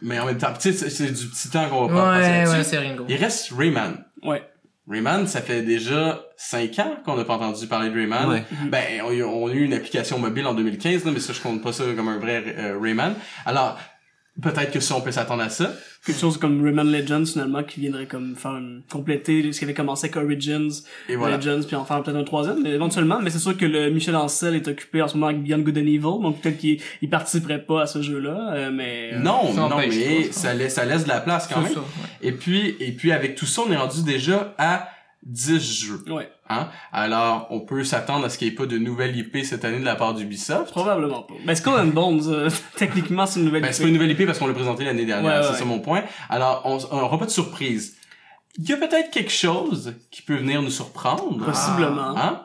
[0.00, 2.36] Mais en même temps, tu sais, c'est- du petit temps qu'on va pas passer Ouais,
[2.44, 2.56] là-dessus.
[2.56, 3.06] ouais, c'est gros.
[3.08, 4.04] Il reste Rayman.
[4.22, 4.42] Ouais.
[4.88, 8.28] Rayman, ça fait déjà 5 ans qu'on n'a pas entendu parler de Rayman.
[8.28, 8.44] Ouais.
[8.66, 11.32] Ben, on, a eu- on a eu une application mobile en 2015, là, mais ça,
[11.32, 13.14] je compte pas ça comme un vrai euh, Rayman.
[13.46, 13.78] Alors,
[14.42, 15.72] peut-être que ça, on peut s'attendre à ça.
[16.04, 19.72] Quelque chose comme Rayman Legends, finalement, qui viendrait comme faire une, compléter ce qui avait
[19.74, 20.68] commencé avec Origins,
[21.08, 21.38] Et voilà.
[21.38, 23.20] Legends, puis en faire peut-être un troisième, éventuellement.
[23.22, 25.78] Mais c'est sûr que le Michel Ancel est occupé en ce moment avec Beyond Good
[25.78, 29.10] and Evil, donc peut-être qu'il il participerait pas à ce jeu-là, euh, mais...
[29.14, 29.90] euh, Non, ça non, mais
[30.30, 30.40] ça.
[30.40, 31.74] ça laisse, ça laisse de la place quand C'est même.
[31.74, 31.86] ça, ouais.
[32.28, 34.88] Et puis, et puis avec tout ça, on est rendu déjà à
[35.24, 36.04] 10 jeux.
[36.12, 36.68] Ouais, Hein?
[36.92, 39.78] Alors, on peut s'attendre à ce qu'il n'y ait pas de nouvelle IP cette année
[39.80, 40.70] de la part d'Ubisoft.
[40.72, 41.32] probablement pas.
[41.46, 43.74] Ben, Skull and Bones, euh, techniquement, c'est une nouvelle Ben, IP.
[43.74, 45.58] c'est pas une nouvelle IP parce qu'on l'a présenté l'année dernière, Ouais, c'est ouais.
[45.58, 46.02] ça mon point.
[46.28, 47.96] Alors, on n'aura pas de surprise.
[48.58, 51.44] Il y a peut-être quelque chose qui peut venir nous surprendre.
[51.44, 52.16] Possiblement.
[52.16, 52.42] Hein?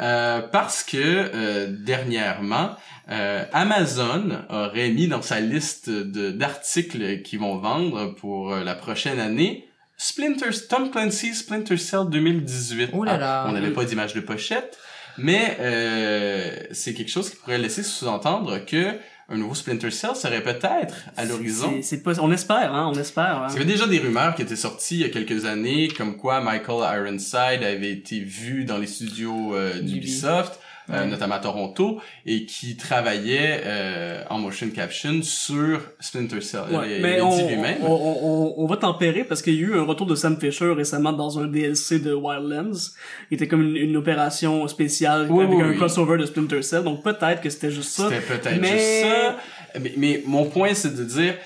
[0.00, 2.70] Euh, parce que euh, dernièrement,
[3.10, 8.74] euh, Amazon aurait mis dans sa liste de d'articles qu'ils vont vendre pour euh, la
[8.74, 9.68] prochaine année
[10.02, 12.90] Splinter Tom Clancy Splinter Cell 2018.
[12.92, 13.42] Oh là là.
[13.44, 14.76] Ah, on n'avait pas d'image de pochette,
[15.16, 18.96] mais euh, c'est quelque chose qui pourrait laisser sous-entendre que
[19.28, 21.70] un nouveau Splinter Cell serait peut-être à l'horizon.
[21.76, 23.42] C'est- C'est pas, on espère, hein, on espère.
[23.42, 23.46] hein.
[23.50, 26.16] Il y avait déjà des rumeurs qui étaient sorties il y a quelques années, comme
[26.16, 31.06] quoi Michael Ironside avait été vu dans les studios euh, d'Ubisoft, Ouais.
[31.06, 36.62] notamment à Toronto, et qui travaillait euh, en motion caption sur Splinter Cell.
[36.72, 37.78] Ouais, il, mais on, dit lui-même.
[37.82, 40.72] on, on, on va tempérer parce qu'il y a eu un retour de Sam Fisher
[40.72, 42.90] récemment dans un DLC de Wildlands.
[43.30, 45.76] Il était comme une, une opération spéciale Oui, avec oui, un oui.
[45.76, 46.82] crossover de Splinter Cell.
[46.82, 48.08] Donc peut-être que c'était juste ça.
[48.08, 49.36] C'était peut-être mais- juste ça.
[49.80, 51.36] Mais, mais mon point, c'est de dire,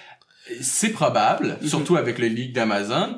[0.62, 1.68] c'est probable, Mhm.
[1.68, 3.16] surtout avec le leak d'Amazon.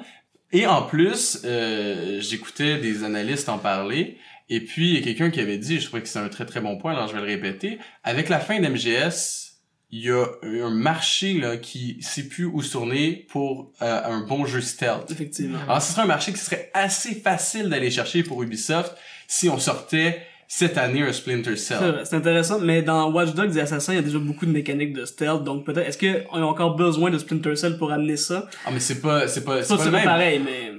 [0.52, 4.16] Et en plus, euh, j'écoutais des analystes en parler.
[4.48, 6.46] Et puis, il y a quelqu'un qui avait dit, je trouvais que c'est un très
[6.46, 9.48] très bon point, alors je vais le répéter, avec la fin d'MGS,
[9.90, 14.20] il y a un marché là qui sait plus où se tourner pour euh, un
[14.20, 15.10] bon jeu stealth.
[15.10, 15.58] Effectivement.
[15.66, 18.94] Alors, ce serait un marché qui serait assez facile d'aller chercher pour Ubisoft
[19.26, 22.02] si on sortait cette année un Splinter Cell.
[22.04, 24.94] c'est intéressant, mais dans Watch Dogs et Assassin, il y a déjà beaucoup de mécaniques
[24.94, 28.48] de stealth, donc peut-être, est-ce qu'on a encore besoin de Splinter Cell pour amener ça?
[28.64, 30.04] Ah, mais c'est pas, c'est pas, c'est pas pas même.
[30.04, 30.72] pareil, mais...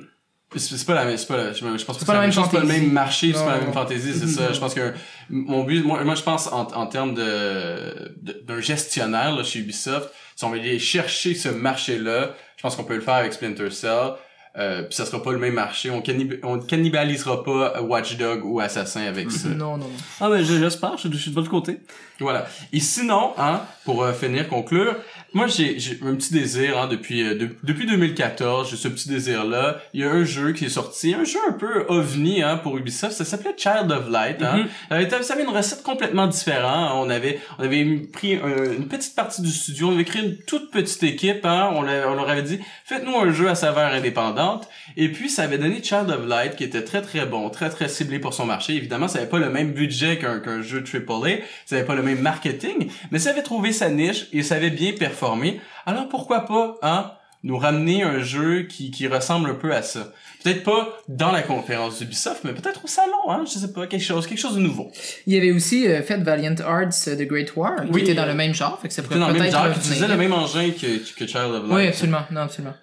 [0.55, 2.45] C'est pas la même, c'est pas la, je, je pense pas pas la même chose,
[2.49, 4.51] c'est pas le même marché, c'est pas la même fantaisie, c'est ça.
[4.51, 4.93] Je pense que
[5.29, 10.09] mon but, moi, moi je pense en, en termes de, d'un gestionnaire, là, chez Ubisoft,
[10.35, 13.69] si on veut aller chercher ce marché-là, je pense qu'on peut le faire avec Splinter
[13.69, 14.13] Cell.
[14.57, 18.43] Euh, puis ça sera pas le même marché, on, cannib- on cannibalisera pas Watch Dog
[18.43, 19.47] ou Assassin avec ça.
[19.49, 19.91] Non, non, non.
[20.19, 21.77] Ah, mais j'espère, je, je suis de votre côté.
[22.19, 22.47] Voilà.
[22.73, 24.95] Et sinon, hein, pour euh, finir, conclure,
[25.33, 29.09] moi j'ai j'ai un petit désir hein, depuis euh, de- depuis 2014, j'ai ce petit
[29.09, 29.79] désir là.
[29.93, 32.77] Il y a un jeu qui est sorti, un jeu un peu ovni hein, pour
[32.77, 34.41] Ubisoft, ça s'appelait Child of Light.
[34.41, 34.65] Hein.
[34.89, 36.91] Ça avait- Ça avait une recette complètement différente.
[36.95, 40.37] On avait on avait pris un- une petite partie du studio, on avait créé une
[40.37, 41.45] toute petite équipe.
[41.45, 41.69] Hein.
[41.73, 44.67] On, leur- on leur avait dit faites-nous un jeu à saveur indépendante.
[44.97, 47.87] Et puis ça avait donné Child of Light qui était très très bon, très très
[47.89, 48.73] ciblé pour son marché.
[48.73, 52.03] Évidemment, ça avait pas le même budget qu'un qu'un jeu AAA, ça avait pas le
[52.03, 55.18] même marketing, mais ça avait trouvé sa niche et ça avait bien performé.
[55.85, 57.11] Alors pourquoi pas, hein,
[57.43, 60.11] nous ramener un jeu qui, qui ressemble un peu à ça?
[60.43, 64.03] Peut-être pas dans la conférence d'Ubisoft, mais peut-être au salon, hein, je sais pas, quelque
[64.03, 64.91] chose, quelque chose de nouveau.
[65.27, 68.13] Il y avait aussi euh, fait Valiant Arts euh, The Great War, qui Oui, était
[68.13, 70.07] dans euh, le même genre, fait que ça pourrait dans le même genre, qui utilisait
[70.07, 71.71] le même engin que, que Child of Light.
[71.71, 72.21] Oui, absolument.
[72.31, 72.75] Non, absolument.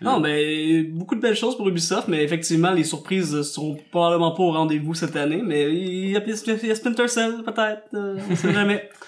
[0.00, 4.42] Non, mais beaucoup de belles choses pour Ubisoft, mais effectivement, les surprises sont probablement pas
[4.42, 8.18] au rendez-vous cette année, mais il y a, il y a Splinter Cell, peut-être, euh,
[8.30, 8.88] on sait jamais.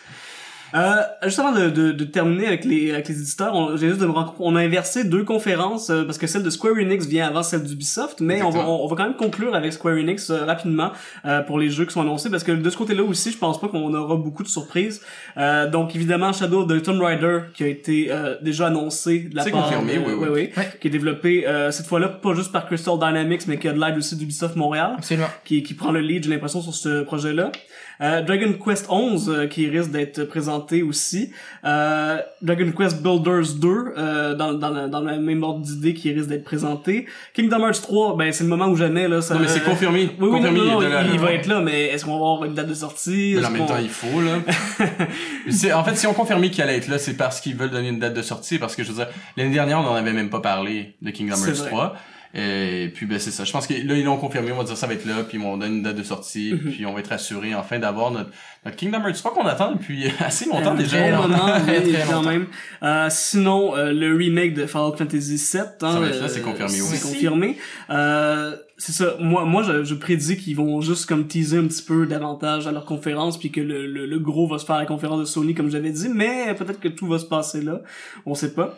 [0.74, 4.00] Euh, juste avant de, de, de terminer avec les, avec les éditeurs, on, j'ai juste
[4.00, 7.06] de me rendre on a inversé deux conférences euh, parce que celle de Square Enix
[7.06, 9.94] vient avant celle d'Ubisoft, mais on va, on, on va quand même conclure avec Square
[9.96, 10.90] Enix euh, rapidement
[11.26, 13.60] euh, pour les jeux qui sont annoncés parce que de ce côté-là aussi, je pense
[13.60, 15.00] pas qu'on aura beaucoup de surprises.
[15.36, 19.36] Euh, donc évidemment, Shadow of the Tomb Raider qui a été euh, déjà annoncé de
[19.36, 20.28] la C'est part confirmé, de- oui, oui.
[20.32, 20.68] oui, Ouais.
[20.80, 23.80] qui est développé euh, cette fois-là pas juste par Crystal Dynamics mais qui a de
[23.80, 25.28] l'aide aussi d'Ubisoft Montréal Absolument.
[25.44, 27.52] qui, qui prend le lead j'ai l'impression sur ce projet-là
[28.00, 31.30] euh, Dragon Quest 11 euh, qui risque d'être présenté aussi
[31.64, 36.12] euh, Dragon Quest Builders 2 euh, dans, dans, la, dans le même ordre d'idée qui
[36.12, 39.40] risque d'être présenté Kingdom Hearts 3 ben c'est le moment ou jamais là ça Non,
[39.40, 40.04] mais c'est confirmé.
[40.04, 42.44] oui, oui, non, confirmé, non, non, il va être là, mais est-ce qu'on va avoir
[42.44, 43.34] une date de sortie?
[43.36, 44.38] Mais en même temps, il faut, là.
[45.50, 47.88] c'est, en fait, si on confirmait qu'il allait être là, c'est parce qu'ils veulent donner
[47.88, 50.30] une date de sortie, parce que, je veux dire, l'année dernière, on n'en avait même
[50.30, 51.92] pas parlé de Kingdom Hearts vrai.
[52.34, 52.44] 3.
[52.44, 53.44] Et puis, ben, c'est ça.
[53.44, 55.38] Je pense que là, ils l'ont confirmé, on va dire ça va être là, puis
[55.38, 56.72] ils vont donner une date de sortie, Mhm.
[56.72, 58.30] puis on va être assuré, enfin, d'avoir notre,
[58.64, 60.98] notre Kingdom Hearts 3 qu'on attend depuis assez longtemps déjà.
[60.98, 62.30] très moment, Très, très quand longtemps.
[62.30, 62.46] même.
[62.82, 66.40] Euh, sinon, euh, le remake de Final Fantasy VII, hein, Ça va être là, c'est
[66.42, 67.02] confirmé c'est aussi.
[67.02, 67.58] confirmé.
[67.90, 69.14] Euh, c'est ça.
[69.20, 72.72] Moi, moi, je, je prédis qu'ils vont juste comme teaser un petit peu davantage à
[72.72, 75.24] leur conférence, puis que le, le, le gros va se faire à la conférence de
[75.24, 76.08] Sony, comme j'avais dit.
[76.12, 77.80] Mais peut-être que tout va se passer là.
[78.26, 78.76] On sait pas.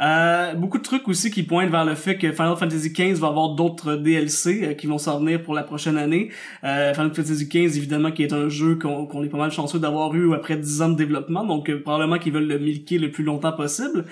[0.00, 3.28] Euh, beaucoup de trucs aussi qui pointent vers le fait que Final Fantasy XV va
[3.28, 6.30] avoir d'autres DLC euh, qui vont s'en venir pour la prochaine année.
[6.64, 10.14] Euh, Final Fantasy XV, évidemment, qui est un jeu qu'on est pas mal chanceux d'avoir
[10.14, 13.24] eu après 10 ans de développement, donc euh, probablement qu'ils veulent le milquer le plus
[13.24, 14.04] longtemps possible.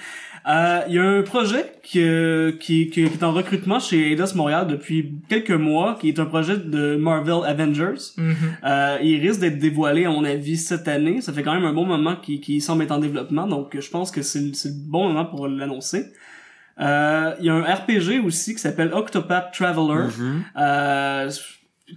[0.47, 4.35] Euh, Il y a un projet qui, euh, qui, qui est en recrutement chez Eidos
[4.35, 8.03] Montréal depuis quelques mois, qui est un projet de Marvel Avengers.
[8.19, 8.35] Mhm.
[8.65, 11.21] Euh, il risque d'être dévoilé, à mon avis, cette année.
[11.23, 13.91] Ça fait quand même un bon moment qu'il qu'il semble être en développement, donc je
[13.91, 16.13] pense que c'est le c'est le bon moment pour l'annoncer.
[16.81, 20.43] Euh, Il y a un RPG aussi qui s'appelle Octopath Traveler, Mhm.
[20.59, 21.31] euh,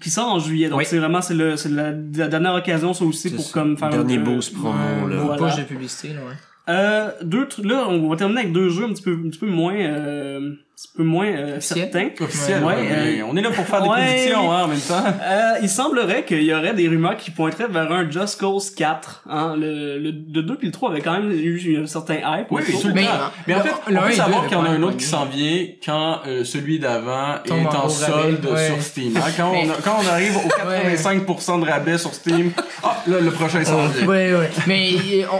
[0.01, 0.69] qui sort en juillet.
[0.69, 0.85] Donc Oui.
[0.85, 3.53] c'est vraiment c'est le c'est la, la dernière occasion ça aussi pour ça.
[3.53, 4.73] comme faire Dernier un, boost promo,
[5.05, 5.21] Ouais, là.
[5.37, 5.55] Voilà.
[5.55, 6.35] De publicité, là, ouais.
[6.69, 9.39] Euh, deux trucs là, on va terminer avec deux jeux un petit peu un petit
[9.39, 12.09] peu moins euh, petit peu moins euh, certain.
[12.19, 13.95] Officiel, Ouais, ouais, euh, mais on est là pour faire des ouais.
[14.05, 15.03] prédictions hein, en même temps.
[15.23, 19.23] Euh, il semblerait qu'il y aurait des rumeurs qui pointeraient vers un Just Cause 4.
[19.27, 19.55] Hein.
[19.59, 22.51] Le, le, le 2 puis le 3 avaient quand même eu un certain hype.
[22.51, 23.09] Oui, tout le Mais, temps.
[23.47, 25.25] Mais en fait, le on peut savoir qu'il y en a un autre qui s'en
[25.25, 28.67] vient quand euh, celui d'avant est en solde rabais, ouais.
[28.67, 29.17] sur Steam.
[29.17, 32.51] Hein, quand, Mais- on a- quand on arrive au 85% de rabais sur Steam,
[32.83, 34.05] ah, là, le prochain s'en vient.
[34.07, 34.49] Ouais, ouais.
[34.67, 34.91] Mais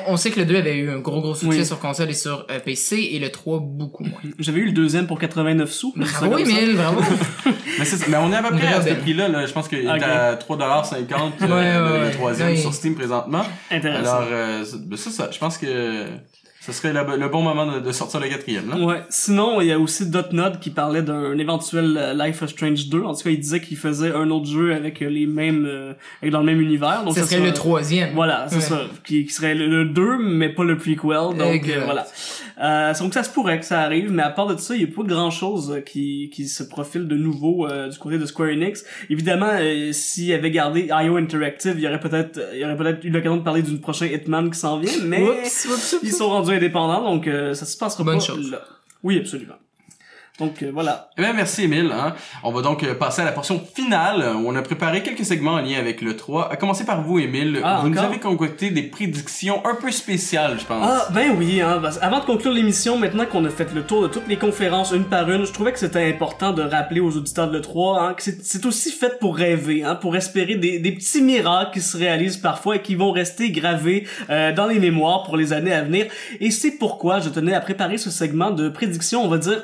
[0.08, 1.66] on, on sait que le 2 avait eu un gros gros succès Oui.
[1.66, 4.20] sur console et sur euh, PC et le 3 beaucoup moins.
[4.40, 5.94] J'avais eu le deuxième pour 89 sous.
[5.96, 6.38] Bravo.
[6.38, 7.02] Emile, bravo.
[8.10, 9.28] Mais, on est à peu près à ce prix-là.
[9.28, 9.46] Là.
[9.46, 10.96] Je pense qu'il est à 3,50$
[11.42, 12.56] euh, Ouais, le, ouais, le troisième Ouais.
[12.58, 13.44] sur Steam présentement.
[13.72, 14.16] Intéressant.
[14.18, 16.06] Alors, euh, c'est- ben ça, ça, je pense que
[16.62, 18.70] ce serait le bon moment de, de sortir le quatrième.
[18.70, 18.78] Là.
[18.78, 19.02] Ouais.
[19.10, 23.04] Sinon, il y a aussi Dotnod qui parlait d'un éventuel euh, Life is Strange 2.
[23.04, 25.94] En tout cas, il disait qu'il faisait un autre jeu avec euh, les mêmes, euh,
[26.22, 27.04] avec dans le même univers.
[27.06, 28.14] Donc Ce ça serait le troisième.
[28.16, 28.62] Voilà, c'est Ouais.
[28.62, 28.82] ça.
[29.06, 30.98] Qui, qui serait le, le 2, mais pas le prequel.
[31.38, 32.06] Donc euh, voilà.
[32.62, 34.84] Euh, donc ça se pourrait que ça arrive, mais à part de ça, il y
[34.84, 38.50] a pas grand chose qui, qui se profile de nouveau euh, du côté de Square
[38.50, 38.84] Enix.
[39.10, 43.04] Évidemment, euh, s'il avait gardé IO Interactive, il y aurait peut-être il y aurait peut-être
[43.04, 46.12] eu l'occasion de parler d'une prochaine Hitman qui s'en vient, mais Oups, oups, oups, ils
[46.12, 48.52] sont rendus indépendants, donc euh, ça se passera Bonne pas chose.
[48.52, 48.62] là.
[49.04, 49.56] Oui, absolument.
[50.40, 51.10] Donc euh, voilà.
[51.18, 51.92] Eh bien, merci Emile.
[51.92, 52.14] Hein.
[52.44, 55.26] On va donc euh, passer à la portion finale euh, où on a préparé quelques
[55.26, 56.52] segments en lien avec le 3.
[56.52, 57.60] À commencer par vous, Emile.
[57.64, 60.86] Ah, vous nous avez concocté des prédictions un peu spéciales, je pense.
[60.88, 64.04] Ah, ben oui, hein, parce- avant de conclure l'émission, maintenant qu'on a fait le tour
[64.04, 67.18] de toutes les conférences une par une, je trouvais que c'était important de rappeler aux
[67.18, 70.92] auditeurs de l'E3 hein, que c'est aussi fait pour rêver, hein, pour espérer des, des
[70.92, 75.24] petits miracles qui se réalisent parfois et qui vont rester gravés euh, dans les mémoires
[75.24, 76.06] pour les années à venir.
[76.40, 79.64] Et c'est pourquoi je tenais à préparer ce segment de prédiction, on va dire,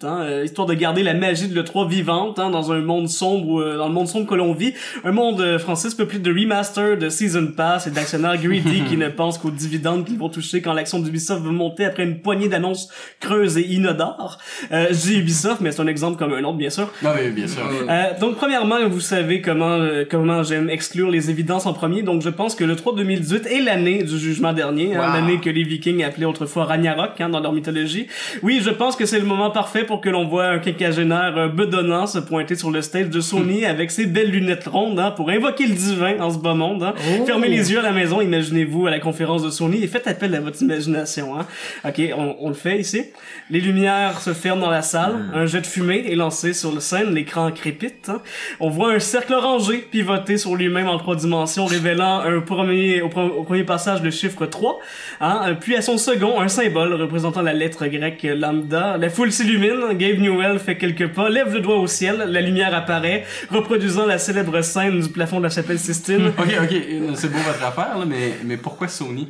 [0.00, 3.08] insolite, hein, euh, histoire de garder la magie de l'E3 vivante hein, dans un monde
[3.08, 4.74] sombre, euh, dans le monde sombre que l'on vit.
[5.04, 9.08] Un monde, euh, Francis, peuplé de remaster, de season pass et d'actionnaires greedy qui ne
[9.08, 12.88] pensent qu'aux dividendes qu'ils vont toucher quand l'action d'Ubisoft va monter après une poignée d'annonces
[13.20, 14.38] creuses et inodores.
[14.72, 16.90] Euh, dis Ubisoft, mais c'est un exemple comme un autre, bien sûr.
[17.02, 17.62] Non, mais bien sûr.
[17.88, 22.02] Euh, donc premièrement, vous savez comment euh, comment j'aime exclure les évidences en premier.
[22.02, 25.50] Donc je pense que le 3 2018 est l'année du jugement dernier, hein, l'année que
[25.50, 28.06] les Vikings appelaient autrefois Ragnarok hein, dans leur mythologie.
[28.42, 31.48] Oui, je pense que c'est le moment parfait pour que l'on voit un quinquagénaire euh,
[31.48, 35.30] bedonnant se pointer sur le stage de Sony avec ses belles lunettes rondes hein, pour
[35.30, 36.84] invoquer le divin en ce bas monde.
[36.84, 36.94] Hein.
[36.96, 37.26] Oh.
[37.26, 40.32] Fermez les yeux à la maison, imaginez-vous à la conférence de Sony et faites appel
[40.36, 41.36] à votre imagination.
[41.36, 41.44] Hein.
[41.84, 43.02] Ok, on, on le fait ici.
[43.50, 46.78] Les lumières se ferment dans la salle, un jet de fumée est lancé sur le
[46.78, 48.10] scène, l'écran crépite.
[48.10, 48.22] hein.
[48.60, 53.06] On voit un cercle orangé pivoter sur lui-même en trois dimensions, révélant un premier, au,
[53.08, 54.78] au premier passage le chiffre 3.
[55.20, 55.40] Hein.
[55.48, 58.96] Euh, Puis à son second, un symbole représentant la lettre grecque lambda.
[58.96, 62.74] La foule s'illumine, Gabe Newell fait quelques pas, lève le doigt au ciel, la lumière
[62.74, 66.32] apparaît, reproduisant la célèbre scène du plafond de la chapelle Sistine.
[66.38, 66.74] Ok, ok,
[67.14, 69.28] c'est beau votre affaire, mais, mais pourquoi Sony?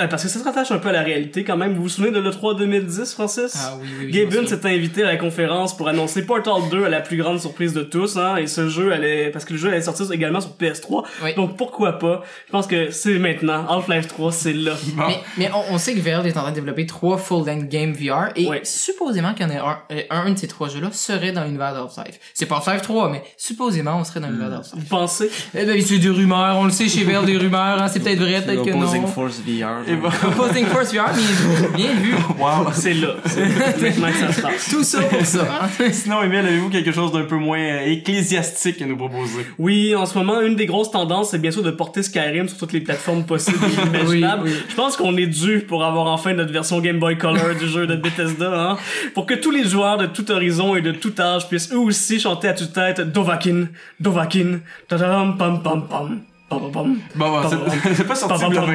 [0.00, 1.74] Euh, parce que ça se rattache un peu à la réalité quand même.
[1.74, 3.52] Vous vous souvenez de l'E3 2010, Francis?
[3.56, 4.12] Ah oui, oui, oui.
[4.12, 7.72] Gaben s'est invité à la conférence pour annoncer Portal 2 à la plus grande surprise
[7.74, 10.52] de tous, hein, et ce jeu allait, parce que le jeu allait sortir également sur
[10.58, 11.04] PS3.
[11.24, 11.34] Oui.
[11.34, 12.22] Donc pourquoi pas?
[12.46, 13.66] Je pense que c'est maintenant.
[13.68, 14.72] Half-Life 3, c'est là.
[14.94, 15.02] Bon.
[15.08, 17.92] Mais, mais on, on sait que Valve est en train de développer trois full-length games
[17.92, 18.60] VR et Ouais.
[18.64, 21.74] supposément qu'il y en a un, euh, un de ces trois jeux-là serait dans l'univers
[21.74, 22.18] d'Half-Life.
[22.34, 24.74] C'est pas Half-Life 3, mais supposément on serait dans l'univers d'Half-Life.
[24.82, 25.30] Vous pensez?
[25.54, 28.18] Eh ben, c'est des rumeurs, on le sait chez Valve, des rumeurs, hein, c'est peut-être
[28.20, 29.06] vrai, peut-être que non.
[29.06, 29.88] Force VR.
[29.90, 30.08] Et bon.
[30.26, 32.14] Opposing Force VR, bien, bien vu.
[32.38, 32.70] Wow.
[32.72, 33.16] C'est là.
[33.26, 33.40] C'est
[33.98, 34.70] maintenant que ça se passe.
[34.70, 35.68] Tout ça pour ça.
[35.90, 39.46] Sinon, Emile, avez-vous quelque chose d'un peu moins euh, ecclésiastique à nous proposer?
[39.58, 42.58] Oui, en ce moment, une des grosses tendances, c'est bien sûr de porter Skyrim sur
[42.58, 44.44] toutes les plateformes possibles et imaginables.
[44.44, 44.64] Oui, oui.
[44.68, 47.86] Je pense qu'on est dû pour avoir enfin notre version Game Boy Color du jeu
[47.86, 48.76] de Bethesda, hein.
[49.14, 52.20] Pour que tous les joueurs de tout horizon et de tout âge puissent eux aussi
[52.20, 53.66] chanter à toute-tête Dovakin,
[53.98, 56.20] Dovakin, tadam, pam pam pam.
[56.50, 56.68] Bon,
[57.14, 57.42] bon,
[57.94, 58.66] c'est- pas sorti le pam,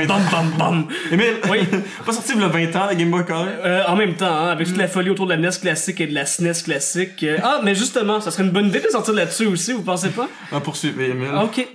[0.58, 0.74] 20 ans.
[1.52, 1.60] Oui.
[2.06, 3.48] pas sorti le 20 ans, la Game Boy Color?
[3.66, 6.08] Euh, en même temps, hein, avec toute la folie autour de la NES classique et
[6.08, 7.22] de la SNES classique.
[7.24, 10.10] euh, Ah, mais justement, ça serait une bonne idée de sortir là-dessus aussi, vous pensez
[10.10, 10.28] pas?
[10.54, 11.28] On poursuit, Emile.
[11.44, 11.68] Ok.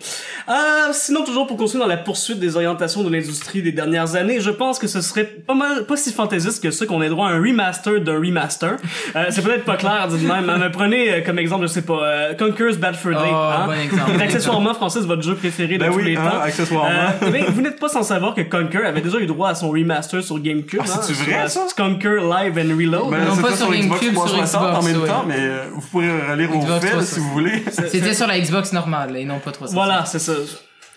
[0.48, 0.52] Euh,
[0.92, 4.50] sinon, toujours pour continuer dans la poursuite des orientations de l'industrie des dernières années, je
[4.50, 7.32] pense que ce serait pas mal, pas si fantaisiste que ça qu'on ait droit à
[7.32, 8.76] un remaster d'un remaster.
[9.16, 11.82] Euh, c'est peut-être pas clair dit même, hein, mais prenez euh, comme exemple, je sais
[11.82, 13.28] pas, euh, Conker's Bad Fur Day.
[13.30, 13.66] Oh, hein.
[13.66, 16.40] bon exemple, accessoirement, Francis, votre jeu préféré de Ben tous oui, les hein, temps.
[16.40, 16.90] accessoirement.
[17.22, 19.70] Euh, ben, vous n'êtes pas sans savoir que Conker avait déjà eu droit à son
[19.70, 20.80] remaster sur GameCube.
[20.82, 21.66] Ah, hein, vrai, sur, ça?
[21.76, 23.10] Conker Live and Reload.
[23.10, 25.08] Ben, Non, c'est pas pas sur sur Xbox GameCube, sur 360 en Xbox, même ouais.
[25.08, 27.04] temps, mais euh, vous pourrez relire au Xbox fait 360.
[27.04, 27.62] si vous voulez.
[27.88, 29.74] C'était sur la Xbox normale et non pas 360.
[29.74, 30.32] Voilà, c'est ça.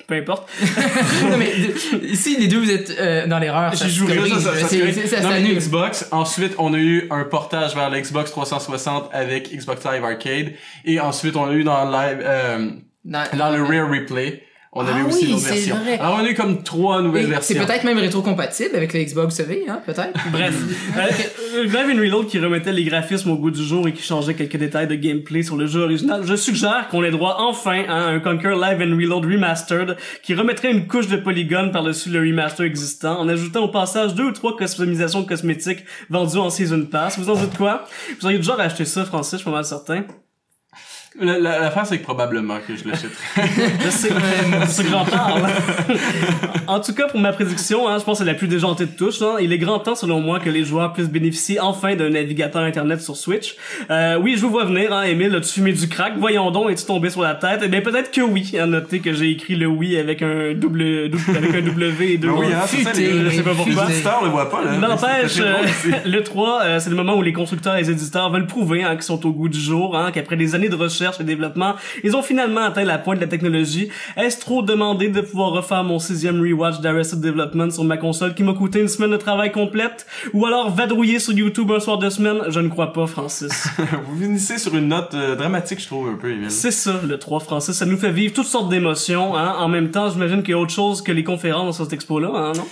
[0.05, 0.49] Peu importe.
[1.31, 4.33] non mais de- si les deux vous êtes euh, dans l'erreur, ça corrige.
[4.33, 5.57] Ça, ça, ça, C'est- c'est- ça s'annule.
[5.57, 6.07] Xbox.
[6.11, 10.51] Ensuite, on a eu un portage vers l'Xbox 360 avec Xbox Live Arcade.
[10.83, 12.69] Et ensuite, on a eu dans live, euh,
[13.05, 14.43] Dans- dans le Rare Replay.
[14.75, 15.75] On avait Ah aussi oui, une autre c'est version.
[15.77, 15.99] vrai.
[15.99, 17.65] Alors on a eu comme trois nouvelles Et C'est versions.
[17.65, 20.13] peut-être même rétro-compatible avec le Xbox V, hein, peut-être.
[20.31, 20.55] Bref,
[20.97, 24.33] euh, Live and Reload qui remettait les graphismes au goût du jour et qui changeait
[24.33, 27.95] quelques détails de gameplay sur le jeu original, je suggère qu'on ait droit enfin à
[28.05, 32.65] un Conquer Live and Reload Remastered qui remettrait une couche de polygones par-dessus le remaster
[32.65, 37.19] existant en ajoutant au passage deux ou trois customisations cosmétiques vendues en Season Pass.
[37.19, 37.85] Vous en dites quoi?
[38.19, 40.03] Vous auriez déjà acheté ça, Francis, je suis pas mal certain.
[41.19, 43.07] La- la- L'affaire, c'est que probablement que je sais,
[44.67, 45.43] c'est que j'en parle.
[46.67, 48.91] en tout cas, pour ma prédiction, hein, je pense que c'est la plus déjantée de
[48.97, 49.21] tous.
[49.21, 49.35] Hein.
[49.39, 53.01] Il est grand temps, selon moi, que les joueurs puissent bénéficier enfin d'un navigateur Internet
[53.01, 53.55] sur Switch.
[53.91, 56.13] Euh, oui, je vous vois venir, hein, Emile, as-tu fumé du crack?
[56.17, 57.59] Voyons donc, es-tu tombé sur la tête?
[57.63, 58.55] Eh bien, peut-être que oui.
[58.59, 62.17] À noter que j'ai écrit le oui avec un double, double- avec un W et
[62.17, 63.85] deux Ben oui, hein, c'est ça, les, je sais pas pourquoi.
[63.85, 64.77] les auditeurs le voient pas, là.
[64.77, 65.53] N'empêche, euh,
[66.05, 68.95] le 3, euh, c'est le moment où les constructeurs et les éditeurs veulent prouver hein,
[68.95, 72.15] qu'ils sont au goût du jour, hein, qu'après des années de recherche et développement, ils
[72.15, 73.89] ont finalement atteint la pointe de la technologie.
[74.17, 78.43] Est-ce trop demandé de pouvoir refaire mon sixième rewatch d'Arrested Development sur ma console qui
[78.43, 80.05] m'a coûté une semaine de travail complète?
[80.33, 82.41] Ou alors vadrouiller sur YouTube un soir de semaine?
[82.49, 83.67] Je ne crois pas, Francis.
[84.07, 86.51] Vous finissez sur une note euh, dramatique, je trouve, un peu, Emile.
[86.51, 87.75] C'est ça, le 3, Francis.
[87.75, 89.35] Ça nous fait vivre toutes sortes d'émotions.
[89.35, 89.55] Hein.
[89.59, 92.31] En même temps, j'imagine qu'il y a autre chose que les conférences sur cette expo-là,
[92.33, 92.65] hein, non?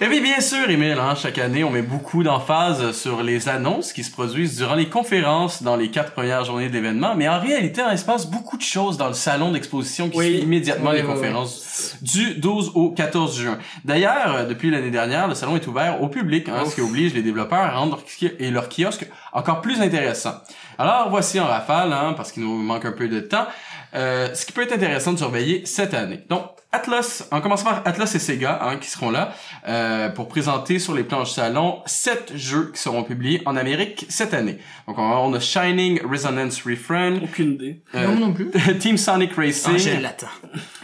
[0.00, 3.92] Et puis bien sûr, Emile, hein, chaque année, on met beaucoup d'emphase sur les annonces
[3.92, 7.38] qui se produisent durant les conférences dans les quatre premières journées de l'événement, mais en
[7.40, 10.26] réalité, il se passe beaucoup de choses dans le salon d'exposition qui Oui.
[10.26, 13.58] suit immédiatement Oui, les oui, conférences du 12 au 14 juin.
[13.84, 17.14] D'ailleurs, euh, depuis l'année dernière, le salon est ouvert au public, hein, ce qui oblige
[17.14, 18.00] les développeurs à rendre
[18.40, 20.34] et leur kiosque encore plus intéressant.
[20.76, 23.46] Alors voici en rafale, hein, parce qu'il nous manque un peu de temps,
[23.94, 26.20] euh, ce qui peut être intéressant de surveiller cette année.
[26.28, 26.42] Donc,
[26.72, 29.32] Atlas, en commençant par Atlas et Sega, hein, qui seront là,
[29.68, 34.34] euh, pour présenter sur les planches salon sept jeux qui seront publiés en Amérique cette
[34.34, 34.58] année.
[34.88, 37.82] Donc, on, on a Shining Resonance Refrain, Aucune idée.
[37.94, 38.50] euh, Non, non plus.
[38.80, 39.90] Team Sonic Racing, Ah, je.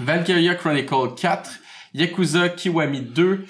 [0.04, 1.50] Valkyria Chronicle 4,
[1.94, 3.44] Yakuza Kiwami 2,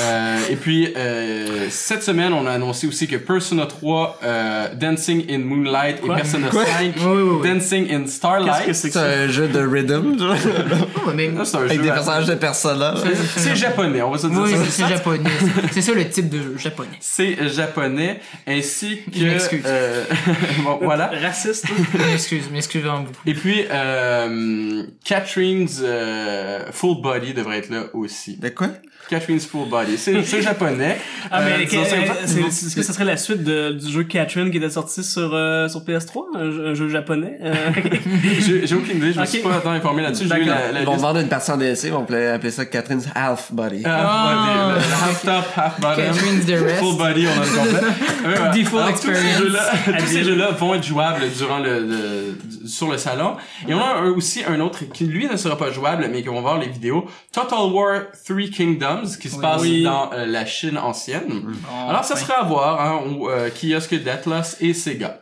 [0.00, 5.24] euh, et puis euh, cette semaine, on a annoncé aussi que Persona 3, euh, Dancing
[5.30, 6.14] in Moonlight Quoi?
[6.14, 6.64] et Persona Quoi?
[6.66, 7.48] 5, Oui, oui, oui.
[7.48, 8.66] Dancing in Starlight.
[8.66, 9.22] Qu'est-ce que c'est que C'est ça?
[9.24, 10.16] un jeu de rhythm,
[11.44, 12.98] c'est un avec jeu des à- personnages de personnages.
[13.36, 14.56] C'est japonais, on va se dire Oui, ça.
[14.64, 15.30] c'est c'est japonais.
[15.72, 16.88] C'est ça le type de jeu, japonais.
[17.00, 19.18] C'est japonais, ainsi que...
[19.18, 19.62] Je m'excuse.
[19.66, 20.04] euh,
[20.64, 21.10] bon, voilà.
[21.22, 21.64] Raciste.
[21.94, 23.18] M'excuse, m'excuse vraiment beaucoup.
[23.26, 28.36] Et puis, euh, Catherine's euh, Full Body devrait être là aussi.
[28.36, 28.68] De quoi?
[29.08, 29.96] Catherine's Full Body.
[29.98, 30.98] C'est japonais.
[31.30, 34.56] Ah, mais Euh, euh, est-ce que ça serait la suite de, du jeu Catherine qui
[34.58, 36.36] était sorti sur, euh, sur PS3?
[36.36, 37.38] Un, jeu- un jeu japonais?
[38.64, 40.24] J'ai aucune idée, je me suis pas tant informé là-dessus.
[40.28, 40.62] J'ai eu D'accord.
[40.66, 43.52] la, la Ils vont vendre une partie en DLC, ils vont appeler ça Catherine's Half
[43.52, 43.82] Body.
[43.84, 44.97] Half Ah, body, le ok.
[45.24, 46.04] Half top, half bottom.
[46.04, 46.78] Catherine's the rest.
[46.80, 47.88] Full body, on a le complet.
[48.22, 48.52] Voilà.
[48.52, 52.38] Full Alors, tous ces jeux-là- Tous ces jeux-là vont être jouables durant le, le-
[52.68, 53.36] sur le salon.
[53.66, 56.28] Et on a un- aussi un autre qui, lui, ne sera pas jouable, mais qui
[56.28, 57.06] vont voir les vidéos.
[57.32, 59.42] Total War Three Kingdoms, qui se Oui.
[59.42, 59.82] passe Oui.
[59.84, 61.42] dans euh, la Chine ancienne.
[61.70, 62.22] Oh, Alors, ça enfin.
[62.24, 65.20] sera à voir, hein, au euh, kiosque d'Atlas et Sega.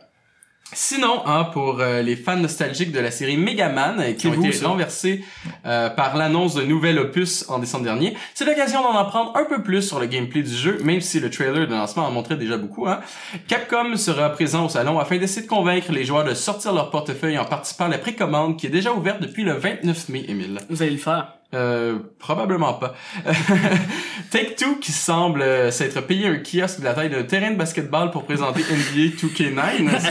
[0.73, 4.33] Sinon, hein, pour euh, les fans nostalgiques de la série Mega Man, euh, qui ont
[4.33, 4.67] été ça.
[4.67, 5.23] renversés
[5.65, 9.63] euh, par l'annonce d'un nouvel opus en décembre dernier, c'est l'occasion d'en apprendre un peu
[9.63, 12.57] plus sur le gameplay du jeu, même si le trailer de lancement en montrait déjà
[12.57, 12.85] beaucoup.
[12.87, 12.99] Hein.
[13.47, 17.37] Capcom sera présent au salon afin d'essayer de convaincre les joueurs de sortir leur portefeuille
[17.37, 20.59] en participant à la précommande qui est déjà ouverte depuis le 29 mai, Emile.
[20.69, 21.36] vous allez le faire.
[21.53, 22.93] Euh, probablement pas.
[24.31, 28.11] Take-Two qui semble euh, s'être payé un kiosque de la taille d'un terrain de basketball
[28.11, 30.07] pour présenter NBA 2K9, si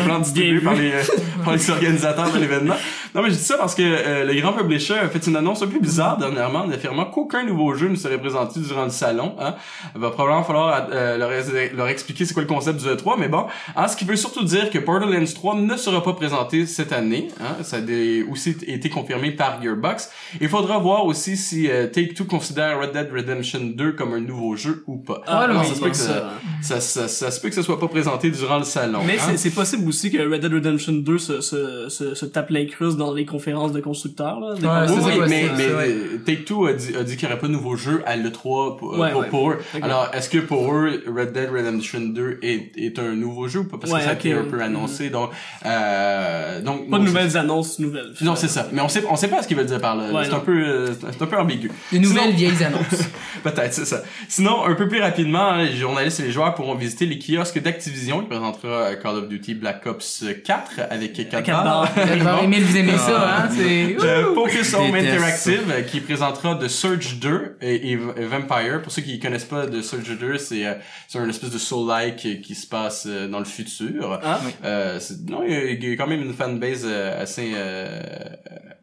[0.00, 1.02] au plan distribué Bien par les, euh,
[1.44, 2.74] par les organisateurs de l'événement.
[3.14, 5.66] Non mais je dis ça parce que le grand publisher a fait une annonce un
[5.66, 9.36] peu bizarre dernièrement en affirmant qu'aucun nouveau jeu ne serait présenté durant le salon.
[9.38, 9.54] Hein.
[9.94, 11.30] Il va probablement falloir leur,
[11.74, 13.46] leur expliquer c'est quoi le concept du E3, mais bon.
[13.76, 17.28] Hein, ce qui veut surtout dire que Borderlands 3 ne sera pas présenté cette année.
[17.40, 17.62] Hein.
[17.62, 20.10] Ça a des- aussi été confirmé par Gearbox.
[20.40, 24.56] Il faudra voir aussi si euh, Take-Two considère Red Dead Redemption 2 comme un nouveau
[24.56, 25.22] jeu ou pas.
[25.26, 26.30] Ah, Alors, oui, ça, se peut que ça.
[26.62, 29.00] ça, ça, ça, ça se peut que ça soit pas présenté durant le salon.
[29.06, 29.32] Mais hein.
[29.36, 33.12] c'est- possible aussi que Red Dead Redemption 2 se, se, se, se tape l'incruste dans
[33.12, 34.40] les conférences de constructeurs.
[34.40, 37.48] Là, Ouais, Oui, oui, mais, euh, Take-Two a dit, a dit qu'il n'y aurait pas
[37.48, 39.28] de nouveau jeu à l'E3 pour, Ouais, pour, ouais.
[39.28, 39.58] pour eux.
[39.82, 43.64] Alors, est-ce que pour eux, Red Dead Redemption 2 est, est un nouveau jeu ou
[43.64, 43.76] pas?
[43.78, 45.30] Parce Ouais, que ça a été un peu annoncé, donc...
[45.66, 48.12] Euh, donc Pas de nouvelles annonces nouvelles.
[48.20, 48.68] Non, c'est ça.
[48.72, 50.12] Mais on sait, on sait pas ce qu'ils veulent dire par là.
[50.12, 51.70] Ouais, c'est un peu, euh, c'est un peu ambigu.
[51.92, 53.08] De nouvelles Sinon- vieilles annonces.
[53.42, 54.02] Peut-être, c'est ça.
[54.28, 57.60] Sinon, un peu plus rapidement, hein, les journalistes et les joueurs pourront visiter les kiosques
[57.60, 61.92] d'Activision qui présentera euh, Call of Duty Black Ops 4 avec 4 quatre barres.
[61.94, 63.96] Bon, Emile, vous aimez c'est ça, hein, c'est...
[64.04, 68.80] Euh, Focus Home Interactive euh, qui présentera The Surge 2 et, et Vampire.
[68.82, 70.74] Pour ceux qui connaissent pas The Surge 2, c'est euh,
[71.08, 74.20] c'est un espèce de soul-like qui, qui se passe euh, dans le futur.
[74.22, 74.40] Ah.
[74.64, 77.52] Euh, c'est- non, il y, a, il y a quand même une fanbase euh, assez
[77.54, 78.00] euh,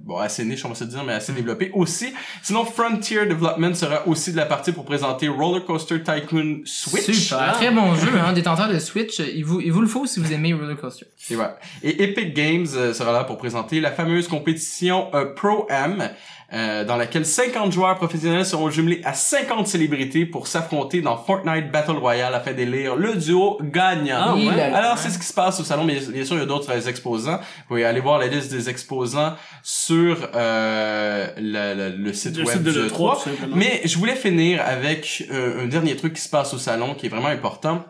[0.09, 1.17] bon assez niche on va se dire mais Mm.
[1.17, 2.13] assez développée aussi.
[2.41, 7.11] Sinon Frontier Development sera aussi de la partie pour présenter Roller Coaster Tycoon Switch.
[7.11, 10.19] Super, très bon jeu, hein, détenteur de Switch, il vous, il vous le faut si
[10.19, 11.05] vous aimez Roller Coaster.
[11.29, 11.57] Et, voilà.
[11.83, 16.09] Et Epic Games euh, sera là pour présenter la fameuse compétition euh, Pro-Am,
[16.51, 21.71] euh, dans laquelle 50 joueurs professionnels seront jumelés à 50 célébrités pour s'affronter dans Fortnite
[21.71, 24.17] Battle Royale afin d'élire le duo gagnant.
[24.29, 24.59] Ah, ouais.
[24.61, 26.71] Alors, c'est ce qui se passe au salon, mais bien sûr, il y a d'autres
[26.71, 27.37] euh, exposants.
[27.37, 32.43] Vous pouvez aller voir la liste des exposants sur euh, le, le- le site Le
[32.45, 33.13] web site de du l'E3, E3.
[33.15, 33.55] tout simplement.
[33.55, 37.05] Mais je voulais finir avec euh, un dernier truc qui se passe au salon, qui
[37.05, 37.83] est vraiment important.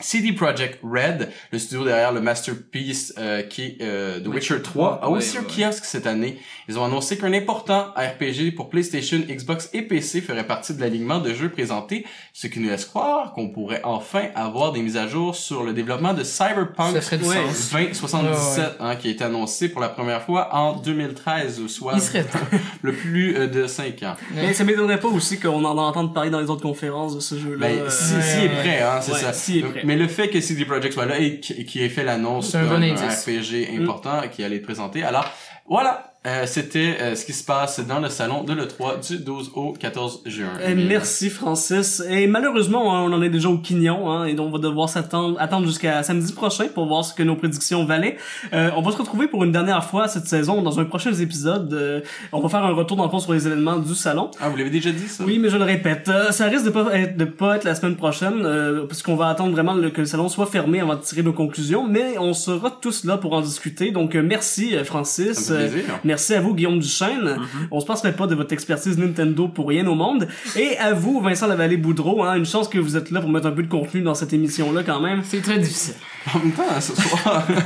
[0.00, 5.00] CD Projekt Red, le studio derrière le masterpiece euh, qui est euh, The Witcher 3,
[5.02, 6.38] a aussi un kiosque cette année.
[6.68, 11.18] Ils ont annoncé qu'un important RPG pour PlayStation, Xbox et PC ferait partie de l'alignement
[11.18, 15.06] de jeux présentés, ce qui nous laisse croire qu'on pourrait enfin avoir des mises à
[15.06, 17.36] jour sur le développement de Cyberpunk Ça ferait du Ouais.
[17.48, 17.70] sens.
[17.72, 21.94] 2077, hein, qui a été annoncé pour la première fois en 2013, soit
[22.82, 24.14] le plus euh, de 5 ans.
[24.34, 27.38] Mais ça m'étonnerait pas aussi qu'on en entende parler dans les autres conférences de ce
[27.38, 27.68] jeu-là.
[27.68, 28.48] Ben, si, ouais, si est ouais.
[28.48, 29.52] prêt, hein, c'est Ouais, ça.
[29.56, 29.82] est prêt.
[29.90, 32.94] Mais le fait que CD Projekt soit là et qui ait fait l'annonce d'un bon.
[32.94, 35.02] RPG important qui allait être présenté.
[35.02, 35.28] Alors,
[35.68, 39.52] voilà, euh, c'était euh, ce qui se passe dans le salon de l'E3 du 12
[39.54, 40.48] au 14 juin.
[40.68, 42.02] Eh, merci Francis.
[42.10, 44.90] Et malheureusement, hein, on en est déjà au quignon, hein, et donc on va devoir
[44.90, 48.18] s'attendre, attendre jusqu'à samedi prochain pour voir ce que nos prédictions valaient.
[48.52, 51.72] Euh, on va se retrouver pour une dernière fois cette saison dans un prochain épisode.
[51.72, 52.00] Euh,
[52.32, 54.30] on va faire un retour dans le fond sur les événements du salon.
[54.42, 55.24] Ah, vous l'avez déjà dit, ça?
[55.24, 57.74] Oui, mais je le répète, euh, ça risque de pas être, de pas être la
[57.74, 60.96] semaine prochaine, euh, parce qu'on va attendre vraiment le- que le salon soit fermé avant
[60.96, 63.90] de tirer nos conclusions, mais on sera tous là pour en discuter.
[63.90, 65.94] Donc euh, merci Francis, Ça me fait plaisir.
[66.10, 67.36] Merci à vous Guillaume Duchesne.
[67.70, 70.26] On se passerait pas de votre expertise Nintendo pour rien au monde.
[70.56, 73.52] Et à vous Vincent Lavallée-Boudreau, hein, une chance que vous êtes là pour mettre un
[73.52, 75.20] peu de contenu dans cette émission-là quand même.
[75.22, 75.94] C'est très difficile.
[76.34, 77.46] En même temps, ce soir.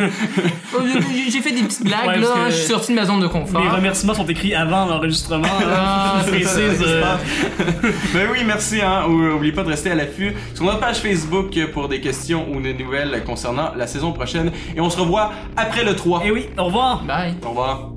[0.76, 0.80] Oh,
[1.30, 3.30] j'ai- fait des petites blagues, Ouais, là, je suis sorti de ma zone de Les
[3.30, 3.74] confort.
[3.76, 5.46] remerciements sont écrits avant l'enregistrement.
[5.66, 6.82] Ah, je c'est ça, précise.
[6.86, 7.02] euh,
[8.14, 9.04] ben oui, merci, hein.
[9.54, 13.22] Pas de rester à l'affût sur notre page Facebook pour des questions ou des nouvelles
[13.24, 14.50] concernant la saison prochaine.
[14.76, 16.24] Et on se revoit après le 3.
[16.26, 17.04] Et oui, au revoir.
[17.04, 17.34] Bye.
[17.44, 17.93] Au revoir.